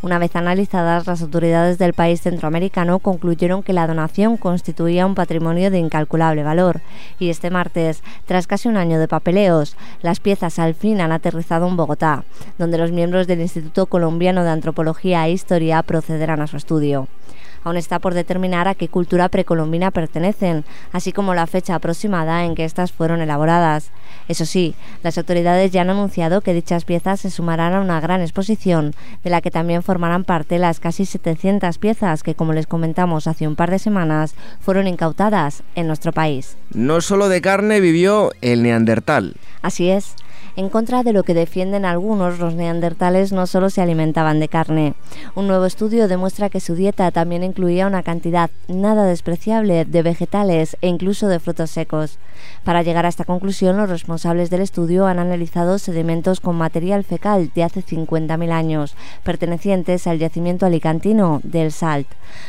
Una 0.00 0.20
vez 0.20 0.36
analizadas, 0.36 1.08
las 1.08 1.22
autoridades 1.22 1.76
del 1.76 1.92
país 1.92 2.20
centroamericano 2.20 3.00
concluyeron 3.00 3.64
que 3.64 3.72
la 3.72 3.88
donación 3.88 4.36
constituía 4.36 5.04
un 5.04 5.16
patrimonio 5.16 5.72
de 5.72 5.80
incalculable 5.80 6.44
valor. 6.44 6.80
Y 7.18 7.30
este 7.30 7.50
martes, 7.50 8.04
tras 8.24 8.46
casi 8.46 8.68
un 8.68 8.76
año 8.76 9.00
de 9.00 9.08
papeleos, 9.08 9.76
las 10.00 10.20
piezas 10.20 10.60
al 10.60 10.74
fin 10.74 11.00
han 11.00 11.10
aterrizado 11.10 11.66
en 11.66 11.76
Bogotá, 11.76 12.22
donde 12.58 12.78
los 12.78 12.92
miembros 12.92 13.26
del 13.26 13.40
Instituto 13.40 13.86
Colombiano 13.86 14.44
de 14.44 14.50
Antropología 14.50 15.26
e 15.26 15.32
Historia 15.32 15.82
procederán 15.82 16.42
a 16.42 16.46
su 16.46 16.56
estudio. 16.56 17.08
Aún 17.64 17.76
está 17.76 17.98
por 17.98 18.14
determinar 18.14 18.68
a 18.68 18.74
qué 18.74 18.88
cultura 18.88 19.28
precolombina 19.28 19.90
pertenecen, 19.90 20.64
así 20.92 21.12
como 21.12 21.34
la 21.34 21.46
fecha 21.46 21.74
aproximada 21.74 22.44
en 22.44 22.54
que 22.54 22.64
éstas 22.64 22.92
fueron 22.92 23.20
elaboradas. 23.20 23.90
Eso 24.28 24.44
sí, 24.44 24.74
las 25.02 25.18
autoridades 25.18 25.70
ya 25.70 25.82
han 25.82 25.90
anunciado 25.90 26.40
que 26.40 26.54
dichas 26.54 26.84
piezas 26.84 27.20
se 27.20 27.30
sumarán 27.30 27.74
a 27.74 27.80
una 27.80 28.00
gran 28.00 28.20
exposición, 28.20 28.94
de 29.24 29.30
la 29.30 29.40
que 29.40 29.50
también 29.50 29.82
formarán 29.82 30.24
parte 30.24 30.58
las 30.58 30.80
casi 30.80 31.04
700 31.04 31.78
piezas 31.78 32.22
que, 32.22 32.34
como 32.34 32.52
les 32.52 32.66
comentamos 32.66 33.26
hace 33.26 33.48
un 33.48 33.56
par 33.56 33.70
de 33.70 33.78
semanas, 33.78 34.34
fueron 34.60 34.86
incautadas 34.86 35.62
en 35.74 35.86
nuestro 35.86 36.12
país. 36.12 36.56
No 36.72 37.00
solo 37.00 37.28
de 37.28 37.40
carne 37.40 37.80
vivió 37.80 38.32
el 38.40 38.62
neandertal. 38.62 39.36
Así 39.62 39.90
es. 39.90 40.14
En 40.58 40.70
contra 40.70 41.04
de 41.04 41.12
lo 41.12 41.22
que 41.22 41.34
defienden 41.34 41.84
algunos, 41.84 42.40
los 42.40 42.54
neandertales 42.54 43.30
no 43.30 43.46
solo 43.46 43.70
se 43.70 43.80
alimentaban 43.80 44.40
de 44.40 44.48
carne. 44.48 44.94
Un 45.36 45.46
nuevo 45.46 45.66
estudio 45.66 46.08
demuestra 46.08 46.50
que 46.50 46.58
su 46.58 46.74
dieta 46.74 47.12
también 47.12 47.44
incluía 47.44 47.86
una 47.86 48.02
cantidad 48.02 48.50
nada 48.66 49.04
despreciable 49.04 49.84
de 49.84 50.02
vegetales 50.02 50.76
e 50.80 50.88
incluso 50.88 51.28
de 51.28 51.38
frutos 51.38 51.70
secos. 51.70 52.18
Para 52.64 52.82
llegar 52.82 53.06
a 53.06 53.08
esta 53.08 53.24
conclusión, 53.24 53.76
los 53.76 53.88
responsables 53.88 54.50
del 54.50 54.62
estudio 54.62 55.06
han 55.06 55.20
analizado 55.20 55.78
sedimentos 55.78 56.40
con 56.40 56.56
material 56.56 57.04
fecal 57.04 57.52
de 57.54 57.62
hace 57.62 57.84
50.000 57.84 58.50
años, 58.50 58.96
pertenecientes 59.22 60.08
al 60.08 60.18
yacimiento 60.18 60.66
alicantino 60.66 61.40
del 61.44 61.70
Salt. 61.70 62.08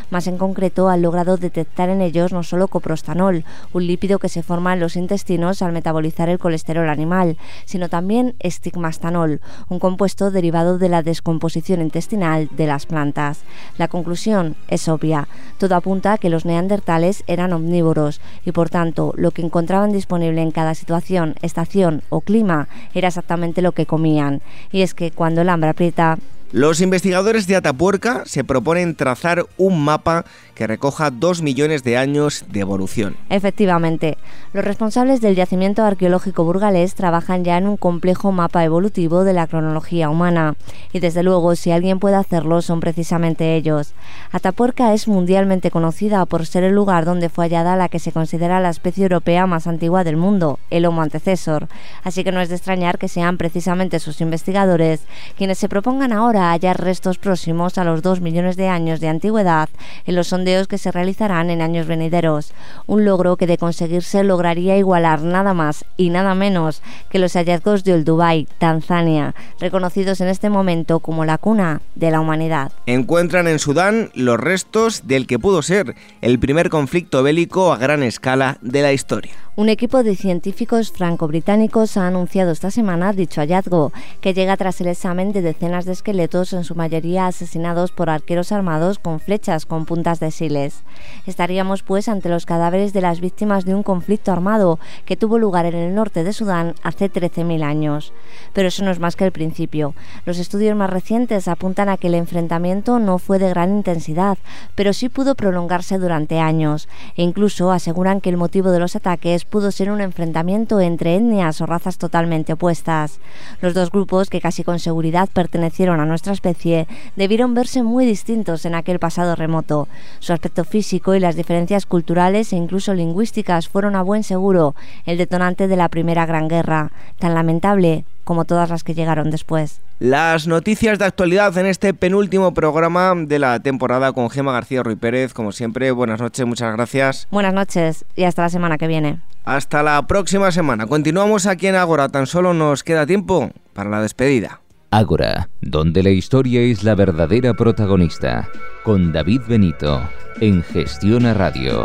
Más 0.09 0.25
en 0.25 0.39
concreto, 0.39 0.89
han 0.89 1.03
logrado 1.03 1.37
detectar 1.37 1.89
en 1.89 2.01
ellos 2.01 2.33
no 2.33 2.41
solo 2.41 2.69
coprostanol, 2.69 3.45
un 3.71 3.85
lípido 3.85 4.17
que 4.17 4.29
se 4.29 4.41
forma 4.41 4.73
en 4.73 4.79
los 4.79 4.95
intestinos 4.95 5.61
al 5.61 5.73
metabolizar 5.73 6.27
el 6.27 6.39
colesterol 6.39 6.89
animal, 6.89 7.37
sino 7.65 7.87
también 7.87 7.98
también 7.99 8.33
estigmastanol, 8.39 9.41
un 9.67 9.77
compuesto 9.77 10.31
derivado 10.31 10.77
de 10.77 10.87
la 10.87 11.03
descomposición 11.03 11.81
intestinal 11.81 12.47
de 12.55 12.65
las 12.65 12.85
plantas. 12.85 13.41
La 13.77 13.89
conclusión 13.89 14.55
es 14.69 14.87
obvia. 14.87 15.27
Todo 15.57 15.75
apunta 15.75 16.13
a 16.13 16.17
que 16.17 16.29
los 16.29 16.45
neandertales 16.45 17.25
eran 17.27 17.51
omnívoros 17.51 18.21
y 18.45 18.53
por 18.53 18.69
tanto 18.69 19.13
lo 19.17 19.31
que 19.31 19.41
encontraban 19.41 19.91
disponible 19.91 20.41
en 20.41 20.51
cada 20.51 20.75
situación, 20.75 21.35
estación 21.41 22.01
o 22.07 22.21
clima 22.21 22.69
era 22.93 23.09
exactamente 23.09 23.61
lo 23.61 23.73
que 23.73 23.85
comían. 23.85 24.41
Y 24.71 24.81
es 24.83 24.93
que 24.93 25.11
cuando 25.11 25.41
el 25.41 25.49
hambre 25.49 25.71
aprieta, 25.71 26.19
los 26.51 26.81
investigadores 26.81 27.45
de 27.45 27.55
Atapuerca 27.55 28.23
se 28.25 28.43
proponen 28.43 28.95
trazar 28.95 29.45
un 29.57 29.83
mapa 29.83 30.25
que 30.55 30.65
recoja 30.65 31.11
dos 31.11 31.41
millones 31.41 31.83
de 31.83 31.95
años 31.95 32.43
de 32.49 32.59
evolución. 32.59 33.15
Efectivamente, 33.29 34.17
los 34.51 34.65
responsables 34.65 35.21
del 35.21 35.35
yacimiento 35.35 35.83
arqueológico 35.83 36.43
burgalés 36.43 36.95
trabajan 36.95 37.45
ya 37.45 37.57
en 37.57 37.67
un 37.67 37.77
complejo 37.77 38.31
mapa 38.31 38.65
evolutivo 38.65 39.23
de 39.23 39.33
la 39.33 39.47
cronología 39.47 40.09
humana, 40.09 40.55
y 40.91 40.99
desde 40.99 41.23
luego 41.23 41.55
si 41.55 41.71
alguien 41.71 41.99
puede 41.99 42.15
hacerlo 42.15 42.61
son 42.61 42.79
precisamente 42.79 43.55
ellos. 43.55 43.93
Atapuerca 44.31 44.93
es 44.93 45.07
mundialmente 45.07 45.71
conocida 45.71 46.25
por 46.25 46.45
ser 46.45 46.63
el 46.63 46.73
lugar 46.73 47.05
donde 47.05 47.29
fue 47.29 47.45
hallada 47.45 47.75
la 47.75 47.89
que 47.89 47.99
se 47.99 48.11
considera 48.11 48.59
la 48.59 48.71
especie 48.71 49.03
europea 49.03 49.45
más 49.45 49.67
antigua 49.67 50.03
del 50.03 50.17
mundo, 50.17 50.59
el 50.71 50.85
Homo 50.85 51.03
antecesor, 51.03 51.67
así 52.03 52.23
que 52.23 52.31
no 52.31 52.41
es 52.41 52.49
de 52.49 52.55
extrañar 52.55 52.97
que 52.97 53.07
sean 53.07 53.37
precisamente 53.37 53.99
sus 53.99 54.19
investigadores 54.19 55.01
quienes 55.37 55.59
se 55.59 55.69
propongan 55.69 56.11
ahora 56.11 56.38
hallar 56.39 56.81
restos 56.81 57.17
próximos 57.17 57.77
a 57.77 57.83
los 57.83 58.01
dos 58.01 58.21
millones 58.21 58.55
de 58.55 58.67
años 58.67 58.99
de 58.99 59.07
antigüedad 59.07 59.69
en 60.05 60.15
los 60.15 60.27
sondeos 60.27 60.67
que 60.67 60.77
se 60.77 60.91
realizarán 60.91 61.49
en 61.49 61.61
años 61.61 61.87
venideros, 61.87 62.53
un 62.87 63.05
logro 63.05 63.37
que 63.37 63.47
de 63.47 63.57
conseguirse 63.57 64.23
lograría 64.23 64.77
igualar 64.77 65.21
nada 65.21 65.53
más 65.53 65.85
y 65.97 66.09
nada 66.09 66.35
menos 66.35 66.81
que 67.09 67.19
los 67.19 67.33
hallazgos 67.33 67.83
de 67.83 67.93
Olduvai, 67.93 68.47
Tanzania, 68.57 69.35
reconocidos 69.59 70.21
en 70.21 70.27
este 70.27 70.49
momento 70.49 70.99
como 70.99 71.25
la 71.25 71.37
cuna 71.37 71.81
de 71.95 72.11
la 72.11 72.19
humanidad. 72.19 72.71
Encuentran 72.85 73.47
en 73.47 73.59
Sudán 73.59 74.11
los 74.13 74.39
restos 74.39 75.07
del 75.07 75.27
que 75.27 75.39
pudo 75.39 75.61
ser 75.61 75.95
el 76.21 76.39
primer 76.39 76.69
conflicto 76.69 77.23
bélico 77.23 77.73
a 77.73 77.77
gran 77.77 78.03
escala 78.03 78.57
de 78.61 78.81
la 78.81 78.93
historia. 78.93 79.33
Un 79.55 79.67
equipo 79.67 80.03
de 80.03 80.15
científicos 80.15 80.93
franco-británicos 80.93 81.97
ha 81.97 82.07
anunciado 82.07 82.51
esta 82.51 82.71
semana 82.71 83.11
dicho 83.11 83.41
hallazgo, 83.41 83.91
que 84.21 84.33
llega 84.33 84.55
tras 84.55 84.79
el 84.79 84.87
examen 84.87 85.33
de 85.33 85.41
decenas 85.41 85.83
de 85.83 85.91
esqueletos, 85.91 86.28
en 86.29 86.63
su 86.63 86.75
mayoría 86.75 87.25
asesinados 87.25 87.91
por 87.91 88.11
arqueros 88.11 88.51
armados 88.51 88.99
con 88.99 89.19
flechas 89.19 89.65
con 89.65 89.85
puntas 89.85 90.19
de 90.19 90.29
siles. 90.29 90.83
Estaríamos 91.25 91.81
pues 91.81 92.07
ante 92.07 92.29
los 92.29 92.45
cadáveres 92.45 92.93
de 92.93 93.01
las 93.01 93.19
víctimas 93.19 93.65
de 93.65 93.73
un 93.73 93.81
conflicto 93.81 94.31
armado 94.31 94.77
que 95.05 95.17
tuvo 95.17 95.39
lugar 95.39 95.65
en 95.65 95.73
el 95.73 95.95
norte 95.95 96.23
de 96.23 96.31
Sudán 96.31 96.75
hace 96.83 97.11
13.000 97.11 97.63
años. 97.63 98.13
Pero 98.53 98.67
eso 98.67 98.85
no 98.85 98.91
es 98.91 98.99
más 98.99 99.15
que 99.15 99.25
el 99.25 99.31
principio. 99.31 99.95
Los 100.25 100.37
estudios 100.37 100.77
más 100.77 100.91
recientes 100.91 101.47
apuntan 101.47 101.89
a 101.89 101.97
que 101.97 102.07
el 102.07 102.13
enfrentamiento 102.15 102.99
no 102.99 103.17
fue 103.17 103.39
de 103.39 103.49
gran 103.49 103.71
intensidad, 103.71 104.37
pero 104.75 104.93
sí 104.93 105.09
pudo 105.09 105.33
prolongarse 105.33 105.97
durante 105.97 106.39
años, 106.39 106.87
e 107.15 107.23
incluso 107.23 107.71
aseguran 107.71 108.21
que 108.21 108.29
el 108.29 108.37
motivo 108.37 108.69
de 108.69 108.79
los 108.79 108.95
ataques 108.95 109.45
pudo 109.45 109.71
ser 109.71 109.89
un 109.89 110.01
enfrentamiento 110.01 110.79
entre 110.79 111.15
etnias 111.15 111.59
o 111.59 111.65
razas 111.65 111.97
totalmente 111.97 112.53
opuestas. 112.53 113.19
Los 113.61 113.73
dos 113.73 113.89
grupos, 113.89 114.29
que 114.29 114.41
casi 114.41 114.63
con 114.63 114.77
seguridad 114.77 115.27
pertenecieron 115.33 115.99
a 115.99 116.05
especie, 116.27 116.87
debieron 117.15 117.53
verse 117.53 117.83
muy 117.83 118.05
distintos 118.05 118.65
en 118.65 118.75
aquel 118.75 118.99
pasado 118.99 119.35
remoto. 119.35 119.87
Su 120.19 120.33
aspecto 120.33 120.63
físico 120.65 121.15
y 121.15 121.19
las 121.19 121.35
diferencias 121.35 121.85
culturales 121.85 122.53
e 122.53 122.55
incluso 122.55 122.93
lingüísticas 122.93 123.69
fueron 123.69 123.95
a 123.95 124.01
buen 124.01 124.23
seguro 124.23 124.75
el 125.05 125.17
detonante 125.17 125.67
de 125.67 125.75
la 125.75 125.89
Primera 125.89 126.25
Gran 126.25 126.47
Guerra, 126.47 126.91
tan 127.17 127.33
lamentable 127.33 128.05
como 128.29 128.45
todas 128.45 128.69
las 128.69 128.83
que 128.83 128.93
llegaron 128.93 129.31
después. 129.31 129.81
Las 129.97 130.45
noticias 130.45 130.99
de 130.99 131.05
actualidad 131.05 131.57
en 131.57 131.65
este 131.65 131.95
penúltimo 131.95 132.53
programa 132.53 133.13
de 133.15 133.39
la 133.39 133.59
temporada 133.59 134.13
con 134.13 134.29
Gema 134.29 134.51
García 134.51 134.83
Ruiz 134.83 134.99
Pérez. 134.99 135.33
Como 135.33 135.51
siempre, 135.51 135.89
buenas 135.91 136.21
noches, 136.21 136.45
muchas 136.45 136.71
gracias. 136.73 137.27
Buenas 137.31 137.55
noches 137.55 138.05
y 138.15 138.25
hasta 138.25 138.43
la 138.43 138.49
semana 138.49 138.77
que 138.77 138.87
viene. 138.87 139.19
Hasta 139.45 139.81
la 139.81 140.05
próxima 140.05 140.51
semana. 140.51 140.85
Continuamos 140.85 141.47
aquí 141.47 141.65
en 141.65 141.75
Ágora. 141.75 142.09
Tan 142.09 142.27
solo 142.27 142.53
nos 142.53 142.83
queda 142.83 143.07
tiempo 143.07 143.49
para 143.73 143.89
la 143.89 143.99
despedida. 143.99 144.61
Ágora, 144.91 145.49
donde 145.61 146.01
la 146.01 146.09
historia 146.09 146.61
es 146.61 146.83
la 146.83 146.95
verdadera 146.95 147.53
protagonista. 147.53 148.49
Con 148.83 149.11
David 149.11 149.41
Benito, 149.47 150.01
en 150.41 150.63
Gestión 150.63 151.27
a 151.27 151.35
Radio. 151.35 151.83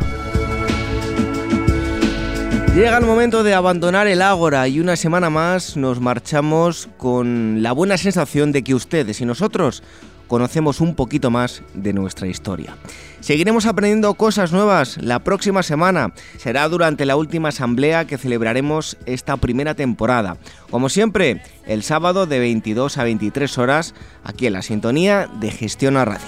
Llega 2.74 2.96
el 2.96 3.04
momento 3.04 3.44
de 3.44 3.54
abandonar 3.54 4.06
el 4.06 4.22
Ágora 4.22 4.66
y 4.68 4.80
una 4.80 4.96
semana 4.96 5.28
más 5.28 5.76
nos 5.76 6.00
marchamos 6.00 6.88
con 6.96 7.62
la 7.62 7.72
buena 7.72 7.98
sensación 7.98 8.52
de 8.52 8.64
que 8.64 8.74
ustedes 8.74 9.20
y 9.20 9.26
nosotros 9.26 9.82
conocemos 10.26 10.80
un 10.80 10.94
poquito 10.94 11.30
más 11.30 11.62
de 11.74 11.92
nuestra 11.92 12.26
historia. 12.26 12.76
Seguiremos 13.20 13.66
aprendiendo 13.66 14.12
cosas 14.14 14.52
nuevas 14.52 14.98
la 15.00 15.20
próxima 15.20 15.62
semana. 15.62 16.12
Será 16.36 16.68
durante 16.68 17.06
la 17.06 17.16
última 17.16 17.48
asamblea 17.48 18.06
que 18.06 18.18
celebraremos 18.18 18.96
esta 19.06 19.36
primera 19.36 19.74
temporada. 19.74 20.36
Como 20.70 20.88
siempre, 20.88 21.42
el 21.66 21.82
sábado 21.82 22.26
de 22.26 22.38
22 22.38 22.98
a 22.98 23.04
23 23.04 23.58
horas, 23.58 23.94
aquí 24.24 24.46
en 24.46 24.52
la 24.52 24.62
sintonía 24.62 25.28
de 25.40 25.50
Gestión 25.50 25.96
a 25.96 26.04
Radio. 26.04 26.26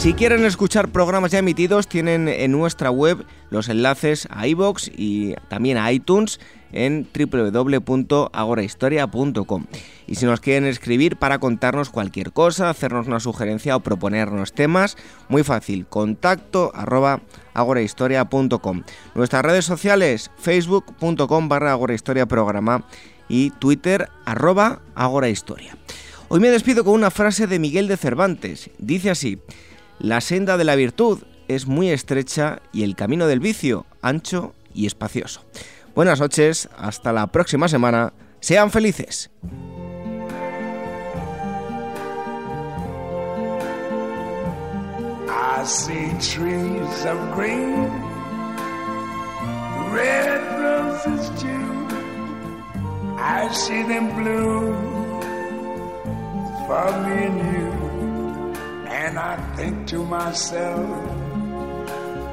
Si 0.00 0.14
quieren 0.14 0.46
escuchar 0.46 0.88
programas 0.88 1.30
ya 1.30 1.40
emitidos, 1.40 1.86
tienen 1.86 2.26
en 2.26 2.52
nuestra 2.52 2.90
web 2.90 3.26
los 3.50 3.68
enlaces 3.68 4.26
a 4.30 4.46
iBox 4.46 4.90
y 4.96 5.34
también 5.48 5.76
a 5.76 5.92
iTunes 5.92 6.40
en 6.72 7.06
www.agorahistoria.com. 7.12 9.66
Y 10.06 10.14
si 10.14 10.26
nos 10.26 10.40
quieren 10.40 10.64
escribir 10.64 11.16
para 11.16 11.38
contarnos 11.38 11.90
cualquier 11.90 12.32
cosa, 12.32 12.70
hacernos 12.70 13.06
una 13.06 13.20
sugerencia 13.20 13.76
o 13.76 13.80
proponernos 13.80 14.52
temas, 14.52 14.96
muy 15.28 15.42
fácil, 15.42 15.86
contacto 15.86 16.72
arroba 16.74 17.20
agorahistoria.com. 17.54 18.82
Nuestras 19.14 19.44
redes 19.44 19.64
sociales, 19.64 20.30
facebook.com 20.38 21.48
barra 21.48 21.78
programa 22.28 22.84
y 23.28 23.50
twitter 23.50 24.08
arroba 24.24 24.82
agorahistoria. 24.94 25.76
Hoy 26.28 26.40
me 26.40 26.50
despido 26.50 26.84
con 26.84 26.94
una 26.94 27.10
frase 27.10 27.48
de 27.48 27.58
Miguel 27.58 27.88
de 27.88 27.96
Cervantes. 27.96 28.70
Dice 28.78 29.10
así, 29.10 29.40
la 29.98 30.20
senda 30.20 30.56
de 30.56 30.64
la 30.64 30.76
virtud 30.76 31.18
es 31.54 31.66
muy 31.66 31.90
estrecha 31.90 32.62
y 32.72 32.84
el 32.84 32.94
camino 32.94 33.26
del 33.26 33.40
vicio 33.40 33.84
ancho 34.02 34.54
y 34.72 34.86
espacioso. 34.86 35.44
Buenas 35.96 36.20
noches, 36.20 36.68
hasta 36.78 37.12
la 37.12 37.26
próxima 37.26 37.66
semana. 37.68 38.12
Sean 38.38 38.70
felices. 38.70 39.30